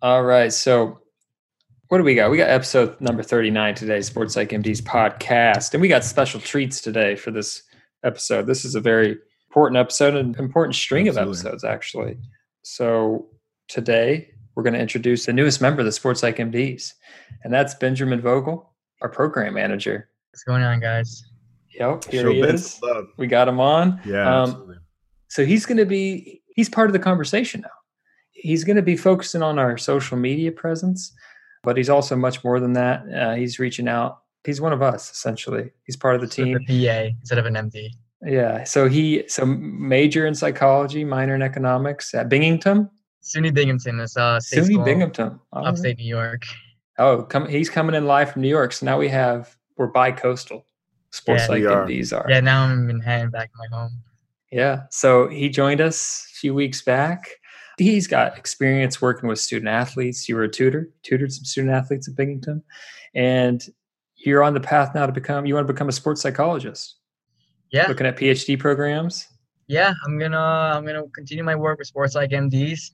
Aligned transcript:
All 0.00 0.22
right. 0.22 0.52
So, 0.52 1.00
what 1.88 1.98
do 1.98 2.04
we 2.04 2.14
got? 2.14 2.30
We 2.30 2.36
got 2.36 2.50
episode 2.50 3.00
number 3.00 3.22
39 3.22 3.74
today, 3.74 4.00
Sports 4.00 4.34
Psych 4.34 4.50
MD's 4.50 4.80
podcast. 4.80 5.72
And 5.72 5.80
we 5.80 5.88
got 5.88 6.04
special 6.04 6.40
treats 6.40 6.80
today 6.80 7.16
for 7.16 7.32
this 7.32 7.62
episode. 8.04 8.46
This 8.46 8.64
is 8.64 8.76
a 8.76 8.80
very 8.80 9.18
important 9.50 9.76
episode, 9.76 10.14
an 10.14 10.36
important 10.38 10.76
string 10.76 11.08
Absolutely. 11.08 11.32
of 11.32 11.46
episodes, 11.46 11.64
actually. 11.64 12.18
So, 12.62 13.26
today 13.66 14.30
we're 14.54 14.62
going 14.62 14.74
to 14.74 14.80
introduce 14.80 15.26
the 15.26 15.32
newest 15.32 15.60
member 15.60 15.80
of 15.80 15.86
the 15.86 15.92
Sports 15.92 16.20
Psych 16.20 16.36
MDs, 16.36 16.94
and 17.42 17.52
that's 17.52 17.74
Benjamin 17.74 18.20
Vogel, 18.20 18.72
our 19.02 19.08
program 19.08 19.54
manager. 19.54 20.08
What's 20.30 20.44
going 20.44 20.62
on, 20.62 20.78
guys? 20.78 21.24
Yep, 21.78 22.04
here 22.04 22.22
Show 22.22 22.32
he 22.32 22.40
is. 22.40 22.80
We 23.16 23.26
got 23.26 23.48
him 23.48 23.58
on. 23.58 24.00
Yeah, 24.04 24.42
um, 24.42 24.50
absolutely. 24.50 24.76
So 25.28 25.44
he's 25.44 25.66
going 25.66 25.78
to 25.78 25.86
be 25.86 26.42
he's 26.54 26.68
part 26.68 26.88
of 26.88 26.92
the 26.92 26.98
conversation 26.98 27.62
now. 27.62 27.70
He's 28.40 28.64
going 28.64 28.76
to 28.76 28.82
be 28.82 28.96
focusing 28.96 29.42
on 29.42 29.58
our 29.58 29.76
social 29.76 30.16
media 30.16 30.52
presence, 30.52 31.12
but 31.62 31.76
he's 31.76 31.90
also 31.90 32.16
much 32.16 32.44
more 32.44 32.60
than 32.60 32.72
that. 32.74 33.04
Uh, 33.12 33.34
he's 33.34 33.58
reaching 33.58 33.88
out. 33.88 34.22
He's 34.44 34.60
one 34.60 34.72
of 34.72 34.82
us 34.82 35.10
essentially. 35.10 35.70
He's 35.84 35.96
part 35.96 36.14
of 36.14 36.20
the 36.20 36.28
team. 36.28 36.56
A 36.56 36.60
PA 36.60 37.14
instead 37.20 37.38
of 37.38 37.46
an 37.46 37.54
MD. 37.54 37.90
Yeah. 38.22 38.64
So 38.64 38.88
he 38.88 39.24
so 39.28 39.44
major 39.44 40.26
in 40.26 40.34
psychology, 40.34 41.04
minor 41.04 41.34
in 41.34 41.42
economics 41.42 42.14
at 42.14 42.28
Binghamton. 42.28 42.90
SUNY 43.22 43.52
Binghamton 43.52 44.00
is 44.00 44.16
uh 44.16 44.38
SUNY 44.38 44.84
Binghamton, 44.84 45.38
upstate 45.52 45.98
New 45.98 46.06
York. 46.06 46.44
Oh, 46.98 47.22
come 47.22 47.48
he's 47.48 47.70
coming 47.70 47.94
in 47.94 48.06
live 48.06 48.32
from 48.32 48.42
New 48.42 48.48
York. 48.48 48.72
So 48.72 48.86
now 48.86 48.98
we 48.98 49.08
have 49.08 49.56
we're 49.76 49.88
bi-coastal. 49.88 50.64
Sports 51.10 51.44
yeah, 51.44 51.48
like 51.48 51.62
MDs 51.62 52.16
are. 52.16 52.28
Yeah, 52.28 52.40
now 52.40 52.64
I'm 52.64 52.72
in 52.72 52.86
Manhattan 52.86 53.30
back 53.30 53.50
in 53.54 53.70
my 53.70 53.76
home. 53.76 54.02
Yeah. 54.50 54.82
So 54.90 55.28
he 55.28 55.48
joined 55.48 55.80
us 55.80 56.26
a 56.30 56.38
few 56.38 56.54
weeks 56.54 56.82
back. 56.82 57.28
He's 57.78 58.06
got 58.06 58.36
experience 58.36 59.00
working 59.00 59.28
with 59.28 59.38
student 59.38 59.68
athletes. 59.68 60.28
You 60.28 60.36
were 60.36 60.44
a 60.44 60.48
tutor, 60.48 60.90
tutored 61.02 61.32
some 61.32 61.44
student 61.44 61.72
athletes 61.72 62.08
at 62.08 62.16
Binghamton. 62.16 62.62
And 63.14 63.64
you're 64.16 64.42
on 64.42 64.54
the 64.54 64.60
path 64.60 64.94
now 64.94 65.06
to 65.06 65.12
become 65.12 65.46
you 65.46 65.54
want 65.54 65.66
to 65.66 65.72
become 65.72 65.88
a 65.88 65.92
sports 65.92 66.20
psychologist. 66.20 66.96
Yeah. 67.70 67.86
Looking 67.88 68.06
at 68.06 68.16
PhD 68.16 68.58
programs. 68.58 69.28
Yeah, 69.66 69.92
I'm 70.06 70.18
gonna 70.18 70.38
I'm 70.38 70.86
gonna 70.86 71.04
continue 71.14 71.44
my 71.44 71.54
work 71.54 71.78
with 71.78 71.86
sports 71.86 72.14
psych 72.14 72.30
MDs 72.30 72.90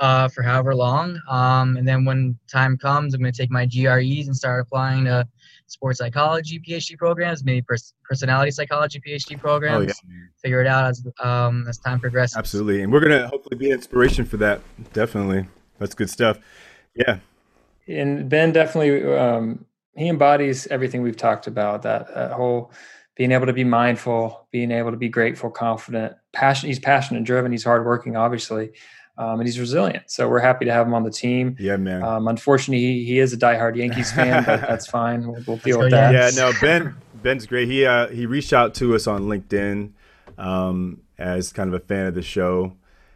uh, 0.00 0.28
for 0.28 0.42
however 0.42 0.74
long. 0.74 1.20
Um, 1.28 1.76
and 1.76 1.86
then 1.86 2.04
when 2.04 2.38
time 2.50 2.76
comes, 2.76 3.14
I'm 3.14 3.20
going 3.20 3.32
to 3.32 3.36
take 3.36 3.50
my 3.50 3.66
GREs 3.66 4.26
and 4.26 4.36
start 4.36 4.60
applying 4.60 5.04
to 5.04 5.26
sports 5.68 5.98
psychology 5.98 6.58
PhD 6.58 6.96
programs, 6.98 7.44
maybe 7.44 7.62
pers- 7.62 7.94
personality 8.04 8.50
psychology 8.50 9.00
PhD 9.00 9.38
programs. 9.38 9.92
Oh, 9.92 10.08
yeah. 10.08 10.14
Figure 10.42 10.60
it 10.60 10.66
out 10.66 10.86
as 10.86 11.06
um, 11.22 11.66
as 11.68 11.78
time 11.78 12.00
progresses. 12.00 12.36
Absolutely, 12.36 12.82
and 12.82 12.92
we're 12.92 13.00
going 13.00 13.12
to 13.12 13.28
hopefully 13.28 13.56
be 13.56 13.70
an 13.70 13.76
inspiration 13.76 14.24
for 14.24 14.36
that. 14.38 14.60
Definitely, 14.92 15.46
that's 15.78 15.94
good 15.94 16.10
stuff. 16.10 16.38
Yeah, 16.94 17.18
and 17.86 18.28
Ben 18.28 18.52
definitely 18.52 19.14
um, 19.16 19.64
he 19.96 20.08
embodies 20.08 20.66
everything 20.68 21.02
we've 21.02 21.16
talked 21.16 21.46
about. 21.46 21.82
That, 21.82 22.12
that 22.14 22.32
whole 22.32 22.72
being 23.14 23.32
able 23.32 23.46
to 23.46 23.52
be 23.52 23.64
mindful, 23.64 24.46
being 24.50 24.70
able 24.70 24.90
to 24.90 24.96
be 24.96 25.08
grateful, 25.08 25.50
confident, 25.50 26.14
passionate. 26.32 26.68
He's 26.68 26.78
passionate 26.78 27.18
and 27.18 27.26
driven. 27.26 27.52
He's 27.52 27.64
hardworking, 27.64 28.16
obviously 28.16 28.72
um, 29.18 29.40
and 29.40 29.48
he's 29.48 29.58
resilient. 29.58 30.04
So 30.10 30.28
we're 30.28 30.38
happy 30.38 30.64
to 30.64 30.72
have 30.72 30.86
him 30.86 30.94
on 30.94 31.02
the 31.02 31.10
team. 31.10 31.56
Yeah, 31.58 31.76
man. 31.76 32.02
Um, 32.04 32.28
unfortunately, 32.28 32.80
he, 32.80 33.04
he 33.04 33.18
is 33.18 33.32
a 33.32 33.36
diehard 33.36 33.76
Yankees 33.76 34.12
fan, 34.12 34.44
but 34.46 34.60
that's 34.60 34.86
fine. 34.86 35.26
We'll, 35.26 35.42
we'll 35.46 35.56
deal 35.58 35.80
with 35.80 35.90
that. 35.90 36.14
Yeah, 36.14 36.30
no, 36.34 36.52
Ben 36.60 36.94
Ben's 37.14 37.44
great. 37.44 37.68
He 37.68 37.84
uh, 37.84 38.06
he 38.08 38.24
reached 38.26 38.52
out 38.52 38.74
to 38.76 38.94
us 38.94 39.06
on 39.06 39.22
LinkedIn 39.22 39.90
um, 40.38 41.02
as 41.18 41.52
kind 41.52 41.68
of 41.68 41.74
a 41.74 41.84
fan 41.84 42.06
of 42.06 42.14
the 42.14 42.22
show. 42.22 42.74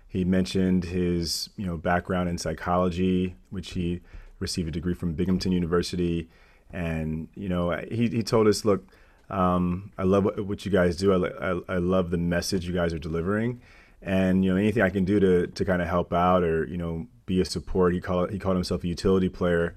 He 0.09 0.25
mentioned 0.25 0.85
his 0.85 1.49
you 1.57 1.65
know 1.65 1.77
background 1.77 2.29
in 2.29 2.37
psychology, 2.37 3.37
which 3.51 3.71
he 3.71 4.01
received 4.41 4.69
a 4.69 4.73
degree 4.73 4.95
from 4.95 5.15
Binghamton 5.15 5.53
University, 5.53 6.29
and 6.73 7.29
you 7.37 7.49
know 7.49 7.71
he 7.91 8.09
he 8.09 8.23
told 8.23 8.49
us, 8.49 8.65
look. 8.65 8.85
Um, 9.31 9.93
I 9.97 10.03
love 10.03 10.25
what, 10.25 10.45
what, 10.45 10.67
you 10.67 10.71
guys 10.71 10.95
do. 10.95 11.25
I, 11.25 11.53
I, 11.53 11.61
I 11.67 11.77
love 11.79 12.11
the 12.11 12.19
message 12.19 12.67
you 12.67 12.75
guys 12.75 12.93
are 12.93 12.99
delivering 12.99 13.63
and 14.03 14.45
you 14.45 14.51
know 14.51 14.57
anything 14.57 14.83
I 14.83 14.91
can 14.91 15.05
do 15.05 15.21
to 15.21 15.47
to 15.47 15.65
kind 15.65 15.81
of 15.81 15.89
help 15.89 16.13
out 16.13 16.43
or 16.43 16.67
you 16.67 16.77
know 16.77 17.07
be 17.27 17.41
a 17.41 17.45
support. 17.45 17.95
He 17.95 18.01
called 18.01 18.31
he 18.31 18.39
called 18.39 18.57
himself 18.57 18.85
a 18.85 18.89
utility 18.89 19.29
player, 19.29 19.75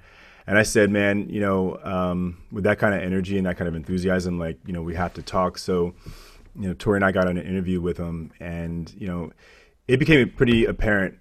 and 0.47 0.57
I 0.57 0.63
said, 0.63 0.89
man, 0.89 1.29
you 1.29 1.39
know, 1.39 1.79
um, 1.83 2.37
with 2.51 2.63
that 2.65 2.79
kind 2.79 2.93
of 2.93 3.01
energy 3.01 3.37
and 3.37 3.45
that 3.47 3.57
kind 3.57 3.67
of 3.67 3.75
enthusiasm, 3.75 4.39
like 4.39 4.57
you 4.65 4.73
know, 4.73 4.81
we 4.81 4.95
have 4.95 5.13
to 5.15 5.21
talk. 5.21 5.57
So, 5.57 5.93
you 6.55 6.67
know, 6.67 6.73
Tori 6.73 6.97
and 6.97 7.05
I 7.05 7.11
got 7.11 7.27
on 7.27 7.37
an 7.37 7.45
interview 7.45 7.81
with 7.81 7.97
him, 7.97 8.31
and 8.39 8.93
you 8.97 9.07
know, 9.07 9.31
it 9.87 9.97
became 9.97 10.29
pretty 10.29 10.65
apparent 10.65 11.17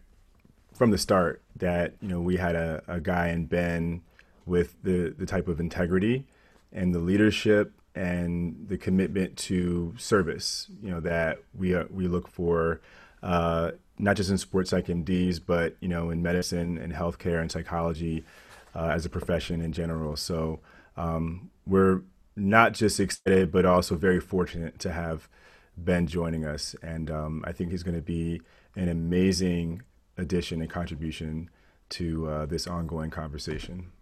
from 0.74 0.90
the 0.90 0.98
start 0.98 1.42
that 1.56 1.94
you 2.00 2.08
know 2.08 2.20
we 2.20 2.36
had 2.36 2.54
a, 2.54 2.82
a 2.88 3.00
guy 3.00 3.28
in 3.28 3.46
Ben 3.46 4.02
with 4.46 4.76
the 4.82 5.14
the 5.16 5.26
type 5.26 5.48
of 5.48 5.60
integrity 5.60 6.26
and 6.72 6.94
the 6.94 6.98
leadership 6.98 7.72
and 7.94 8.66
the 8.68 8.76
commitment 8.76 9.36
to 9.36 9.94
service, 9.96 10.68
you 10.82 10.90
know, 10.90 11.00
that 11.00 11.38
we 11.56 11.74
uh, 11.74 11.84
we 11.90 12.08
look 12.08 12.28
for, 12.28 12.80
uh, 13.22 13.72
not 13.98 14.16
just 14.16 14.30
in 14.30 14.38
sports 14.38 14.70
psych 14.70 14.86
MDs, 14.86 15.40
but 15.44 15.76
you 15.80 15.88
know, 15.88 16.10
in 16.10 16.22
medicine 16.22 16.78
and 16.78 16.92
healthcare 16.92 17.40
and 17.40 17.50
psychology 17.50 18.24
uh, 18.74 18.88
as 18.88 19.06
a 19.06 19.08
profession 19.08 19.60
in 19.60 19.72
general. 19.72 20.16
So 20.16 20.60
um, 20.96 21.50
we're 21.66 22.02
not 22.36 22.72
just 22.72 22.98
excited, 22.98 23.52
but 23.52 23.64
also 23.64 23.94
very 23.94 24.20
fortunate 24.20 24.78
to 24.80 24.92
have 24.92 25.28
Ben 25.76 26.06
joining 26.06 26.44
us, 26.44 26.74
and 26.82 27.10
um, 27.10 27.44
I 27.46 27.52
think 27.52 27.70
he's 27.70 27.82
going 27.82 27.96
to 27.96 28.02
be 28.02 28.40
an 28.76 28.88
amazing 28.88 29.82
addition 30.16 30.60
and 30.60 30.70
contribution 30.70 31.50
to 31.90 32.28
uh, 32.28 32.46
this 32.46 32.66
ongoing 32.66 33.10
conversation. 33.10 33.92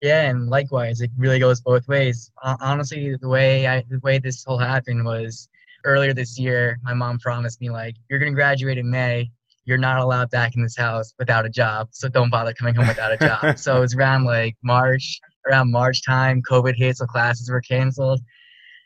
Yeah, 0.00 0.30
and 0.30 0.48
likewise, 0.48 1.00
it 1.00 1.10
really 1.16 1.38
goes 1.40 1.60
both 1.60 1.88
ways. 1.88 2.30
honestly, 2.42 3.16
the 3.20 3.28
way 3.28 3.66
I, 3.66 3.82
the 3.88 3.98
way 4.00 4.18
this 4.18 4.44
whole 4.44 4.58
happened 4.58 5.04
was 5.04 5.48
earlier 5.84 6.14
this 6.14 6.38
year. 6.38 6.78
My 6.84 6.94
mom 6.94 7.18
promised 7.18 7.60
me 7.60 7.70
like, 7.70 7.96
"You're 8.08 8.20
gonna 8.20 8.32
graduate 8.32 8.78
in 8.78 8.88
May. 8.90 9.30
You're 9.64 9.78
not 9.78 9.98
allowed 9.98 10.30
back 10.30 10.54
in 10.54 10.62
this 10.62 10.76
house 10.76 11.14
without 11.18 11.46
a 11.46 11.50
job, 11.50 11.88
so 11.90 12.08
don't 12.08 12.30
bother 12.30 12.52
coming 12.54 12.76
home 12.76 12.86
without 12.86 13.12
a 13.12 13.16
job." 13.16 13.58
so 13.58 13.76
it 13.76 13.80
was 13.80 13.94
around 13.96 14.24
like 14.24 14.56
March, 14.62 15.20
around 15.48 15.72
March 15.72 16.04
time. 16.04 16.42
COVID 16.48 16.76
hit, 16.76 16.96
so 16.96 17.06
classes 17.06 17.50
were 17.50 17.60
canceled. 17.60 18.20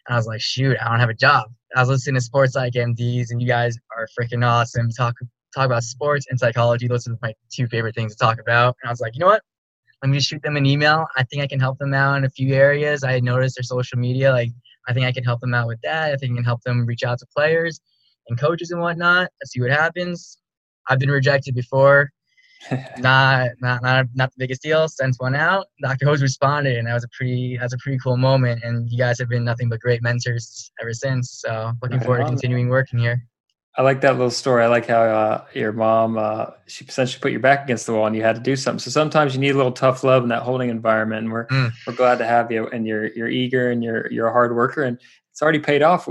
And 0.06 0.15
I 0.15 0.17
was 0.17 0.27
like, 0.27 0.41
"Shoot, 0.41 0.78
I 0.81 0.89
don't 0.89 1.01
have 1.01 1.11
a 1.11 1.15
job." 1.15 1.51
I 1.77 1.81
was 1.81 1.91
listening 1.91 2.17
to 2.17 2.21
Sports 2.22 2.55
Psych 2.55 2.72
MDs, 2.75 3.31
and 3.31 3.41
you 3.41 3.47
guys 3.47 3.77
are 3.97 4.09
freaking 4.19 4.47
awesome. 4.47 4.89
Talk 4.91 5.15
talk 5.55 5.67
about 5.67 5.83
sports 5.83 6.27
and 6.31 6.39
psychology. 6.41 6.89
Those 6.89 7.06
are 7.06 7.19
my 7.21 7.34
two 7.51 7.67
favorite 7.67 7.95
things 7.95 8.17
to 8.17 8.19
talk 8.19 8.41
about. 8.41 8.77
And 8.83 8.89
I 8.89 8.93
was 8.93 9.01
like, 9.01 9.15
you 9.15 9.21
know 9.21 9.27
what? 9.27 9.43
Let 10.03 10.11
me 10.11 10.21
shoot 10.21 10.43
them 10.43 10.57
an 10.57 10.67
email. 10.67 11.07
I 11.17 11.23
think 11.23 11.43
I 11.43 11.47
can 11.47 11.61
help 11.61 11.79
them 11.79 11.95
out 11.95 12.17
in 12.17 12.25
a 12.25 12.31
few 12.31 12.55
areas. 12.55 13.05
I 13.05 13.21
noticed 13.21 13.57
their 13.57 13.63
social 13.63 13.99
media. 13.99 14.33
Like, 14.33 14.51
I 14.89 14.93
think 14.93 15.07
I 15.07 15.13
can 15.13 15.23
help 15.23 15.41
them 15.41 15.55
out 15.55 15.69
with 15.69 15.81
that. 15.83 16.13
I 16.13 16.17
think 16.17 16.33
I 16.33 16.35
can 16.37 16.45
help 16.45 16.63
them 16.63 16.85
reach 16.85 17.05
out 17.05 17.21
to 17.21 17.27
players 17.35 17.81
and 18.29 18.39
coaches 18.39 18.73
and 18.73 18.81
whatnot. 18.81 19.31
Let's 19.41 19.53
see 19.53 19.61
what 19.61 19.71
happens. 19.71 20.39
I've 20.89 20.99
been 20.99 21.11
rejected 21.11 21.55
before. 21.55 22.11
not, 22.99 23.51
not, 23.61 23.83
not, 23.83 24.07
not 24.15 24.31
the 24.31 24.39
biggest 24.39 24.63
deal. 24.63 24.89
Sent 24.89 25.17
one 25.19 25.37
out. 25.37 25.67
Dr. 25.81 26.07
Hose 26.07 26.23
responded, 26.23 26.79
and 26.79 26.87
that 26.87 26.95
was 26.95 27.05
a 27.05 27.09
pretty, 27.17 27.57
that 27.57 27.65
was 27.65 27.73
a 27.73 27.79
pretty 27.79 27.99
cool 27.99 28.17
moment. 28.17 28.63
And 28.65 28.91
you 28.91 28.99
guys 28.99 29.19
have 29.21 29.29
been 29.29 29.45
nothing 29.45 29.69
but 29.69 29.81
great 29.81 30.03
mentors 30.03 30.73
ever 30.81 30.93
since. 30.93 31.43
So 31.45 31.73
looking 31.81 32.01
forward 32.01 32.23
to 32.23 32.27
continuing 32.27 32.69
working 32.69 32.99
here. 32.99 33.25
I 33.77 33.83
like 33.83 34.03
that 34.03 34.12
little 34.12 34.31
story. 34.31 34.62
I 34.62 34.66
like 34.66 34.87
how 34.87 35.00
uh, 35.00 35.44
your 35.55 35.72
mom 35.72 36.19
uh, 36.19 36.50
she 36.66 36.84
essentially 36.84 37.21
put 37.21 37.31
your 37.31 37.41
back 37.41 37.65
against 37.65 37.87
the 37.87 37.94
wall 37.94 38.06
and 38.06 38.15
you 38.15 38.22
had 38.22 38.37
to 38.37 38.43
do 38.43 38.55
something. 38.55 38.78
So 38.78 38.91
sometimes 38.91 39.34
you 39.34 39.41
need 39.41 39.55
a 39.55 39.56
little 39.56 39.72
tough 39.72 40.05
love 40.05 40.22
in 40.22 40.28
that 40.28 40.43
holding 40.43 40.69
environment. 40.69 41.25
And 41.25 41.33
we're 41.33 41.47
mm. 41.47 41.72
we're 41.87 41.94
glad 41.94 42.19
to 42.19 42.27
have 42.27 42.53
you. 42.53 42.69
And 42.69 42.87
you're 42.87 43.06
you're 43.15 43.28
eager 43.28 43.71
and 43.71 43.83
you're 43.83 44.10
you're 44.12 44.27
a 44.27 44.33
hard 44.33 44.55
worker 44.55 44.83
and 44.83 44.99
it's 45.31 45.41
already 45.41 45.59
paid 45.59 45.83
off. 45.83 46.06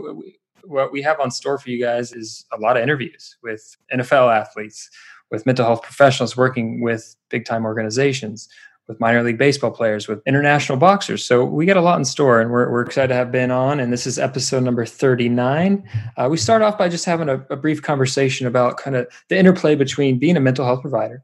What 0.64 0.92
we 0.92 1.04
have 1.04 1.20
on 1.20 1.30
store 1.30 1.60
for 1.60 1.70
you 1.70 1.80
guys 1.80 2.14
is 2.14 2.46
a 2.52 2.58
lot 2.58 2.78
of 2.78 2.84
interviews 2.84 3.38
with 3.44 3.76
NFL 3.94 4.36
athletes, 4.36 4.90
with 5.30 5.46
mental 5.46 5.66
health 5.66 5.84
professionals 5.84 6.36
working 6.36 6.82
with 6.82 7.16
big 7.30 7.46
time 7.46 7.66
organizations, 7.66 8.50
with 8.92 9.00
minor 9.00 9.24
league 9.24 9.38
baseball 9.38 9.72
players, 9.72 10.08
with 10.10 10.22
international 10.28 10.78
boxers. 10.78 11.24
So 11.24 11.46
we 11.46 11.66
got 11.66 11.78
a 11.78 11.82
lot 11.82 11.98
in 11.98 12.04
store, 12.04 12.42
and 12.42 12.52
we're, 12.52 12.70
we're 12.70 12.82
excited 12.82 13.08
to 13.08 13.14
have 13.16 13.32
Ben 13.32 13.50
on. 13.50 13.80
And 13.80 13.92
this 13.92 14.06
is 14.06 14.20
episode 14.20 14.64
number 14.64 14.86
39. 14.86 15.88
Uh, 16.18 16.28
we 16.30 16.36
start 16.36 16.62
off 16.62 16.78
by 16.78 16.90
just 16.90 17.06
having 17.06 17.30
a, 17.30 17.46
a 17.50 17.56
brief 17.56 17.82
conversation 17.82 18.46
about 18.48 18.78
kind 18.78 18.98
of 18.98 19.08
the 19.30 19.38
interplay 19.38 19.76
between 19.76 20.20
being 20.20 20.36
a 20.36 20.42
mental 20.42 20.66
health 20.66 20.82
provider, 20.82 21.24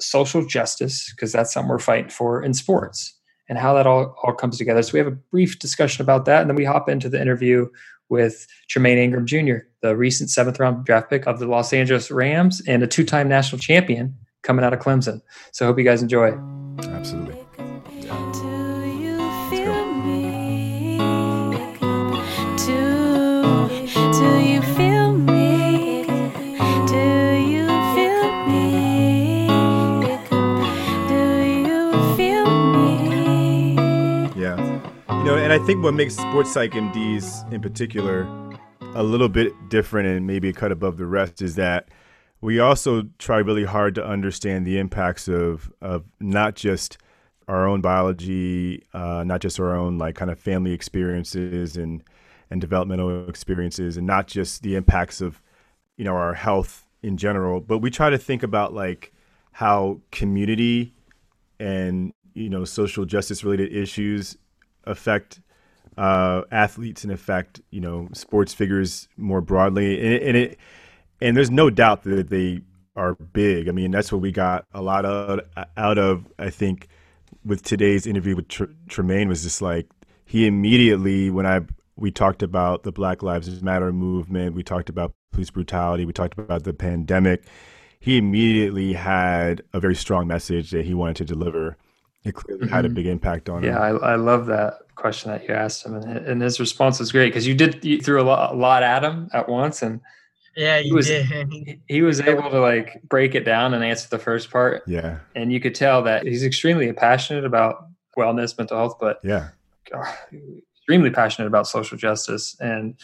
social 0.00 0.44
justice, 0.44 1.12
because 1.12 1.30
that's 1.30 1.52
something 1.52 1.70
we're 1.70 1.78
fighting 1.78 2.10
for 2.10 2.42
in 2.42 2.52
sports, 2.52 3.16
and 3.48 3.56
how 3.56 3.72
that 3.74 3.86
all, 3.86 4.16
all 4.24 4.34
comes 4.34 4.58
together. 4.58 4.82
So 4.82 4.94
we 4.94 4.98
have 4.98 5.06
a 5.06 5.12
brief 5.12 5.60
discussion 5.60 6.02
about 6.02 6.24
that, 6.24 6.40
and 6.40 6.50
then 6.50 6.56
we 6.56 6.64
hop 6.64 6.88
into 6.88 7.08
the 7.08 7.20
interview 7.20 7.68
with 8.08 8.48
Tremayne 8.68 8.98
Anchrum 8.98 9.26
Jr., 9.26 9.66
the 9.80 9.96
recent 9.96 10.28
seventh 10.28 10.58
round 10.58 10.84
draft 10.84 11.08
pick 11.08 11.26
of 11.28 11.38
the 11.38 11.46
Los 11.46 11.72
Angeles 11.72 12.10
Rams 12.10 12.60
and 12.66 12.82
a 12.82 12.88
two 12.88 13.04
time 13.04 13.28
national 13.28 13.60
champion 13.60 14.16
coming 14.42 14.64
out 14.64 14.72
of 14.72 14.80
Clemson. 14.80 15.20
So 15.52 15.66
hope 15.66 15.78
you 15.78 15.84
guys 15.84 16.02
enjoy. 16.02 16.36
Absolutely. 16.78 17.44
Yeah. 34.36 34.56
You 35.08 35.24
know, 35.24 35.36
and 35.36 35.52
I 35.52 35.58
think 35.60 35.82
what 35.82 35.94
makes 35.94 36.16
sports 36.16 36.52
psych 36.52 36.72
MDs 36.72 37.50
in 37.52 37.60
particular 37.60 38.24
a 38.94 39.02
little 39.02 39.28
bit 39.28 39.52
different 39.68 40.08
and 40.08 40.26
maybe 40.26 40.48
a 40.48 40.52
cut 40.52 40.70
above 40.70 40.96
the 40.96 41.06
rest 41.06 41.40
is 41.42 41.54
that 41.56 41.88
we 42.44 42.60
also 42.60 43.04
try 43.18 43.38
really 43.38 43.64
hard 43.64 43.94
to 43.94 44.06
understand 44.06 44.66
the 44.66 44.78
impacts 44.78 45.28
of 45.28 45.72
of 45.80 46.04
not 46.20 46.54
just 46.54 46.98
our 47.48 47.66
own 47.66 47.80
biology, 47.80 48.82
uh, 48.92 49.24
not 49.24 49.40
just 49.40 49.58
our 49.58 49.74
own 49.74 49.96
like 49.96 50.14
kind 50.14 50.30
of 50.30 50.38
family 50.38 50.72
experiences 50.72 51.78
and 51.78 52.04
and 52.50 52.60
developmental 52.60 53.30
experiences, 53.30 53.96
and 53.96 54.06
not 54.06 54.26
just 54.26 54.62
the 54.62 54.76
impacts 54.76 55.22
of 55.22 55.40
you 55.96 56.04
know 56.04 56.14
our 56.14 56.34
health 56.34 56.86
in 57.02 57.16
general, 57.16 57.60
but 57.60 57.78
we 57.78 57.90
try 57.90 58.10
to 58.10 58.18
think 58.18 58.42
about 58.42 58.74
like 58.74 59.14
how 59.52 59.98
community 60.10 60.92
and 61.58 62.12
you 62.34 62.50
know 62.50 62.66
social 62.66 63.06
justice 63.06 63.42
related 63.42 63.72
issues 63.72 64.36
affect 64.84 65.40
uh, 65.96 66.42
athletes 66.50 67.04
and 67.04 67.12
affect 67.12 67.62
you 67.70 67.80
know 67.80 68.06
sports 68.12 68.52
figures 68.52 69.08
more 69.16 69.40
broadly, 69.40 69.98
and, 69.98 70.22
and 70.22 70.36
it 70.36 70.58
and 71.20 71.36
there's 71.36 71.50
no 71.50 71.70
doubt 71.70 72.02
that 72.04 72.28
they 72.30 72.62
are 72.96 73.14
big. 73.14 73.68
I 73.68 73.72
mean, 73.72 73.90
that's 73.90 74.12
what 74.12 74.20
we 74.20 74.32
got 74.32 74.66
a 74.72 74.82
lot 74.82 75.04
of 75.04 75.40
out 75.76 75.98
of. 75.98 76.26
I 76.38 76.50
think 76.50 76.88
with 77.44 77.62
today's 77.62 78.06
interview 78.06 78.36
with 78.36 78.48
Tr- 78.48 78.64
Tremayne 78.88 79.28
was 79.28 79.42
just 79.42 79.60
like 79.60 79.88
he 80.24 80.46
immediately 80.46 81.30
when 81.30 81.46
I 81.46 81.60
we 81.96 82.10
talked 82.10 82.42
about 82.42 82.82
the 82.82 82.92
Black 82.92 83.22
Lives 83.22 83.62
Matter 83.62 83.92
movement, 83.92 84.54
we 84.54 84.62
talked 84.62 84.88
about 84.88 85.12
police 85.32 85.50
brutality, 85.50 86.04
we 86.04 86.12
talked 86.12 86.38
about 86.38 86.64
the 86.64 86.72
pandemic. 86.72 87.44
He 88.00 88.18
immediately 88.18 88.92
had 88.92 89.62
a 89.72 89.80
very 89.80 89.94
strong 89.94 90.26
message 90.26 90.70
that 90.72 90.84
he 90.84 90.92
wanted 90.92 91.16
to 91.16 91.24
deliver. 91.24 91.76
It 92.24 92.34
clearly 92.34 92.64
mm-hmm. 92.64 92.74
had 92.74 92.84
a 92.84 92.88
mm-hmm. 92.88 92.94
big 92.94 93.06
impact 93.06 93.48
on 93.48 93.62
yeah, 93.62 93.70
him. 93.70 93.96
Yeah, 93.96 94.06
I, 94.06 94.12
I 94.12 94.16
love 94.16 94.46
that 94.46 94.74
question 94.94 95.30
that 95.30 95.46
you 95.48 95.54
asked 95.54 95.84
him, 95.84 95.94
and, 95.94 96.04
and 96.04 96.42
his 96.42 96.58
response 96.58 96.98
was 96.98 97.12
great 97.12 97.28
because 97.28 97.46
you 97.46 97.54
did 97.54 97.84
you 97.84 98.00
threw 98.00 98.20
a 98.20 98.24
lot, 98.24 98.54
a 98.54 98.56
lot 98.56 98.82
at 98.82 99.04
him 99.04 99.28
at 99.32 99.48
once, 99.48 99.82
and 99.82 100.00
yeah, 100.56 100.80
he 100.80 100.92
was 100.92 101.06
did. 101.06 101.80
he 101.88 102.02
was 102.02 102.20
able 102.20 102.50
to 102.50 102.60
like 102.60 103.02
break 103.08 103.34
it 103.34 103.44
down 103.44 103.74
and 103.74 103.84
answer 103.84 104.08
the 104.08 104.18
first 104.18 104.50
part. 104.50 104.82
Yeah, 104.86 105.18
and 105.34 105.52
you 105.52 105.60
could 105.60 105.74
tell 105.74 106.02
that 106.02 106.24
he's 106.24 106.44
extremely 106.44 106.92
passionate 106.92 107.44
about 107.44 107.88
wellness, 108.16 108.56
mental 108.56 108.76
health, 108.76 108.96
but 109.00 109.20
yeah, 109.22 109.48
God, 109.90 110.14
extremely 110.76 111.10
passionate 111.10 111.48
about 111.48 111.66
social 111.66 111.98
justice, 111.98 112.56
and 112.60 112.98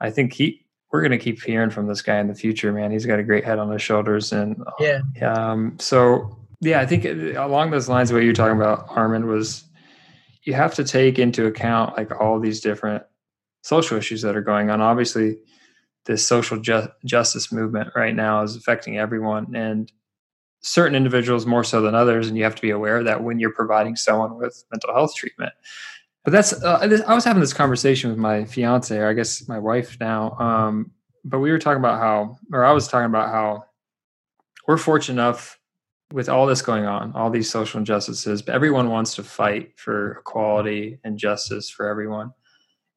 I 0.00 0.10
think 0.10 0.32
he. 0.32 0.60
We're 0.92 1.02
gonna 1.02 1.18
keep 1.18 1.42
hearing 1.42 1.70
from 1.70 1.88
this 1.88 2.02
guy 2.02 2.20
in 2.20 2.28
the 2.28 2.36
future, 2.36 2.72
man. 2.72 2.92
He's 2.92 3.04
got 3.04 3.18
a 3.18 3.24
great 3.24 3.44
head 3.44 3.58
on 3.58 3.68
his 3.72 3.82
shoulders, 3.82 4.32
and 4.32 4.62
yeah. 4.78 5.00
Um, 5.22 5.76
so 5.80 6.38
yeah, 6.60 6.80
I 6.80 6.86
think 6.86 7.04
along 7.04 7.70
those 7.70 7.88
lines, 7.88 8.12
what 8.12 8.22
you're 8.22 8.32
talking 8.32 8.56
about, 8.56 8.86
Armin, 8.90 9.26
was 9.26 9.64
you 10.44 10.54
have 10.54 10.74
to 10.74 10.84
take 10.84 11.18
into 11.18 11.46
account 11.46 11.96
like 11.96 12.12
all 12.20 12.38
these 12.38 12.60
different 12.60 13.02
social 13.62 13.98
issues 13.98 14.22
that 14.22 14.36
are 14.36 14.42
going 14.42 14.70
on. 14.70 14.80
Obviously, 14.80 15.38
this 16.06 16.26
social 16.26 16.58
ju- 16.58 16.88
justice 17.04 17.52
movement 17.52 17.90
right 17.94 18.14
now 18.14 18.42
is 18.42 18.56
affecting 18.56 18.98
everyone 18.98 19.54
and 19.54 19.90
certain 20.60 20.94
individuals 20.94 21.44
more 21.44 21.64
so 21.64 21.82
than 21.82 21.94
others 21.94 22.28
and 22.28 22.38
you 22.38 22.44
have 22.44 22.54
to 22.54 22.62
be 22.62 22.70
aware 22.70 22.98
of 22.98 23.04
that 23.04 23.22
when 23.22 23.38
you're 23.38 23.52
providing 23.52 23.96
someone 23.96 24.36
with 24.36 24.64
mental 24.72 24.94
health 24.94 25.14
treatment. 25.14 25.52
But 26.24 26.32
that's 26.32 26.54
uh, 26.54 26.78
i 27.06 27.14
was 27.14 27.24
having 27.24 27.40
this 27.40 27.52
conversation 27.52 28.08
with 28.08 28.18
my 28.18 28.46
fiance 28.46 28.96
or 28.96 29.08
i 29.08 29.12
guess 29.12 29.46
my 29.46 29.58
wife 29.58 29.98
now 30.00 30.30
um, 30.38 30.90
but 31.22 31.38
we 31.40 31.50
were 31.50 31.58
talking 31.58 31.80
about 31.80 32.00
how 32.00 32.38
or 32.50 32.64
i 32.64 32.72
was 32.72 32.88
talking 32.88 33.06
about 33.06 33.28
how 33.28 33.64
we're 34.66 34.78
fortunate 34.78 35.20
enough 35.20 35.58
with 36.14 36.30
all 36.30 36.46
this 36.46 36.62
going 36.62 36.86
on 36.86 37.12
all 37.12 37.28
these 37.28 37.50
social 37.50 37.78
injustices 37.78 38.40
but 38.40 38.54
everyone 38.54 38.88
wants 38.88 39.14
to 39.16 39.22
fight 39.22 39.78
for 39.78 40.12
equality 40.12 40.98
and 41.04 41.18
justice 41.18 41.68
for 41.68 41.86
everyone 41.86 42.32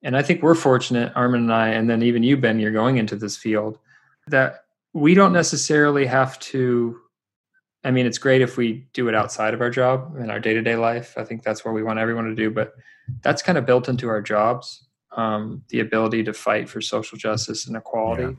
and 0.04 0.16
I 0.16 0.22
think 0.22 0.42
we're 0.42 0.56
fortunate, 0.56 1.12
Armin 1.16 1.42
and 1.42 1.54
I, 1.54 1.70
and 1.70 1.90
then 1.90 2.04
even 2.04 2.24
you, 2.24 2.38
Ben, 2.38 2.60
you're 2.60 2.72
going 2.72 2.98
into 2.98 3.16
this 3.16 3.36
field 3.36 3.80
that 4.28 4.66
we 4.94 5.14
don't 5.14 5.34
necessarily 5.34 6.06
have 6.06 6.40
to. 6.40 7.00
I 7.84 7.92
mean, 7.92 8.06
it's 8.06 8.18
great 8.18 8.42
if 8.42 8.58
we 8.58 8.88
do 8.94 9.08
it 9.08 9.16
outside 9.16 9.54
of 9.54 9.62
our 9.62 9.70
job 9.70 10.16
in 10.18 10.30
our 10.30 10.40
day 10.40 10.54
to 10.54 10.62
day 10.62 10.76
life. 10.76 11.14
I 11.18 11.24
think 11.24 11.44
that's 11.44 11.64
what 11.64 11.74
we 11.74 11.84
want 11.84 12.00
everyone 12.00 12.26
to 12.26 12.36
do, 12.36 12.50
but 12.52 12.74
that's 13.22 13.42
kind 13.42 13.58
of 13.58 13.66
built 13.66 13.88
into 13.88 14.10
our 14.10 14.22
jobs 14.22 14.88
um, 15.18 15.64
the 15.70 15.80
ability 15.80 16.24
to 16.24 16.34
fight 16.34 16.70
for 16.70 16.80
social 16.82 17.18
justice 17.18 17.68
and 17.68 17.76
equality. 17.76 18.24
Yeah. 18.24 18.32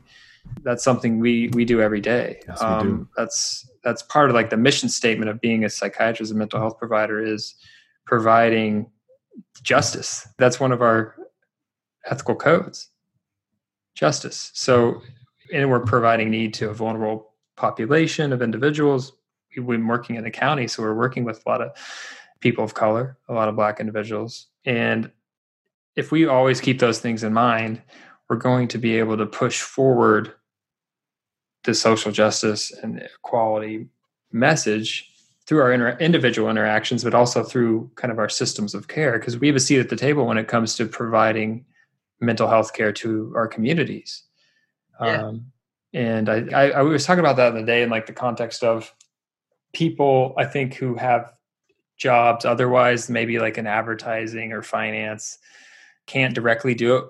That's 0.63 0.83
something 0.83 1.19
we 1.19 1.49
we 1.49 1.65
do 1.65 1.81
every 1.81 1.99
day. 1.99 2.39
Yes, 2.47 2.61
um, 2.61 2.87
do. 2.87 3.07
That's 3.17 3.69
that's 3.83 4.01
part 4.03 4.29
of 4.29 4.35
like 4.35 4.49
the 4.49 4.57
mission 4.57 4.89
statement 4.89 5.29
of 5.29 5.41
being 5.41 5.65
a 5.65 5.69
psychiatrist 5.69 6.31
and 6.31 6.39
mental 6.39 6.59
health 6.59 6.77
provider 6.77 7.21
is 7.23 7.55
providing 8.05 8.89
justice. 9.61 10.27
That's 10.37 10.59
one 10.59 10.71
of 10.71 10.81
our 10.81 11.15
ethical 12.09 12.35
codes, 12.35 12.89
justice. 13.93 14.51
So, 14.53 15.01
and 15.53 15.69
we're 15.69 15.79
providing 15.79 16.29
need 16.29 16.53
to 16.55 16.69
a 16.69 16.73
vulnerable 16.73 17.33
population 17.55 18.33
of 18.33 18.41
individuals. 18.41 19.13
We've 19.55 19.65
been 19.65 19.87
working 19.87 20.15
in 20.15 20.23
the 20.23 20.31
county, 20.31 20.67
so 20.67 20.83
we're 20.83 20.93
working 20.93 21.23
with 21.23 21.43
a 21.45 21.49
lot 21.49 21.61
of 21.61 21.71
people 22.39 22.63
of 22.63 22.73
color, 22.73 23.17
a 23.27 23.33
lot 23.33 23.49
of 23.49 23.55
black 23.55 23.79
individuals. 23.79 24.47
And 24.65 25.11
if 25.95 26.11
we 26.11 26.25
always 26.25 26.61
keep 26.61 26.79
those 26.79 26.99
things 26.99 27.23
in 27.23 27.33
mind, 27.33 27.81
we're 28.29 28.37
going 28.37 28.67
to 28.69 28.77
be 28.77 28.97
able 28.97 29.17
to 29.17 29.25
push 29.25 29.61
forward 29.61 30.33
the 31.63 31.73
social 31.73 32.11
justice 32.11 32.71
and 32.71 33.01
equality 33.01 33.87
message 34.31 35.11
through 35.45 35.59
our 35.59 35.73
inter- 35.73 35.97
individual 35.99 36.49
interactions, 36.49 37.03
but 37.03 37.15
also 37.15 37.43
through 37.43 37.89
kind 37.95 38.11
of 38.11 38.19
our 38.19 38.29
systems 38.29 38.75
of 38.75 38.87
care, 38.87 39.17
because 39.17 39.37
we 39.37 39.47
have 39.47 39.55
a 39.55 39.59
seat 39.59 39.79
at 39.79 39.89
the 39.89 39.95
table 39.95 40.25
when 40.25 40.37
it 40.37 40.47
comes 40.47 40.75
to 40.75 40.85
providing 40.85 41.65
mental 42.19 42.47
health 42.47 42.73
care 42.73 42.91
to 42.91 43.33
our 43.35 43.47
communities. 43.47 44.23
Yeah. 45.01 45.23
Um, 45.23 45.51
and 45.93 46.29
I, 46.29 46.45
I, 46.53 46.69
I 46.71 46.81
was 46.81 47.05
talking 47.05 47.21
about 47.21 47.37
that 47.37 47.49
in 47.49 47.55
the 47.55 47.65
day 47.65 47.81
in 47.81 47.89
like 47.89 48.05
the 48.05 48.13
context 48.13 48.63
of 48.63 48.93
people, 49.73 50.33
I 50.37 50.45
think, 50.45 50.75
who 50.75 50.95
have 50.95 51.33
jobs 51.97 52.45
otherwise, 52.45 53.09
maybe 53.09 53.39
like 53.39 53.57
in 53.57 53.67
advertising 53.67 54.51
or 54.51 54.61
finance, 54.61 55.39
can't 56.05 56.35
directly 56.35 56.73
do 56.73 56.97
it 56.97 57.05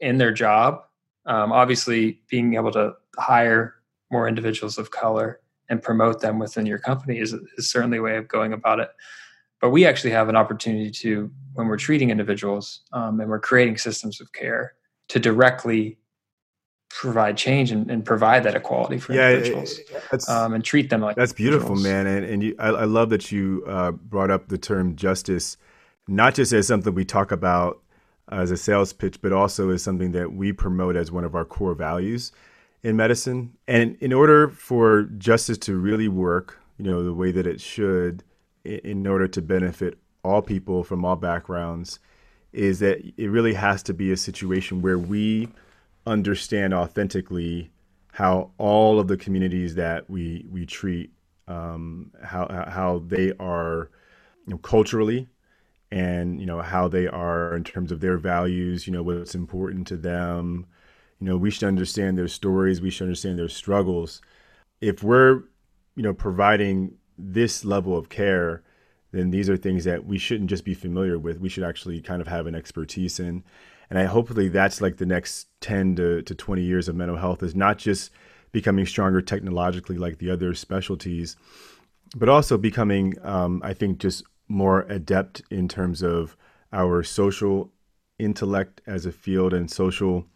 in 0.00 0.18
their 0.18 0.32
job. 0.32 0.82
Um, 1.26 1.52
obviously, 1.52 2.20
being 2.28 2.54
able 2.54 2.72
to 2.72 2.94
hire 3.16 3.76
more 4.10 4.28
individuals 4.28 4.78
of 4.78 4.90
color 4.90 5.40
and 5.68 5.82
promote 5.82 6.20
them 6.20 6.38
within 6.38 6.66
your 6.66 6.78
company 6.78 7.18
is, 7.18 7.32
is 7.56 7.70
certainly 7.70 7.98
a 7.98 8.02
way 8.02 8.16
of 8.16 8.28
going 8.28 8.52
about 8.52 8.80
it 8.80 8.90
but 9.64 9.70
we 9.70 9.86
actually 9.86 10.10
have 10.10 10.28
an 10.28 10.36
opportunity 10.36 10.90
to 10.90 11.30
when 11.54 11.68
we're 11.68 11.78
treating 11.78 12.10
individuals 12.10 12.82
um, 12.92 13.18
and 13.18 13.30
we're 13.30 13.40
creating 13.40 13.78
systems 13.78 14.20
of 14.20 14.30
care 14.34 14.74
to 15.08 15.18
directly 15.18 15.96
provide 16.90 17.38
change 17.38 17.70
and, 17.70 17.90
and 17.90 18.04
provide 18.04 18.42
that 18.42 18.54
equality 18.54 18.98
for 18.98 19.14
yeah, 19.14 19.30
individuals 19.30 19.80
um, 20.28 20.52
and 20.52 20.64
treat 20.64 20.90
them 20.90 21.00
like 21.00 21.16
that's 21.16 21.32
beautiful 21.32 21.76
man 21.76 22.06
and, 22.06 22.26
and 22.26 22.42
you, 22.42 22.54
I, 22.58 22.68
I, 22.68 22.84
love 22.84 23.08
that 23.08 23.32
you 23.32 23.64
uh, 23.66 23.92
brought 23.92 24.30
up 24.30 24.48
the 24.48 24.58
term 24.58 24.96
justice 24.96 25.56
not 26.06 26.34
just 26.34 26.52
as 26.52 26.66
something 26.66 26.94
we 26.94 27.06
talk 27.06 27.32
about 27.32 27.80
as 28.30 28.50
a 28.50 28.58
sales 28.58 28.92
pitch 28.92 29.22
but 29.22 29.32
also 29.32 29.70
as 29.70 29.82
something 29.82 30.12
that 30.12 30.34
we 30.34 30.52
promote 30.52 30.94
as 30.94 31.10
one 31.10 31.24
of 31.24 31.34
our 31.34 31.46
core 31.46 31.74
values 31.74 32.32
in 32.82 32.96
medicine. 32.96 33.54
And 33.66 33.96
in 34.02 34.12
order 34.12 34.50
for 34.50 35.04
justice 35.16 35.56
to 35.56 35.74
really 35.74 36.08
work 36.08 36.60
you 36.76 36.84
know 36.84 37.02
the 37.02 37.14
way 37.14 37.30
that 37.30 37.46
it 37.46 37.62
should 37.62 38.22
in 38.64 39.06
order 39.06 39.28
to 39.28 39.42
benefit 39.42 39.98
all 40.22 40.42
people 40.42 40.82
from 40.82 41.04
all 41.04 41.16
backgrounds 41.16 41.98
is 42.52 42.78
that 42.78 43.00
it 43.16 43.28
really 43.28 43.54
has 43.54 43.82
to 43.82 43.92
be 43.92 44.12
a 44.12 44.16
situation 44.16 44.80
where 44.80 44.98
we 44.98 45.48
understand 46.06 46.72
authentically 46.72 47.70
how 48.12 48.50
all 48.58 49.00
of 49.00 49.08
the 49.08 49.16
communities 49.16 49.74
that 49.74 50.08
we 50.08 50.46
we 50.48 50.64
treat 50.64 51.10
um, 51.48 52.10
how 52.22 52.46
how 52.68 53.02
they 53.06 53.32
are 53.40 53.90
you 54.46 54.52
know, 54.52 54.58
culturally 54.58 55.28
and 55.90 56.40
you 56.40 56.46
know 56.46 56.62
how 56.62 56.88
they 56.88 57.06
are 57.06 57.56
in 57.56 57.64
terms 57.64 57.90
of 57.90 58.00
their 58.00 58.16
values 58.18 58.86
you 58.86 58.92
know 58.92 59.02
what's 59.02 59.34
important 59.34 59.86
to 59.88 59.96
them. 59.96 60.66
You 61.20 61.26
know 61.26 61.36
we 61.36 61.50
should 61.50 61.64
understand 61.64 62.16
their 62.16 62.28
stories. 62.28 62.80
We 62.80 62.90
should 62.90 63.04
understand 63.04 63.38
their 63.38 63.48
struggles. 63.48 64.22
If 64.80 65.02
we're 65.02 65.42
you 65.96 66.02
know 66.02 66.14
providing 66.14 66.94
this 67.18 67.64
level 67.64 67.96
of 67.96 68.08
care, 68.08 68.62
then 69.12 69.30
these 69.30 69.48
are 69.48 69.56
things 69.56 69.84
that 69.84 70.04
we 70.04 70.18
shouldn't 70.18 70.50
just 70.50 70.64
be 70.64 70.74
familiar 70.74 71.18
with. 71.18 71.40
We 71.40 71.48
should 71.48 71.64
actually 71.64 72.00
kind 72.00 72.20
of 72.20 72.28
have 72.28 72.46
an 72.46 72.54
expertise 72.54 73.20
in. 73.20 73.44
And 73.90 73.98
I 73.98 74.04
hopefully 74.04 74.48
that's 74.48 74.80
like 74.80 74.96
the 74.96 75.06
next 75.06 75.48
10 75.60 75.96
to, 75.96 76.22
to 76.22 76.34
20 76.34 76.62
years 76.62 76.88
of 76.88 76.96
mental 76.96 77.16
health 77.16 77.42
is 77.42 77.54
not 77.54 77.78
just 77.78 78.10
becoming 78.52 78.86
stronger 78.86 79.20
technologically 79.20 79.98
like 79.98 80.18
the 80.18 80.30
other 80.30 80.54
specialties, 80.54 81.36
but 82.16 82.28
also 82.28 82.56
becoming, 82.56 83.14
um, 83.22 83.60
I 83.64 83.74
think, 83.74 83.98
just 83.98 84.24
more 84.48 84.82
adept 84.82 85.42
in 85.50 85.68
terms 85.68 86.02
of 86.02 86.36
our 86.72 87.02
social 87.02 87.72
intellect 88.18 88.80
as 88.86 89.06
a 89.06 89.12
field 89.12 89.52
and 89.52 89.70
social 89.70 90.26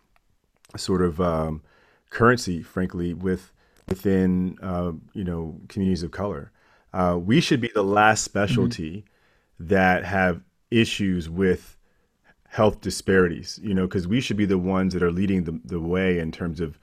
sort 0.76 1.02
of 1.02 1.20
um, 1.20 1.62
currency, 2.10 2.62
frankly, 2.62 3.14
with 3.14 3.52
within 3.88 4.58
uh, 4.62 4.92
you 5.14 5.24
know 5.24 5.60
communities 5.68 6.02
of 6.02 6.10
color 6.10 6.52
uh, 6.92 7.18
we 7.22 7.40
should 7.40 7.60
be 7.60 7.70
the 7.74 7.82
last 7.82 8.24
specialty 8.24 8.98
mm-hmm. 9.60 9.66
that 9.68 10.04
have 10.04 10.40
issues 10.70 11.28
with 11.28 11.76
health 12.48 12.80
disparities, 12.80 13.60
you 13.62 13.74
know, 13.74 13.86
because 13.86 14.08
we 14.08 14.20
should 14.20 14.36
be 14.36 14.46
the 14.46 14.58
ones 14.58 14.94
that 14.94 15.02
are 15.02 15.12
leading 15.12 15.44
the, 15.44 15.60
the 15.64 15.80
way 15.80 16.18
in 16.18 16.32
terms 16.32 16.60
of 16.60 16.78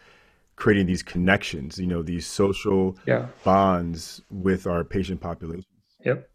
creating 0.55 0.85
these 0.85 1.03
connections, 1.03 1.77
you 1.77 1.87
know, 1.87 2.01
these 2.01 2.25
social 2.25 2.97
yeah. 3.05 3.27
bonds 3.43 4.21
with 4.29 4.67
our 4.67 4.83
patient 4.83 5.19
populations. 5.19 5.65
Yep. 6.05 6.29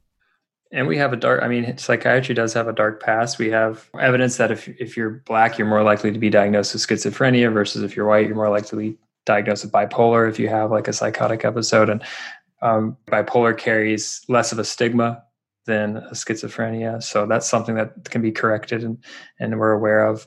And 0.72 0.86
we 0.86 0.96
have 0.98 1.12
a 1.12 1.16
dark, 1.16 1.42
I 1.42 1.48
mean, 1.48 1.76
psychiatry 1.78 2.34
does 2.34 2.52
have 2.52 2.68
a 2.68 2.72
dark 2.72 3.02
past. 3.02 3.38
We 3.38 3.50
have 3.50 3.88
evidence 3.98 4.36
that 4.36 4.50
if, 4.52 4.68
if 4.68 4.96
you're 4.96 5.22
black, 5.26 5.58
you're 5.58 5.66
more 5.66 5.82
likely 5.82 6.12
to 6.12 6.18
be 6.18 6.30
diagnosed 6.30 6.74
with 6.74 6.86
schizophrenia 6.86 7.52
versus 7.52 7.82
if 7.82 7.96
you're 7.96 8.06
white, 8.06 8.26
you're 8.26 8.36
more 8.36 8.50
likely 8.50 8.68
to 8.68 8.76
be 8.76 8.98
diagnosed 9.26 9.64
with 9.64 9.72
bipolar 9.72 10.28
if 10.28 10.38
you 10.38 10.48
have 10.48 10.70
like 10.70 10.86
a 10.86 10.92
psychotic 10.92 11.44
episode. 11.44 11.88
And 11.88 12.02
um, 12.62 12.97
bipolar 13.07 13.57
carries 13.57 14.23
less 14.29 14.52
of 14.52 14.59
a 14.59 14.64
stigma 14.64 15.23
than 15.67 15.99
a 15.99 16.12
schizophrenia. 16.12 17.02
So 17.02 17.26
that's 17.26 17.49
something 17.49 17.75
that 17.76 18.11
can 18.11 18.23
be 18.23 18.33
corrected 18.33 18.83
and, 18.83 18.99
and 19.38 19.59
we're 19.59 19.73
aware 19.73 20.05
of. 20.07 20.26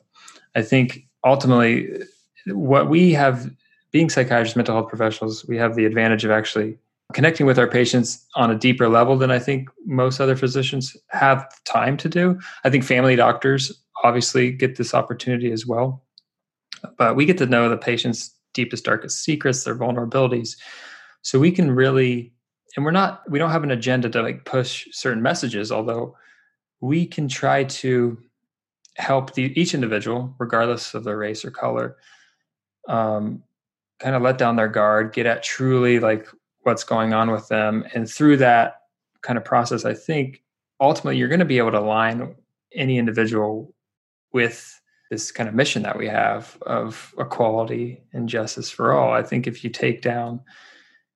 I 0.56 0.62
think 0.62 1.06
ultimately 1.24 2.04
what 2.48 2.90
we 2.90 3.14
have 3.14 3.52
being 3.92 4.10
psychiatrists, 4.10 4.56
mental 4.56 4.76
health 4.76 4.90
professionals, 4.90 5.46
we 5.46 5.58
have 5.58 5.76
the 5.76 5.86
advantage 5.86 6.26
of 6.26 6.32
actually 6.32 6.78
connecting 7.14 7.46
with 7.46 7.60
our 7.60 7.68
patients 7.68 8.26
on 8.36 8.50
a 8.50 8.58
deeper 8.58 8.90
level 8.90 9.18
than 9.18 9.32
I 9.32 9.40
think 9.40 9.70
most 9.86 10.20
other 10.20 10.36
physicians 10.36 10.98
have 11.10 11.48
time 11.64 11.98
to 11.98 12.10
do. 12.10 12.40
I 12.64 12.70
think 12.70 12.84
family 12.84 13.16
doctors 13.16 13.72
obviously 14.04 14.52
get 14.52 14.78
this 14.78 14.94
opportunity 14.94 15.52
as 15.52 15.66
well. 15.66 16.04
But 16.98 17.16
we 17.16 17.26
get 17.26 17.38
to 17.38 17.46
know 17.46 17.70
the 17.70 17.78
patient's 17.78 18.36
deepest, 18.54 18.86
darkest 18.86 19.24
secrets, 19.24 19.64
their 19.64 19.76
vulnerabilities. 19.76 20.58
So 21.24 21.40
we 21.40 21.52
can 21.52 21.72
really, 21.72 22.32
and 22.76 22.86
we're 22.86 22.92
not, 22.92 23.30
we 23.30 23.40
don't 23.40 23.50
have 23.50 23.64
an 23.64 23.72
agenda 23.72 24.10
to 24.10 24.22
like 24.22 24.46
push 24.46 24.88
certain 24.92 25.22
messages, 25.22 25.72
although 25.72 26.16
we 26.82 27.06
can 27.06 27.28
try 27.28 27.64
to 27.64 28.18
help 28.98 29.34
the, 29.34 29.60
each 29.60 29.74
individual, 29.74 30.36
regardless 30.38 30.94
of 30.94 31.04
their 31.04 31.18
race 31.18 31.44
or 31.44 31.50
color, 31.50 31.98
um, 32.88 33.42
kind 34.00 34.16
of 34.16 34.22
let 34.22 34.38
down 34.38 34.56
their 34.56 34.68
guard, 34.68 35.14
get 35.14 35.26
at 35.26 35.44
truly 35.44 36.00
like 36.00 36.28
what's 36.62 36.84
going 36.84 37.14
on 37.14 37.32
with 37.32 37.48
them. 37.48 37.86
And 37.94 38.10
through 38.10 38.38
that 38.38 38.82
kind 39.22 39.38
of 39.38 39.46
process, 39.46 39.86
I 39.86 39.94
think 39.94 40.44
ultimately 40.80 41.18
you're 41.18 41.30
going 41.30 41.40
to 41.40 41.46
be 41.46 41.58
able 41.58 41.72
to 41.72 41.80
align 41.80 42.36
any 42.74 42.98
individual 42.98 43.74
with 44.34 44.82
this 45.10 45.32
kind 45.32 45.48
of 45.48 45.56
mission 45.56 45.84
that 45.84 45.98
we 45.98 46.08
have 46.08 46.58
of 46.64 47.14
equality 47.18 48.04
and 48.12 48.28
justice 48.28 48.70
for 48.70 48.92
all. 48.94 49.14
I 49.14 49.24
think 49.24 49.48
if 49.48 49.64
you 49.64 49.70
take 49.70 50.02
down, 50.02 50.42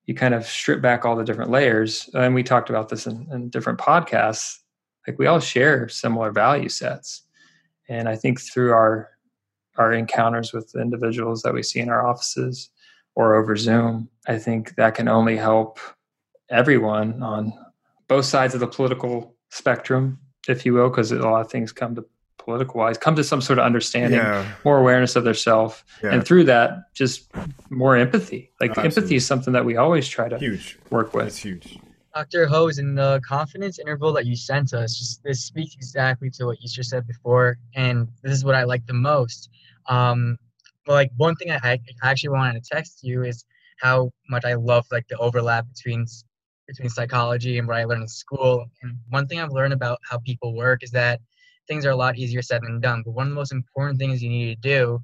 you 0.07 0.15
kind 0.15 0.33
of 0.33 0.47
strip 0.47 0.81
back 0.81 1.05
all 1.05 1.15
the 1.15 1.23
different 1.23 1.51
layers, 1.51 2.09
and 2.13 2.33
we 2.33 2.41
talked 2.41 2.69
about 2.69 2.89
this 2.89 3.05
in, 3.05 3.27
in 3.31 3.49
different 3.49 3.77
podcasts, 3.77 4.57
like 5.05 5.19
we 5.19 5.27
all 5.27 5.39
share 5.39 5.87
similar 5.89 6.31
value 6.31 6.69
sets. 6.69 7.23
And 7.89 8.09
I 8.09 8.15
think 8.15 8.41
through 8.41 8.71
our 8.71 9.09
our 9.77 9.93
encounters 9.93 10.53
with 10.53 10.71
the 10.71 10.81
individuals 10.81 11.43
that 11.43 11.53
we 11.53 11.61
see 11.61 11.79
in 11.79 11.89
our 11.89 12.07
offices 12.07 12.71
or 13.15 13.35
over 13.35 13.55
Zoom, 13.55 14.09
I 14.27 14.39
think 14.39 14.75
that 14.75 14.95
can 14.95 15.07
only 15.07 15.37
help 15.37 15.79
everyone 16.49 17.21
on 17.21 17.53
both 18.07 18.25
sides 18.25 18.55
of 18.55 18.59
the 18.59 18.67
political 18.67 19.35
spectrum, 19.49 20.17
if 20.47 20.65
you 20.65 20.73
will, 20.73 20.89
because 20.89 21.11
a 21.11 21.17
lot 21.17 21.41
of 21.41 21.51
things 21.51 21.71
come 21.71 21.93
to 21.93 22.03
political 22.47 22.79
wise, 22.79 22.97
come 22.97 23.13
to 23.13 23.25
some 23.25 23.41
sort 23.41 23.59
of 23.59 23.65
understanding, 23.65 24.19
yeah. 24.19 24.49
more 24.63 24.77
awareness 24.77 25.17
of 25.17 25.25
their 25.25 25.33
self, 25.33 25.83
yeah. 26.01 26.13
and 26.13 26.25
through 26.25 26.45
that, 26.45 26.93
just 26.93 27.29
more 27.69 27.97
empathy. 27.97 28.49
Like 28.61 28.71
Absolutely. 28.71 28.87
empathy 28.87 29.15
is 29.17 29.25
something 29.25 29.51
that 29.51 29.65
we 29.65 29.75
always 29.75 30.07
try 30.07 30.29
to 30.29 30.37
huge. 30.37 30.79
work 30.89 31.13
with. 31.13 31.25
That's 31.25 31.37
huge. 31.39 31.77
Dr. 32.15 32.47
Hose, 32.47 32.79
in 32.79 32.95
the 32.95 33.19
confidence 33.27 33.79
interval 33.79 34.13
that 34.13 34.25
you 34.25 34.37
sent 34.37 34.73
us, 34.73 34.97
just 34.97 35.21
this 35.23 35.43
speaks 35.43 35.75
exactly 35.75 36.29
to 36.31 36.45
what 36.45 36.61
you 36.61 36.69
just 36.69 36.89
said 36.89 37.05
before, 37.05 37.57
and 37.75 38.07
this 38.23 38.31
is 38.31 38.45
what 38.45 38.55
I 38.55 38.63
like 38.63 38.85
the 38.87 38.93
most. 38.93 39.49
Um, 39.87 40.37
but 40.85 40.93
like 40.93 41.11
one 41.17 41.35
thing 41.35 41.51
I, 41.51 41.59
I 41.73 41.79
actually 42.01 42.29
wanted 42.29 42.63
to 42.63 42.69
text 42.69 43.03
you 43.03 43.23
is 43.23 43.43
how 43.81 44.09
much 44.29 44.45
I 44.45 44.53
love 44.53 44.85
like 44.89 45.09
the 45.09 45.17
overlap 45.17 45.67
between 45.67 46.05
between 46.65 46.89
psychology 46.89 47.57
and 47.57 47.67
what 47.67 47.77
I 47.77 47.83
learned 47.83 48.03
in 48.03 48.07
school. 48.07 48.65
And 48.81 48.97
one 49.09 49.27
thing 49.27 49.39
I've 49.39 49.51
learned 49.51 49.73
about 49.73 49.99
how 50.09 50.17
people 50.19 50.55
work 50.55 50.83
is 50.83 50.91
that 50.91 51.19
things 51.67 51.85
are 51.85 51.91
a 51.91 51.95
lot 51.95 52.17
easier 52.17 52.41
said 52.41 52.61
than 52.63 52.79
done. 52.79 53.03
But 53.05 53.11
one 53.11 53.27
of 53.27 53.29
the 53.31 53.35
most 53.35 53.51
important 53.51 53.99
things 53.99 54.21
you 54.21 54.29
need 54.29 54.61
to 54.61 54.69
do 54.69 54.99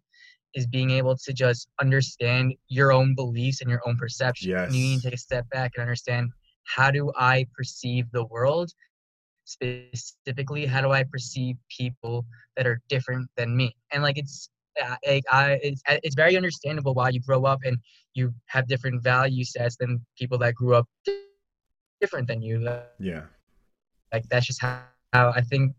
is 0.53 0.67
being 0.67 0.91
able 0.91 1.17
to 1.17 1.33
just 1.33 1.67
understand 1.81 2.53
your 2.67 2.91
own 2.91 3.15
beliefs 3.15 3.61
and 3.61 3.69
your 3.69 3.81
own 3.87 3.97
perception. 3.97 4.51
Yes. 4.51 4.73
You 4.73 4.79
need 4.81 4.97
to 4.97 5.03
take 5.03 5.15
a 5.15 5.17
step 5.17 5.49
back 5.49 5.71
and 5.75 5.81
understand 5.81 6.29
how 6.65 6.91
do 6.91 7.11
I 7.17 7.45
perceive 7.55 8.05
the 8.11 8.25
world? 8.25 8.71
Specifically, 9.45 10.65
how 10.65 10.81
do 10.81 10.91
I 10.91 11.03
perceive 11.03 11.57
people 11.75 12.25
that 12.55 12.65
are 12.65 12.79
different 12.87 13.29
than 13.35 13.55
me? 13.57 13.75
And 13.91 14.03
like 14.03 14.17
it's 14.17 14.49
uh, 14.81 14.95
I, 15.05 15.21
I, 15.31 15.59
it's, 15.61 15.81
uh, 15.87 15.97
it's 16.01 16.15
very 16.15 16.35
understandable 16.35 16.93
why 16.93 17.09
you 17.09 17.19
grow 17.19 17.45
up 17.45 17.59
and 17.63 17.77
you 18.13 18.33
have 18.47 18.67
different 18.67 19.03
value 19.03 19.43
sets 19.43 19.75
than 19.75 20.03
people 20.17 20.37
that 20.39 20.55
grew 20.55 20.75
up 20.75 20.87
different 22.01 22.27
than 22.27 22.41
you. 22.41 22.67
Yeah. 22.99 23.23
Like 24.11 24.23
that's 24.29 24.47
just 24.47 24.61
how, 24.61 24.81
how 25.13 25.31
I 25.35 25.41
think. 25.41 25.73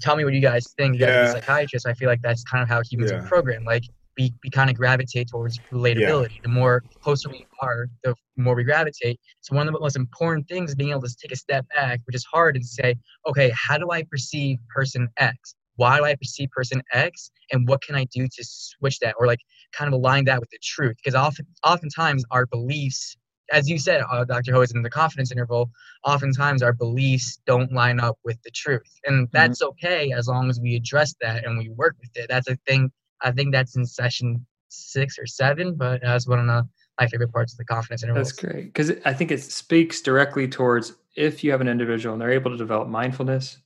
Tell 0.00 0.14
me 0.14 0.24
what 0.24 0.32
you 0.32 0.40
guys 0.40 0.64
think. 0.76 0.94
You 0.94 1.00
guys 1.00 1.08
yeah. 1.08 1.22
are 1.22 1.32
psychiatrists. 1.32 1.86
I 1.86 1.94
feel 1.94 2.08
like 2.08 2.22
that's 2.22 2.44
kind 2.44 2.62
of 2.62 2.68
how 2.68 2.82
humans 2.88 3.10
yeah. 3.10 3.18
are 3.18 3.26
programmed. 3.26 3.66
Like 3.66 3.82
we, 4.16 4.32
we 4.44 4.50
kind 4.50 4.70
of 4.70 4.76
gravitate 4.76 5.28
towards 5.28 5.58
relatability. 5.72 6.36
Yeah. 6.36 6.42
The 6.44 6.50
more 6.50 6.84
closer 7.00 7.28
we 7.28 7.46
are, 7.60 7.88
the 8.04 8.14
more 8.36 8.54
we 8.54 8.62
gravitate. 8.62 9.18
So 9.40 9.56
one 9.56 9.66
of 9.66 9.74
the 9.74 9.80
most 9.80 9.96
important 9.96 10.46
things 10.48 10.70
is 10.70 10.76
being 10.76 10.90
able 10.90 11.02
to 11.02 11.16
take 11.20 11.32
a 11.32 11.36
step 11.36 11.66
back, 11.74 12.00
which 12.04 12.14
is 12.14 12.24
hard, 12.32 12.54
and 12.54 12.64
say, 12.64 12.94
okay, 13.26 13.50
how 13.56 13.76
do 13.76 13.90
I 13.90 14.04
perceive 14.04 14.58
person 14.72 15.08
X? 15.16 15.56
why 15.76 15.98
do 15.98 16.04
I 16.04 16.14
perceive 16.14 16.50
person 16.50 16.82
X 16.92 17.30
and 17.50 17.66
what 17.66 17.82
can 17.82 17.94
I 17.94 18.04
do 18.04 18.26
to 18.26 18.44
switch 18.44 18.98
that 19.00 19.14
or 19.18 19.26
like 19.26 19.40
kind 19.72 19.88
of 19.88 19.94
align 19.94 20.24
that 20.26 20.40
with 20.40 20.50
the 20.50 20.58
truth? 20.62 20.96
Because 21.02 21.14
often 21.14 21.46
oftentimes 21.64 22.24
our 22.30 22.46
beliefs, 22.46 23.16
as 23.50 23.68
you 23.68 23.78
said, 23.78 24.02
uh, 24.10 24.24
Dr. 24.24 24.52
Ho, 24.52 24.60
is 24.60 24.72
in 24.72 24.82
the 24.82 24.90
confidence 24.90 25.32
interval, 25.32 25.70
oftentimes 26.04 26.62
our 26.62 26.72
beliefs 26.72 27.38
don't 27.46 27.72
line 27.72 28.00
up 28.00 28.18
with 28.24 28.40
the 28.42 28.50
truth. 28.50 29.00
And 29.04 29.28
that's 29.32 29.62
mm-hmm. 29.62 29.70
okay 29.70 30.12
as 30.12 30.28
long 30.28 30.48
as 30.48 30.60
we 30.60 30.76
address 30.76 31.14
that 31.20 31.44
and 31.44 31.58
we 31.58 31.70
work 31.70 31.96
with 32.00 32.10
it. 32.16 32.26
That's 32.28 32.48
a 32.48 32.56
thing 32.66 32.90
I 33.20 33.30
think 33.30 33.52
that's 33.52 33.76
in 33.76 33.84
session 33.84 34.44
six 34.68 35.18
or 35.18 35.26
seven, 35.26 35.74
but 35.74 36.00
that's 36.02 36.26
one 36.26 36.38
of 36.38 36.46
the, 36.46 36.68
my 37.00 37.06
favorite 37.06 37.32
parts 37.32 37.52
of 37.52 37.58
the 37.58 37.64
confidence 37.64 38.02
interval. 38.02 38.22
That's 38.22 38.32
great. 38.32 38.72
Because 38.72 38.92
I 39.04 39.12
think 39.12 39.30
it 39.30 39.42
speaks 39.42 40.00
directly 40.00 40.48
towards 40.48 40.94
if 41.16 41.44
you 41.44 41.50
have 41.50 41.60
an 41.60 41.68
individual 41.68 42.14
and 42.14 42.22
they're 42.22 42.30
able 42.30 42.50
to 42.50 42.56
develop 42.56 42.88
mindfulness, 42.88 43.58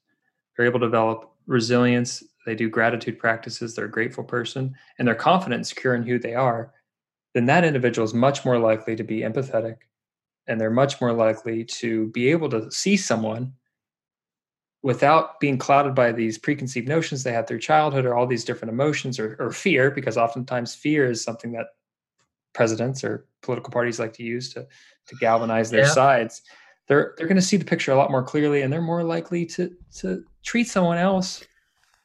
they're 0.56 0.66
able 0.66 0.80
to 0.80 0.86
develop 0.86 1.32
resilience, 1.46 2.24
they 2.44 2.54
do 2.54 2.68
gratitude 2.68 3.18
practices, 3.18 3.74
they're 3.74 3.84
a 3.86 3.90
grateful 3.90 4.24
person, 4.24 4.74
and 4.98 5.06
they're 5.06 5.14
confident 5.14 5.66
secure 5.66 5.94
in 5.94 6.02
who 6.02 6.18
they 6.18 6.34
are, 6.34 6.72
then 7.36 7.44
that 7.46 7.64
individual 7.64 8.04
is 8.04 8.14
much 8.14 8.44
more 8.44 8.58
likely 8.58 8.96
to 8.96 9.04
be 9.04 9.20
empathetic 9.20 9.76
and 10.46 10.58
they're 10.58 10.70
much 10.70 11.00
more 11.00 11.12
likely 11.12 11.64
to 11.64 12.06
be 12.08 12.30
able 12.30 12.48
to 12.48 12.70
see 12.70 12.96
someone 12.96 13.52
without 14.82 15.38
being 15.38 15.58
clouded 15.58 15.94
by 15.94 16.12
these 16.12 16.38
preconceived 16.38 16.88
notions 16.88 17.22
they 17.22 17.32
had 17.32 17.46
through 17.46 17.58
childhood 17.58 18.06
or 18.06 18.14
all 18.14 18.26
these 18.26 18.44
different 18.44 18.72
emotions 18.72 19.18
or, 19.18 19.36
or 19.38 19.50
fear, 19.50 19.90
because 19.90 20.16
oftentimes 20.16 20.74
fear 20.74 21.10
is 21.10 21.22
something 21.22 21.52
that 21.52 21.66
presidents 22.54 23.04
or 23.04 23.26
political 23.42 23.70
parties 23.70 24.00
like 24.00 24.14
to 24.14 24.22
use 24.22 24.54
to, 24.54 24.66
to 25.06 25.16
galvanize 25.16 25.70
their 25.70 25.82
yeah. 25.84 25.90
sides 25.90 26.40
they're 26.88 27.14
they're 27.16 27.26
going 27.26 27.36
to 27.36 27.42
see 27.42 27.58
the 27.58 27.64
picture 27.64 27.92
a 27.92 27.96
lot 27.96 28.10
more 28.10 28.22
clearly 28.22 28.62
and 28.62 28.72
they're 28.72 28.80
more 28.80 29.04
likely 29.04 29.44
to 29.44 29.70
to 29.94 30.24
treat 30.42 30.66
someone 30.66 30.96
else 30.96 31.44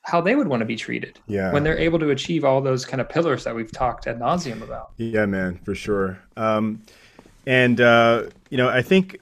how 0.04 0.20
they 0.20 0.36
would 0.36 0.48
want 0.48 0.62
to 0.62 0.66
be 0.66 0.76
treated. 0.76 1.20
Yeah. 1.28 1.52
When 1.52 1.64
they're 1.64 1.78
able 1.78 2.00
to 2.00 2.10
achieve 2.10 2.44
all 2.44 2.62
those 2.62 2.86
kind 2.86 3.00
of 3.00 3.10
pillars 3.10 3.44
that 3.44 3.56
we've 3.56 3.72
talked 3.72 4.08
ad 4.08 4.20
nauseum 4.20 4.62
about. 4.62 4.92
Yeah 4.98 5.26
man 5.26 5.60
for 5.64 5.76
sure. 5.76 6.20
Um, 6.38 6.82
and 7.46 7.82
uh, 7.82 8.24
you 8.50 8.58
know 8.58 8.70
i 8.70 8.82
think 8.82 9.20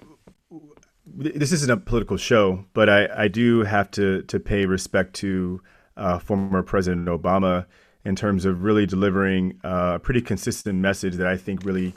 this 1.16 1.52
isn't 1.52 1.72
a 1.72 1.78
political 1.78 2.18
show 2.18 2.66
but 2.74 2.90
i 2.90 3.08
i 3.16 3.28
do 3.28 3.64
have 3.64 3.90
to 3.92 4.22
to 4.24 4.40
pay 4.40 4.66
respect 4.66 5.14
to 5.14 5.62
uh, 5.98 6.20
former 6.20 6.62
president 6.64 7.08
obama 7.08 7.66
in 8.06 8.16
terms 8.16 8.46
of 8.46 8.64
really 8.64 8.86
delivering 8.86 9.60
uh, 9.64 9.94
a 9.96 10.00
pretty 10.00 10.22
consistent 10.22 10.80
message 10.80 11.16
that 11.16 11.28
i 11.28 11.38
think 11.38 11.64
really 11.64 11.94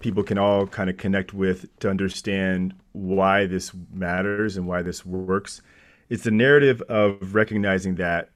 people 0.00 0.22
can 0.22 0.38
all 0.38 0.66
kind 0.66 0.90
of 0.90 0.96
connect 0.96 1.32
with 1.34 1.66
to 1.78 1.88
understand 1.88 2.74
why 2.92 3.46
this 3.46 3.72
matters 3.92 4.56
and 4.56 4.66
why 4.66 4.82
this 4.82 5.04
works. 5.04 5.62
It's 6.10 6.24
the 6.24 6.30
narrative 6.30 6.82
of 6.82 7.34
recognizing 7.34 7.94
that 7.94 8.30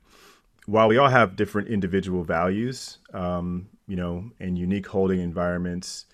while 0.66 0.88
we 0.88 0.97
all 0.97 1.09
have 1.09 1.37
different 1.37 1.69
individual 1.69 2.25
values, 2.25 2.99
um, 3.12 3.69
you 3.87 3.97
know, 3.97 4.31
and 4.40 4.57
unique 4.57 4.87
holding 4.87 5.21
environments, 5.21 6.07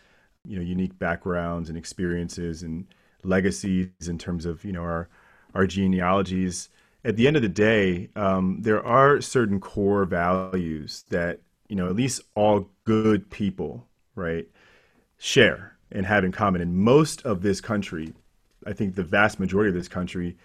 you 0.44 0.56
know, 0.56 0.62
unique 0.62 0.98
backgrounds 0.98 1.68
and 1.68 1.78
experiences 1.78 2.62
and 2.62 2.86
legacies 3.22 3.88
in 4.08 4.18
terms 4.18 4.46
of 4.46 4.64
you 4.64 4.72
know 4.72 4.82
our 4.82 5.08
our 5.54 5.66
genealogies. 5.66 6.68
At 7.04 7.16
the 7.16 7.26
end 7.26 7.36
of 7.36 7.42
the 7.42 7.48
day, 7.48 8.10
um, 8.16 8.58
there 8.60 8.84
are 8.84 9.20
certain 9.20 9.60
core 9.60 10.04
values 10.04 11.04
that 11.10 11.40
you 11.68 11.76
know 11.76 11.86
at 11.86 11.96
least 11.96 12.22
all 12.34 12.70
good 12.84 13.30
people, 13.30 13.86
right, 14.14 14.48
share 15.18 15.76
and 15.92 16.06
have 16.06 16.24
in 16.24 16.32
common. 16.32 16.60
And 16.60 16.76
most 16.76 17.22
of 17.22 17.42
this 17.42 17.60
country, 17.60 18.12
I 18.66 18.72
think 18.72 18.94
the 18.94 19.04
vast 19.04 19.40
majority 19.40 19.68
of 19.68 19.74
this 19.74 19.88
country, 19.88 20.36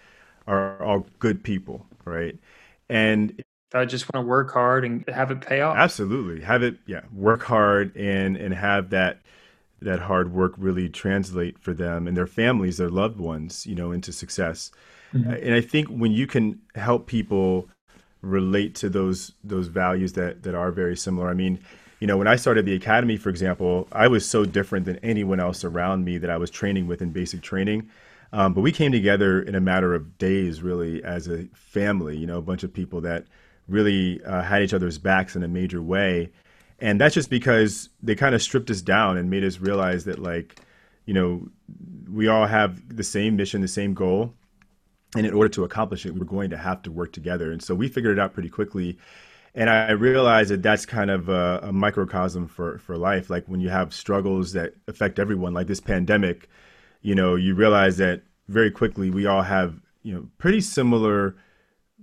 are 0.48 0.82
all 0.84 1.06
good 1.20 1.44
people, 1.44 1.86
right? 2.06 2.38
And 2.90 3.44
I 3.74 3.86
just 3.86 4.12
want 4.14 4.26
to 4.26 4.28
work 4.28 4.52
hard 4.52 4.86
and 4.86 5.08
have 5.10 5.32
it 5.32 5.42
pay 5.42 5.62
off. 5.62 5.76
Absolutely, 5.78 6.44
have 6.44 6.64
it. 6.64 6.78
Yeah, 6.86 7.02
work 7.14 7.44
hard 7.44 7.96
and 7.96 8.38
and 8.38 8.54
have 8.54 8.90
that 8.92 9.22
that 9.82 10.00
hard 10.00 10.32
work 10.34 10.54
really 10.58 10.90
translate 10.90 11.60
for 11.60 11.74
them 11.74 12.08
and 12.08 12.16
their 12.16 12.28
families, 12.28 12.78
their 12.78 12.90
loved 12.90 13.20
ones, 13.20 13.66
you 13.66 13.76
know, 13.76 13.92
into 13.92 14.12
success. 14.12 14.72
Mm-hmm. 15.14 15.32
And 15.32 15.54
I 15.54 15.62
think 15.62 15.90
when 15.90 16.12
you 16.12 16.28
can 16.28 16.60
help 16.76 17.08
people 17.08 17.70
relate 18.26 18.76
to 18.76 18.90
those 18.90 19.34
those 19.44 19.68
values 19.68 20.14
that 20.14 20.44
that 20.44 20.56
are 20.56 20.72
very 20.72 20.98
similar. 20.98 21.30
I 21.30 21.34
mean, 21.34 21.60
you 22.00 22.08
know, 22.08 22.18
when 22.18 22.28
I 22.28 22.36
started 22.36 22.66
the 22.66 22.74
academy, 22.74 23.18
for 23.18 23.30
example, 23.30 23.88
I 23.92 24.08
was 24.08 24.28
so 24.28 24.46
different 24.46 24.86
than 24.86 24.98
anyone 24.98 25.40
else 25.40 25.64
around 25.64 26.04
me 26.04 26.18
that 26.18 26.30
I 26.30 26.38
was 26.38 26.50
training 26.50 26.88
with 26.88 27.02
in 27.02 27.12
basic 27.12 27.42
training. 27.42 27.90
Um, 28.36 28.54
but 28.54 28.62
we 28.62 28.74
came 28.74 28.92
together 28.92 29.42
in 29.42 29.56
a 29.56 29.62
matter 29.62 29.96
of 29.96 30.18
days, 30.18 30.62
really, 30.62 31.02
as 31.04 31.30
a 31.30 31.46
family. 31.54 32.18
You 32.18 32.28
know, 32.28 32.38
a 32.38 32.42
bunch 32.42 32.64
of 32.64 32.74
people 32.74 33.00
that 33.02 33.28
really 33.70 34.22
uh, 34.26 34.42
had 34.42 34.62
each 34.62 34.74
other's 34.74 34.98
backs 34.98 35.38
in 35.38 35.44
a 35.44 35.48
major 35.48 35.82
way, 35.82 36.32
and 36.80 37.00
that's 37.00 37.16
just 37.16 37.30
because 37.30 37.90
they 38.04 38.14
kind 38.14 38.36
of 38.36 38.42
stripped 38.42 38.70
us 38.70 38.82
down 38.82 39.16
and 39.18 39.30
made 39.30 39.46
us 39.46 39.60
realize 39.60 40.04
that, 40.04 40.20
like, 40.20 40.60
you 41.06 41.14
know, 41.14 41.48
we 42.12 42.28
all 42.28 42.46
have 42.46 42.94
the 42.94 43.04
same 43.04 43.38
mission, 43.38 43.62
the 43.62 43.70
same 43.70 43.94
goal, 43.94 44.34
and 45.16 45.26
in 45.26 45.34
order 45.34 45.50
to 45.50 45.64
accomplish 45.64 46.06
it, 46.06 46.14
we're 46.14 46.26
going 46.26 46.50
to 46.50 46.58
have 46.58 46.82
to 46.84 46.92
work 46.92 47.14
together. 47.14 47.54
And 47.54 47.64
so 47.64 47.74
we 47.74 47.88
figured 47.88 48.18
it 48.18 48.22
out 48.22 48.34
pretty 48.34 48.50
quickly. 48.50 48.98
And 49.54 49.70
I 49.70 49.92
realized 49.92 50.50
that 50.52 50.62
that's 50.62 50.86
kind 50.86 51.10
of 51.10 51.30
a, 51.30 51.62
a 51.64 51.72
microcosm 51.72 52.50
for, 52.50 52.80
for 52.80 52.98
life. 52.98 53.30
Like 53.30 53.46
when 53.48 53.62
you 53.62 53.70
have 53.70 53.94
struggles 53.94 54.52
that 54.52 54.74
affect 54.90 55.20
everyone, 55.20 55.54
like 55.54 55.68
this 55.68 55.80
pandemic, 55.80 56.50
you 57.06 57.14
know, 57.14 57.36
you 57.36 57.54
realize 57.54 57.98
that 57.98 58.24
very 58.48 58.72
quickly 58.72 59.12
we 59.12 59.28
all 59.28 59.44
have, 59.44 59.80
you 60.02 60.12
know, 60.12 60.28
pretty 60.40 60.60
similar 60.60 61.36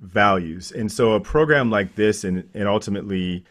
values. 0.00 0.71
And 0.71 0.92
so 0.92 1.14
a 1.14 1.21
program 1.21 1.71
like 1.71 1.97
this 1.97 2.23
and, 2.23 2.49
and 2.54 2.68
ultimately 2.68 3.44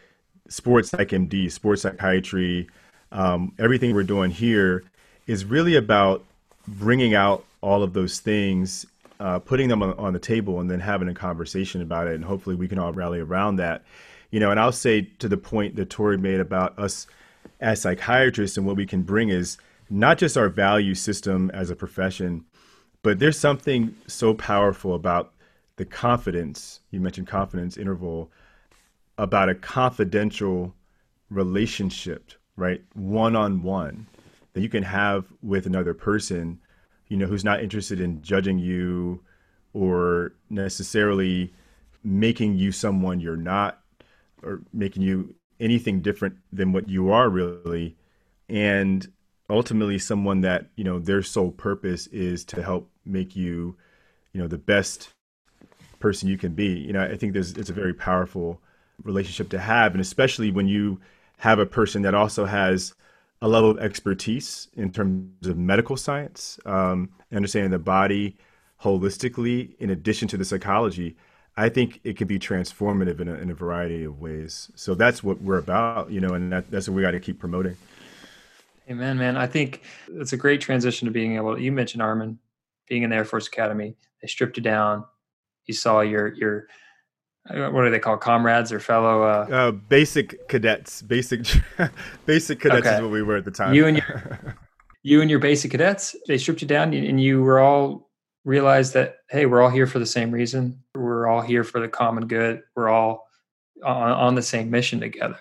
sports 0.48 0.88
psych 0.88 1.10
MD, 1.10 1.52
sports 1.52 1.82
psychiatry, 1.82 2.70
um, 3.12 3.52
everything 3.58 3.94
we're 3.94 4.02
doing 4.02 4.30
here 4.30 4.82
is 5.26 5.44
really 5.44 5.76
about 5.76 6.24
bringing 6.66 7.14
out 7.14 7.44
all 7.60 7.82
of 7.82 7.92
those 7.92 8.18
things 8.18 8.86
uh, 9.20 9.38
putting 9.38 9.68
them 9.68 9.82
on, 9.82 9.92
on 9.98 10.14
the 10.14 10.18
table 10.18 10.58
and 10.58 10.70
then 10.70 10.80
having 10.80 11.08
a 11.08 11.14
conversation 11.14 11.82
about 11.82 12.08
it. 12.08 12.14
And 12.14 12.24
hopefully 12.24 12.56
we 12.56 12.66
can 12.66 12.78
all 12.78 12.94
rally 12.94 13.20
around 13.20 13.56
that. 13.56 13.84
You 14.30 14.40
know, 14.40 14.50
and 14.50 14.58
I'll 14.58 14.72
say 14.72 15.02
to 15.18 15.28
the 15.28 15.36
point 15.36 15.76
that 15.76 15.90
Tori 15.90 16.16
made 16.16 16.40
about 16.40 16.78
us 16.78 17.06
as 17.60 17.82
psychiatrists 17.82 18.56
and 18.56 18.66
what 18.66 18.76
we 18.76 18.86
can 18.86 19.02
bring 19.02 19.28
is 19.28 19.58
not 19.90 20.18
just 20.18 20.36
our 20.36 20.48
value 20.48 20.94
system 20.94 21.50
as 21.52 21.70
a 21.70 21.76
profession, 21.76 22.44
but 23.02 23.18
there's 23.18 23.38
something 23.38 23.94
so 24.06 24.34
powerful 24.34 24.94
about 24.94 25.32
the 25.76 25.84
confidence, 25.84 26.80
you 26.90 27.00
mentioned 27.00 27.26
confidence 27.26 27.76
interval, 27.76 28.30
about 29.18 29.48
a 29.48 29.54
confidential 29.54 30.74
relationship, 31.30 32.32
right? 32.56 32.82
One 32.94 33.36
on 33.36 33.62
one 33.62 34.06
that 34.52 34.60
you 34.60 34.68
can 34.68 34.82
have 34.82 35.26
with 35.42 35.66
another 35.66 35.94
person 35.94 36.60
you 37.12 37.18
know, 37.18 37.26
who's 37.26 37.44
not 37.44 37.62
interested 37.62 38.00
in 38.00 38.22
judging 38.22 38.58
you 38.58 39.20
or 39.74 40.32
necessarily 40.48 41.52
making 42.02 42.54
you 42.54 42.72
someone 42.72 43.20
you're 43.20 43.36
not 43.36 43.82
or 44.42 44.62
making 44.72 45.02
you 45.02 45.34
anything 45.60 46.00
different 46.00 46.34
than 46.50 46.72
what 46.72 46.88
you 46.88 47.12
are 47.12 47.28
really 47.28 47.94
and 48.48 49.12
ultimately 49.50 49.98
someone 49.98 50.40
that 50.40 50.66
you 50.76 50.84
know 50.84 50.98
their 50.98 51.22
sole 51.22 51.50
purpose 51.50 52.06
is 52.08 52.44
to 52.44 52.62
help 52.62 52.90
make 53.04 53.36
you 53.36 53.76
you 54.32 54.40
know 54.40 54.48
the 54.48 54.58
best 54.58 55.10
person 56.00 56.28
you 56.28 56.38
can 56.38 56.52
be 56.52 56.66
you 56.66 56.92
know 56.92 57.02
i 57.02 57.16
think 57.16 57.32
there's 57.32 57.52
it's 57.52 57.70
a 57.70 57.74
very 57.74 57.94
powerful 57.94 58.60
relationship 59.04 59.48
to 59.48 59.58
have 59.58 59.92
and 59.92 60.00
especially 60.00 60.50
when 60.50 60.66
you 60.66 60.98
have 61.38 61.58
a 61.58 61.66
person 61.66 62.02
that 62.02 62.14
also 62.14 62.44
has 62.44 62.94
a 63.42 63.48
level 63.48 63.68
of 63.68 63.78
expertise 63.80 64.68
in 64.76 64.92
terms 64.92 65.48
of 65.48 65.58
medical 65.58 65.96
science, 65.96 66.60
um, 66.64 67.10
understanding 67.32 67.72
the 67.72 67.78
body 67.78 68.36
holistically, 68.80 69.74
in 69.80 69.90
addition 69.90 70.28
to 70.28 70.36
the 70.36 70.44
psychology, 70.44 71.16
I 71.56 71.68
think 71.68 72.00
it 72.04 72.16
can 72.16 72.28
be 72.28 72.38
transformative 72.38 73.20
in 73.20 73.28
a, 73.28 73.34
in 73.34 73.50
a 73.50 73.54
variety 73.54 74.04
of 74.04 74.20
ways. 74.20 74.70
So 74.76 74.94
that's 74.94 75.24
what 75.24 75.42
we're 75.42 75.58
about, 75.58 76.12
you 76.12 76.20
know, 76.20 76.34
and 76.34 76.52
that, 76.52 76.70
that's 76.70 76.88
what 76.88 76.94
we 76.94 77.02
got 77.02 77.10
to 77.10 77.20
keep 77.20 77.40
promoting. 77.40 77.76
Amen, 78.92 79.16
man. 79.16 79.38
I 79.38 79.46
think 79.46 79.82
it's 80.08 80.34
a 80.34 80.36
great 80.36 80.60
transition 80.60 81.06
to 81.06 81.12
being 81.12 81.36
able. 81.36 81.58
You 81.58 81.72
mentioned 81.72 82.02
Armin 82.02 82.38
being 82.86 83.04
in 83.04 83.10
the 83.10 83.16
Air 83.16 83.24
Force 83.24 83.46
Academy. 83.46 83.96
They 84.20 84.28
stripped 84.28 84.58
you 84.58 84.62
down. 84.62 85.04
You 85.64 85.72
saw 85.72 86.00
your 86.00 86.34
your 86.34 86.66
uh, 87.48 87.70
what 87.70 87.84
do 87.84 87.90
they 87.90 87.98
call 87.98 88.18
comrades 88.18 88.70
or 88.70 88.80
fellow 88.80 89.22
uh, 89.22 89.46
uh 89.50 89.70
basic 89.72 90.46
cadets 90.48 91.02
basic 91.02 91.40
basic 92.26 92.60
cadets 92.60 92.86
okay. 92.86 92.96
is 92.96 93.02
what 93.02 93.10
we 93.10 93.22
were 93.22 93.36
at 93.36 93.44
the 93.44 93.50
time 93.50 93.74
you 93.74 93.86
and 93.86 93.96
your 93.96 94.56
you 95.02 95.20
and 95.20 95.28
your 95.28 95.40
basic 95.40 95.72
cadets 95.72 96.14
they 96.28 96.38
stripped 96.38 96.62
you 96.62 96.68
down 96.68 96.94
and 96.94 97.20
you 97.20 97.42
were 97.42 97.58
all 97.58 98.10
realized 98.44 98.94
that 98.94 99.16
hey 99.28 99.44
we're 99.46 99.60
all 99.60 99.70
here 99.70 99.88
for 99.88 99.98
the 99.98 100.06
same 100.06 100.30
reason 100.30 100.80
we're 100.94 101.26
all 101.26 101.40
here 101.40 101.64
for 101.64 101.80
the 101.80 101.88
common 101.88 102.28
good 102.28 102.62
we're 102.76 102.88
all 102.88 103.26
on, 103.84 104.12
on 104.12 104.34
the 104.36 104.42
same 104.42 104.70
mission 104.70 105.00
together 105.00 105.38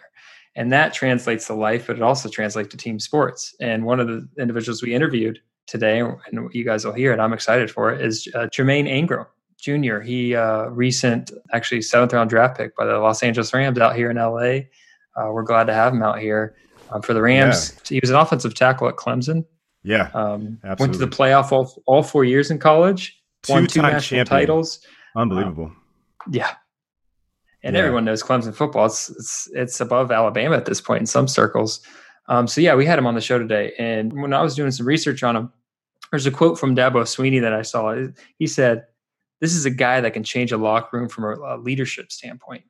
and 0.55 0.71
that 0.71 0.93
translates 0.93 1.47
to 1.47 1.53
life 1.53 1.87
but 1.87 1.95
it 1.95 2.01
also 2.01 2.29
translates 2.29 2.69
to 2.69 2.77
team 2.77 2.99
sports 2.99 3.55
and 3.59 3.85
one 3.85 3.99
of 3.99 4.07
the 4.07 4.27
individuals 4.39 4.81
we 4.81 4.93
interviewed 4.93 5.39
today 5.67 5.99
and 5.99 6.49
you 6.53 6.63
guys 6.63 6.85
will 6.85 6.93
hear 6.93 7.13
it 7.13 7.19
i'm 7.19 7.33
excited 7.33 7.69
for 7.69 7.91
it 7.91 8.01
is 8.01 8.27
uh, 8.35 8.47
Tremayne 8.51 8.87
Anchrum 8.87 9.25
Jr. 9.61 9.99
He 9.99 10.35
uh, 10.35 10.65
recent 10.69 11.31
actually 11.53 11.83
seventh 11.83 12.13
round 12.13 12.31
draft 12.31 12.57
pick 12.57 12.75
by 12.75 12.85
the 12.85 12.97
Los 12.97 13.21
Angeles 13.21 13.53
Rams 13.53 13.77
out 13.77 13.95
here 13.95 14.09
in 14.09 14.17
LA. 14.17 14.65
Uh, 15.15 15.31
we're 15.31 15.43
glad 15.43 15.65
to 15.65 15.73
have 15.73 15.93
him 15.93 16.01
out 16.01 16.19
here 16.19 16.55
um, 16.89 17.01
for 17.01 17.13
the 17.13 17.21
Rams. 17.21 17.73
Yeah. 17.83 17.89
He 17.89 17.99
was 18.01 18.09
an 18.09 18.15
offensive 18.15 18.55
tackle 18.55 18.87
at 18.87 18.95
Clemson. 18.95 19.45
Yeah, 19.83 20.09
um, 20.13 20.59
went 20.79 20.93
to 20.93 20.99
the 20.99 21.07
playoff 21.07 21.51
all, 21.51 21.81
all 21.87 22.03
four 22.03 22.23
years 22.23 22.51
in 22.51 22.59
college. 22.59 23.19
Two 23.43 23.53
won 23.53 23.67
two 23.67 23.81
national 23.81 24.01
champion. 24.01 24.25
titles. 24.25 24.85
Unbelievable. 25.15 25.65
Um, 25.65 25.77
yeah, 26.29 26.51
and 27.63 27.75
yeah. 27.75 27.81
everyone 27.81 28.05
knows 28.05 28.23
Clemson 28.23 28.53
football. 28.53 28.85
It's 28.85 29.09
it's 29.09 29.49
it's 29.53 29.81
above 29.81 30.11
Alabama 30.11 30.55
at 30.55 30.65
this 30.65 30.81
point 30.81 31.01
in 31.01 31.05
some 31.05 31.27
circles. 31.27 31.81
Um, 32.27 32.47
so 32.47 32.61
yeah, 32.61 32.75
we 32.75 32.85
had 32.85 32.99
him 32.99 33.07
on 33.07 33.15
the 33.15 33.21
show 33.21 33.37
today, 33.37 33.73
and 33.77 34.13
when 34.13 34.33
I 34.33 34.41
was 34.41 34.55
doing 34.55 34.71
some 34.71 34.85
research 34.85 35.23
on 35.23 35.35
him, 35.35 35.51
there's 36.11 36.25
a 36.25 36.31
quote 36.31 36.59
from 36.59 36.75
Dabo 36.75 37.03
Swinney 37.03 37.41
that 37.41 37.53
I 37.53 37.61
saw. 37.61 37.95
He 38.37 38.47
said, 38.47 38.85
this 39.41 39.55
is 39.55 39.65
a 39.65 39.71
guy 39.71 39.99
that 39.99 40.13
can 40.13 40.23
change 40.23 40.51
a 40.51 40.57
locker 40.57 40.97
room 40.97 41.09
from 41.09 41.23
a, 41.23 41.57
leadership 41.57 42.11
standpoint. 42.11 42.63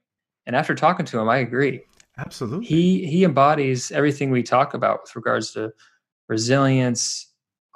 And 0.46 0.56
after 0.56 0.74
talking 0.74 1.06
to 1.06 1.20
him, 1.20 1.30
I 1.30 1.38
agree. 1.38 1.82
Absolutely. 2.18 2.66
He 2.66 3.06
he 3.06 3.24
embodies 3.24 3.92
everything 3.92 4.32
we 4.32 4.44
talk 4.44 4.74
about 4.74 5.02
with 5.04 5.16
regards 5.16 5.52
to 5.54 5.72
resilience, 6.28 7.28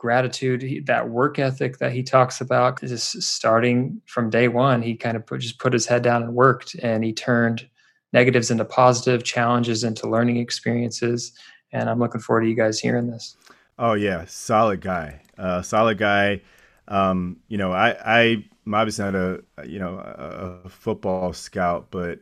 gratitude, 0.05 0.85
that 0.85 1.09
work 1.09 1.39
ethic 1.39 1.79
that 1.79 1.91
he 1.91 2.03
talks 2.03 2.39
about. 2.39 2.79
Just 2.79 3.23
starting 3.23 3.99
from 4.05 4.29
day 4.29 4.47
one, 4.47 4.83
he 4.83 4.95
kind 4.95 5.17
of 5.17 5.25
put, 5.25 5.41
just 5.41 5.57
put 5.57 5.73
his 5.73 5.87
head 5.87 6.03
down 6.03 6.21
and 6.21 6.35
worked, 6.35 6.75
and 6.75 7.03
he 7.03 7.11
turned 7.11 7.67
negatives 8.13 8.51
into 8.51 8.63
positive, 8.65 9.23
challenges 9.23 9.83
into 9.83 10.07
learning 10.07 10.37
experiences. 10.37 11.31
And 11.71 11.89
I'm 11.89 11.97
looking 11.97 12.21
forward 12.21 12.41
to 12.41 12.47
you 12.47 12.55
guys 12.55 12.79
hearing 12.79 13.09
this. 13.09 13.35
Oh 13.79 13.93
yeah, 13.93 14.25
solid 14.27 14.79
guy, 14.79 15.23
uh, 15.39 15.63
solid 15.63 15.97
guy. 15.97 16.41
Um, 16.87 17.37
you 17.47 17.57
know, 17.57 17.71
I 17.73 17.95
I 18.05 18.45
I'm 18.67 18.73
obviously 18.75 19.05
not 19.05 19.15
a 19.15 19.43
you 19.65 19.79
know 19.79 19.97
a, 19.97 20.69
football 20.69 21.33
scout, 21.33 21.87
but 21.89 22.19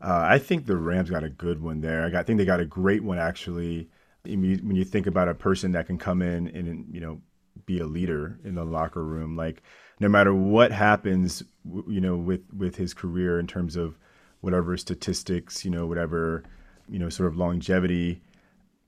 uh, 0.00 0.22
I 0.30 0.38
think 0.38 0.66
the 0.66 0.76
Rams 0.76 1.10
got 1.10 1.24
a 1.24 1.28
good 1.28 1.60
one 1.60 1.80
there. 1.80 2.06
I, 2.06 2.10
got, 2.10 2.20
I 2.20 2.22
think 2.22 2.38
they 2.38 2.44
got 2.44 2.60
a 2.60 2.64
great 2.64 3.02
one 3.02 3.18
actually. 3.18 3.88
When 4.26 4.76
you 4.76 4.84
think 4.84 5.06
about 5.06 5.28
a 5.28 5.34
person 5.34 5.72
that 5.72 5.86
can 5.86 5.98
come 5.98 6.22
in 6.22 6.48
and 6.48 6.86
you 6.92 7.00
know 7.00 7.20
be 7.64 7.78
a 7.80 7.86
leader 7.86 8.38
in 8.44 8.54
the 8.54 8.64
locker 8.64 9.02
room, 9.02 9.36
like 9.36 9.62
no 10.00 10.08
matter 10.08 10.34
what 10.34 10.72
happens, 10.72 11.42
you 11.64 12.00
know, 12.00 12.16
with 12.16 12.42
with 12.56 12.76
his 12.76 12.94
career 12.94 13.38
in 13.38 13.46
terms 13.46 13.76
of 13.76 13.98
whatever 14.40 14.76
statistics, 14.76 15.64
you 15.64 15.70
know, 15.70 15.86
whatever 15.86 16.44
you 16.88 16.98
know, 16.98 17.08
sort 17.08 17.28
of 17.28 17.36
longevity. 17.36 18.20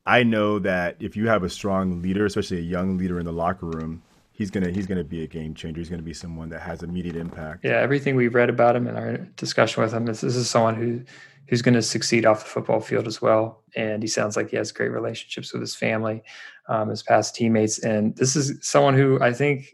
I 0.06 0.22
know 0.22 0.58
that 0.60 0.96
if 1.00 1.16
you 1.16 1.28
have 1.28 1.42
a 1.42 1.50
strong 1.50 2.00
leader, 2.00 2.24
especially 2.24 2.58
a 2.58 2.62
young 2.62 2.96
leader 2.96 3.18
in 3.18 3.26
the 3.26 3.32
locker 3.32 3.66
room, 3.66 4.02
he's 4.32 4.50
gonna 4.50 4.70
he's 4.70 4.86
gonna 4.86 5.04
be 5.04 5.22
a 5.22 5.26
game 5.26 5.54
changer. 5.54 5.80
He's 5.80 5.90
gonna 5.90 6.02
be 6.02 6.14
someone 6.14 6.48
that 6.50 6.60
has 6.60 6.82
immediate 6.82 7.16
impact. 7.16 7.64
Yeah, 7.64 7.72
everything 7.72 8.16
we've 8.16 8.34
read 8.34 8.48
about 8.48 8.76
him 8.76 8.86
in 8.86 8.96
our 8.96 9.16
discussion 9.36 9.82
with 9.82 9.92
him 9.92 10.08
is 10.08 10.20
this 10.20 10.36
is 10.36 10.48
someone 10.48 10.76
who 10.76 11.02
who's 11.48 11.62
going 11.62 11.74
to 11.74 11.82
succeed 11.82 12.26
off 12.26 12.44
the 12.44 12.50
football 12.50 12.80
field 12.80 13.06
as 13.06 13.22
well. 13.22 13.64
And 13.74 14.02
he 14.02 14.08
sounds 14.08 14.36
like 14.36 14.50
he 14.50 14.56
has 14.56 14.70
great 14.72 14.90
relationships 14.90 15.52
with 15.52 15.62
his 15.62 15.74
family, 15.74 16.22
um, 16.68 16.88
his 16.88 17.02
past 17.02 17.34
teammates, 17.34 17.78
and 17.78 18.16
this 18.16 18.36
is 18.36 18.58
someone 18.62 18.94
who 18.94 19.20
I 19.20 19.32
think 19.32 19.66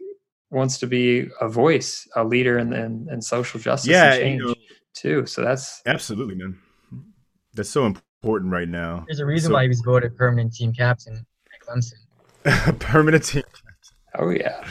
wants 0.51 0.77
to 0.79 0.87
be 0.87 1.27
a 1.41 1.49
voice, 1.49 2.07
a 2.15 2.23
leader 2.23 2.57
in 2.57 2.73
in, 2.73 3.07
in 3.11 3.21
social 3.21 3.59
justice 3.59 3.91
yeah, 3.91 4.13
and 4.13 4.21
change 4.21 4.41
you 4.41 4.47
know, 4.47 4.55
too. 4.93 5.25
So 5.25 5.41
that's 5.41 5.81
absolutely 5.85 6.35
man. 6.35 6.57
That's 7.53 7.69
so 7.69 7.85
important 7.85 8.51
right 8.51 8.67
now. 8.67 9.05
There's 9.07 9.19
a 9.19 9.25
reason 9.25 9.49
so, 9.49 9.55
why 9.55 9.63
he 9.63 9.69
was 9.69 9.81
voted 9.81 10.17
permanent 10.17 10.53
team 10.53 10.73
captain 10.73 11.25
at 11.53 11.67
Clemson. 11.67 12.79
permanent 12.79 13.23
team 13.23 13.43
Oh 14.17 14.29
yeah, 14.29 14.65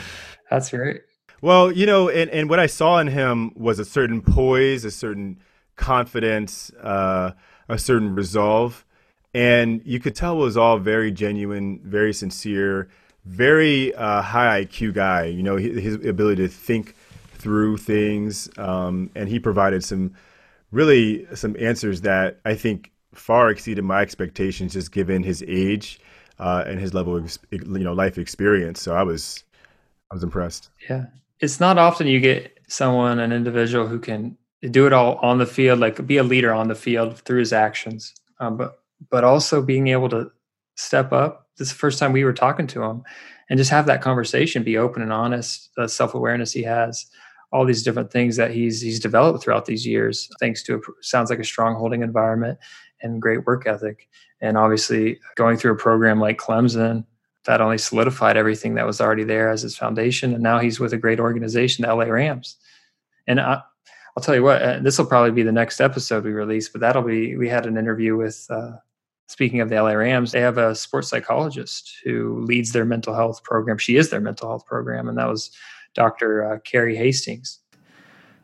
that's 0.49 0.73
right. 0.73 1.01
Well, 1.41 1.71
you 1.71 1.85
know, 1.85 2.09
and, 2.09 2.29
and 2.31 2.49
what 2.49 2.59
I 2.59 2.65
saw 2.65 2.99
in 2.99 3.07
him 3.07 3.51
was 3.55 3.77
a 3.77 3.85
certain 3.85 4.21
poise, 4.21 4.85
a 4.85 4.91
certain 4.91 5.39
confidence, 5.75 6.71
uh, 6.81 7.31
a 7.69 7.77
certain 7.77 8.15
resolve, 8.15 8.85
and 9.33 9.81
you 9.83 9.99
could 9.99 10.15
tell 10.15 10.35
it 10.35 10.39
was 10.39 10.57
all 10.57 10.77
very 10.77 11.11
genuine, 11.11 11.81
very 11.83 12.13
sincere, 12.13 12.87
very 13.25 13.93
uh, 13.95 14.21
high 14.21 14.63
IQ 14.63 14.93
guy. 14.93 15.25
You 15.25 15.43
know, 15.43 15.57
his 15.57 15.95
ability 15.95 16.43
to 16.43 16.47
think 16.47 16.95
through 17.33 17.77
things, 17.77 18.49
um, 18.57 19.09
and 19.15 19.27
he 19.27 19.39
provided 19.39 19.83
some 19.83 20.13
really 20.71 21.27
some 21.35 21.55
answers 21.59 22.01
that 22.01 22.39
I 22.45 22.55
think 22.55 22.91
far 23.13 23.49
exceeded 23.49 23.83
my 23.83 24.01
expectations, 24.01 24.73
just 24.73 24.91
given 24.91 25.23
his 25.23 25.43
age 25.47 25.99
uh, 26.39 26.63
and 26.67 26.79
his 26.79 26.93
level 26.93 27.15
of 27.15 27.37
you 27.51 27.59
know 27.65 27.93
life 27.93 28.17
experience. 28.17 28.81
So 28.81 28.95
I 28.95 29.03
was 29.03 29.43
I 30.11 30.15
was 30.15 30.23
impressed. 30.23 30.69
Yeah, 30.89 31.07
it's 31.39 31.59
not 31.59 31.77
often 31.77 32.07
you 32.07 32.19
get 32.19 32.57
someone, 32.67 33.19
an 33.19 33.31
individual 33.31 33.87
who 33.87 33.99
can 33.99 34.37
do 34.69 34.87
it 34.87 34.93
all 34.93 35.15
on 35.17 35.37
the 35.37 35.45
field, 35.45 35.79
like 35.79 36.05
be 36.05 36.17
a 36.17 36.23
leader 36.23 36.53
on 36.53 36.67
the 36.67 36.75
field 36.75 37.19
through 37.19 37.39
his 37.39 37.53
actions, 37.53 38.13
um, 38.39 38.57
but 38.57 38.79
but 39.09 39.23
also 39.23 39.61
being 39.61 39.87
able 39.87 40.09
to 40.09 40.31
step 40.75 41.11
up. 41.11 41.47
This 41.57 41.67
is 41.67 41.73
the 41.73 41.79
first 41.79 41.99
time 41.99 42.11
we 42.11 42.23
were 42.23 42.33
talking 42.33 42.67
to 42.67 42.83
him, 42.83 43.03
and 43.49 43.57
just 43.57 43.71
have 43.71 43.85
that 43.85 44.01
conversation, 44.01 44.63
be 44.63 44.77
open 44.77 45.01
and 45.01 45.13
honest. 45.13 45.69
The 45.75 45.87
self 45.87 46.13
awareness 46.13 46.51
he 46.51 46.63
has, 46.63 47.05
all 47.51 47.65
these 47.65 47.83
different 47.83 48.11
things 48.11 48.35
that 48.37 48.51
he's 48.51 48.81
he's 48.81 48.99
developed 48.99 49.43
throughout 49.43 49.65
these 49.65 49.85
years, 49.85 50.29
thanks 50.39 50.63
to 50.63 50.75
a, 50.75 50.79
sounds 51.01 51.29
like 51.29 51.39
a 51.39 51.43
strong 51.43 51.75
holding 51.75 52.01
environment 52.01 52.59
and 53.01 53.21
great 53.21 53.45
work 53.45 53.67
ethic. 53.67 54.07
And 54.41 54.57
obviously, 54.57 55.19
going 55.35 55.57
through 55.57 55.73
a 55.73 55.77
program 55.77 56.19
like 56.19 56.37
Clemson, 56.37 57.05
that 57.45 57.61
only 57.61 57.77
solidified 57.77 58.37
everything 58.37 58.75
that 58.75 58.85
was 58.85 58.99
already 58.99 59.23
there 59.23 59.49
as 59.49 59.61
his 59.61 59.77
foundation. 59.77 60.33
And 60.33 60.43
now 60.43 60.59
he's 60.59 60.79
with 60.79 60.93
a 60.93 60.97
great 60.97 61.19
organization, 61.19 61.83
the 61.83 61.93
LA 61.93 62.05
Rams. 62.05 62.57
And 63.27 63.39
I, 63.39 63.61
will 64.15 64.23
tell 64.23 64.35
you 64.35 64.43
what, 64.43 64.61
uh, 64.61 64.79
this 64.79 64.97
will 64.97 65.05
probably 65.05 65.31
be 65.31 65.43
the 65.43 65.51
next 65.51 65.81
episode 65.81 66.23
we 66.23 66.31
release, 66.31 66.69
but 66.69 66.81
that'll 66.81 67.01
be, 67.01 67.35
we 67.35 67.49
had 67.49 67.65
an 67.65 67.77
interview 67.77 68.15
with, 68.15 68.47
uh, 68.49 68.71
speaking 69.27 69.59
of 69.59 69.69
the 69.69 69.81
LA 69.81 69.91
Rams, 69.91 70.31
they 70.31 70.41
have 70.41 70.57
a 70.57 70.75
sports 70.75 71.09
psychologist 71.09 71.97
who 72.03 72.41
leads 72.45 72.71
their 72.71 72.85
mental 72.85 73.13
health 73.13 73.43
program. 73.43 73.77
She 73.77 73.97
is 73.97 74.09
their 74.09 74.21
mental 74.21 74.47
health 74.47 74.65
program. 74.65 75.09
And 75.09 75.17
that 75.17 75.27
was 75.27 75.51
Dr. 75.93 76.45
Uh, 76.45 76.59
Carrie 76.59 76.95
Hastings. 76.95 77.59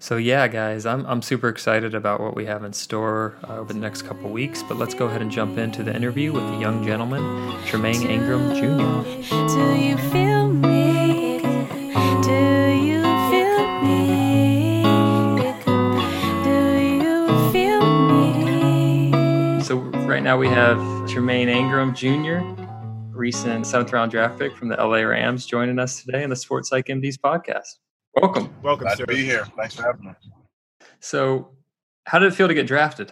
So 0.01 0.17
yeah, 0.17 0.47
guys, 0.47 0.87
I'm 0.87 1.05
I'm 1.05 1.21
super 1.21 1.47
excited 1.47 1.93
about 1.93 2.21
what 2.21 2.35
we 2.35 2.47
have 2.47 2.63
in 2.63 2.73
store 2.73 3.35
uh, 3.47 3.57
over 3.59 3.71
the 3.71 3.79
next 3.79 4.01
couple 4.01 4.31
weeks. 4.31 4.63
But 4.63 4.77
let's 4.77 4.95
go 4.95 5.05
ahead 5.05 5.21
and 5.21 5.29
jump 5.29 5.59
into 5.59 5.83
the 5.83 5.95
interview 5.95 6.33
with 6.33 6.43
the 6.47 6.57
young 6.57 6.83
gentleman, 6.83 7.21
Tremayne 7.67 8.07
Anchrum 8.07 8.55
Jr. 8.55 10.40
right 20.21 20.25
now 20.25 20.37
we 20.37 20.47
have 20.47 20.77
Tremayne 21.09 21.47
Anchrum 21.47 21.95
Jr., 21.95 22.45
recent 23.11 23.65
seventh 23.65 23.91
round 23.91 24.11
draft 24.11 24.37
pick 24.37 24.55
from 24.55 24.67
the 24.67 24.75
LA 24.75 24.97
Rams, 24.97 25.47
joining 25.47 25.79
us 25.79 26.03
today 26.03 26.21
in 26.21 26.29
the 26.29 26.35
Sports 26.35 26.69
Psych 26.69 26.85
MDs 26.85 27.17
podcast. 27.17 27.79
Welcome. 28.21 28.53
Welcome, 28.61 28.83
Glad 28.85 28.99
sir. 28.99 29.05
to 29.07 29.11
be 29.11 29.25
here. 29.25 29.47
Thanks 29.57 29.73
for 29.73 29.81
having 29.81 30.05
me. 30.05 30.11
So, 30.99 31.55
how 32.05 32.19
did 32.19 32.31
it 32.31 32.35
feel 32.35 32.47
to 32.47 32.53
get 32.53 32.67
drafted? 32.67 33.11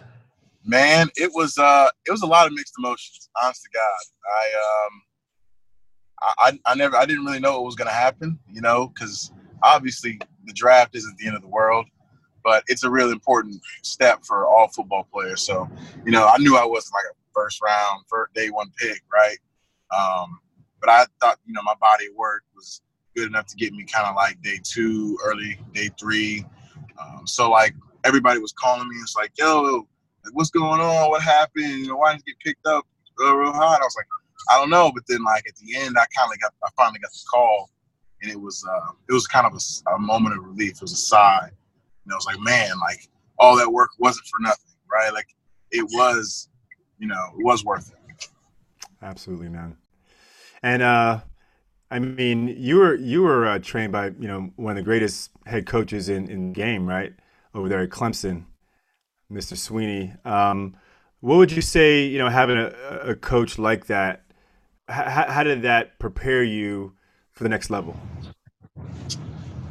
Man, 0.64 1.08
it 1.16 1.32
was 1.34 1.58
uh 1.58 1.88
it 2.06 2.12
was 2.12 2.22
a 2.22 2.26
lot 2.26 2.46
of 2.46 2.52
mixed 2.52 2.74
emotions, 2.78 3.28
honest 3.42 3.60
to 3.64 3.70
God. 3.74 4.02
I 4.30 4.92
um 4.92 5.02
I 6.38 6.72
I 6.72 6.74
never 6.76 6.96
I 6.96 7.06
didn't 7.06 7.24
really 7.24 7.40
know 7.40 7.54
what 7.54 7.64
was 7.64 7.74
gonna 7.74 7.90
happen, 7.90 8.38
you 8.48 8.60
know, 8.60 8.86
because 8.86 9.32
obviously 9.64 10.20
the 10.44 10.52
draft 10.52 10.94
isn't 10.94 11.18
the 11.18 11.26
end 11.26 11.34
of 11.34 11.42
the 11.42 11.48
world, 11.48 11.86
but 12.42 12.64
it's 12.66 12.84
a 12.84 12.90
really 12.90 13.12
important 13.12 13.60
step 13.82 14.24
for 14.24 14.46
all 14.46 14.68
football 14.68 15.06
players. 15.12 15.42
So, 15.42 15.68
you 16.04 16.12
know, 16.12 16.26
I 16.26 16.38
knew 16.38 16.56
I 16.56 16.64
wasn't 16.64 16.94
like 16.94 17.04
a 17.10 17.14
first 17.34 17.62
round, 17.62 18.04
first 18.08 18.34
day 18.34 18.50
one 18.50 18.70
pick, 18.78 19.02
right? 19.12 19.38
Um, 19.96 20.40
but 20.80 20.90
I 20.90 21.06
thought, 21.20 21.38
you 21.46 21.52
know, 21.52 21.62
my 21.62 21.74
body 21.80 22.06
work 22.16 22.42
was 22.54 22.82
good 23.16 23.26
enough 23.26 23.46
to 23.46 23.56
get 23.56 23.72
me 23.72 23.84
kind 23.84 24.06
of 24.06 24.14
like 24.14 24.40
day 24.42 24.58
two, 24.62 25.18
early 25.24 25.58
day 25.72 25.90
three. 25.98 26.44
Um, 27.00 27.26
so 27.26 27.50
like 27.50 27.74
everybody 28.04 28.40
was 28.40 28.52
calling 28.52 28.88
me. 28.88 28.96
And 28.96 29.02
it's 29.02 29.16
like, 29.16 29.32
yo, 29.38 29.86
what's 30.32 30.50
going 30.50 30.80
on? 30.80 31.10
What 31.10 31.22
happened? 31.22 31.64
You 31.64 31.88
know, 31.88 31.96
why 31.96 32.12
didn't 32.12 32.24
you 32.26 32.34
get 32.34 32.44
picked 32.44 32.66
up 32.66 32.86
real, 33.18 33.34
real? 33.34 33.52
And 33.52 33.62
I 33.62 33.78
was 33.78 33.96
like, 33.96 34.06
I 34.50 34.58
don't 34.58 34.70
know. 34.70 34.90
But 34.94 35.04
then 35.08 35.22
like 35.24 35.46
at 35.48 35.56
the 35.56 35.76
end, 35.76 35.96
I 35.98 36.06
kind 36.16 36.32
of 36.32 36.40
got, 36.40 36.52
I 36.64 36.68
finally 36.76 36.98
got 37.00 37.12
the 37.12 37.24
call, 37.30 37.70
and 38.22 38.30
it 38.30 38.40
was, 38.40 38.64
uh, 38.68 38.92
it 39.08 39.12
was 39.12 39.26
kind 39.26 39.46
of 39.46 39.54
a, 39.54 39.94
a 39.94 39.98
moment 39.98 40.36
of 40.36 40.44
relief. 40.44 40.76
It 40.76 40.82
was 40.82 40.92
a 40.92 40.96
sigh. 40.96 41.50
And 42.04 42.12
I 42.12 42.16
was 42.16 42.26
like, 42.26 42.40
man, 42.40 42.72
like 42.80 43.08
all 43.38 43.56
that 43.56 43.70
work 43.70 43.90
wasn't 43.98 44.26
for 44.26 44.40
nothing, 44.40 44.74
right? 44.90 45.12
Like 45.12 45.28
it 45.70 45.84
was, 45.92 46.48
you 46.98 47.06
know, 47.06 47.26
it 47.38 47.44
was 47.44 47.64
worth 47.64 47.90
it. 47.90 48.28
Absolutely, 49.02 49.48
man. 49.48 49.76
And 50.62 50.82
uh, 50.82 51.20
I 51.90 51.98
mean, 51.98 52.48
you 52.48 52.76
were 52.76 52.94
you 52.94 53.22
were 53.22 53.46
uh, 53.46 53.58
trained 53.58 53.92
by 53.92 54.06
you 54.06 54.28
know 54.28 54.52
one 54.56 54.72
of 54.72 54.76
the 54.76 54.82
greatest 54.82 55.30
head 55.46 55.66
coaches 55.66 56.08
in 56.08 56.30
in 56.30 56.52
game, 56.52 56.86
right? 56.86 57.14
Over 57.54 57.68
there 57.68 57.80
at 57.80 57.90
Clemson, 57.90 58.44
Mr. 59.32 59.54
Swinney. 59.54 60.24
Um, 60.26 60.76
what 61.20 61.36
would 61.36 61.52
you 61.52 61.62
say? 61.62 62.04
You 62.04 62.18
know, 62.18 62.28
having 62.28 62.58
a, 62.58 62.68
a 63.02 63.14
coach 63.14 63.58
like 63.58 63.86
that, 63.86 64.24
how, 64.88 65.26
how 65.28 65.42
did 65.42 65.62
that 65.62 65.98
prepare 65.98 66.42
you 66.42 66.94
for 67.32 67.42
the 67.42 67.48
next 67.48 67.70
level? 67.70 67.96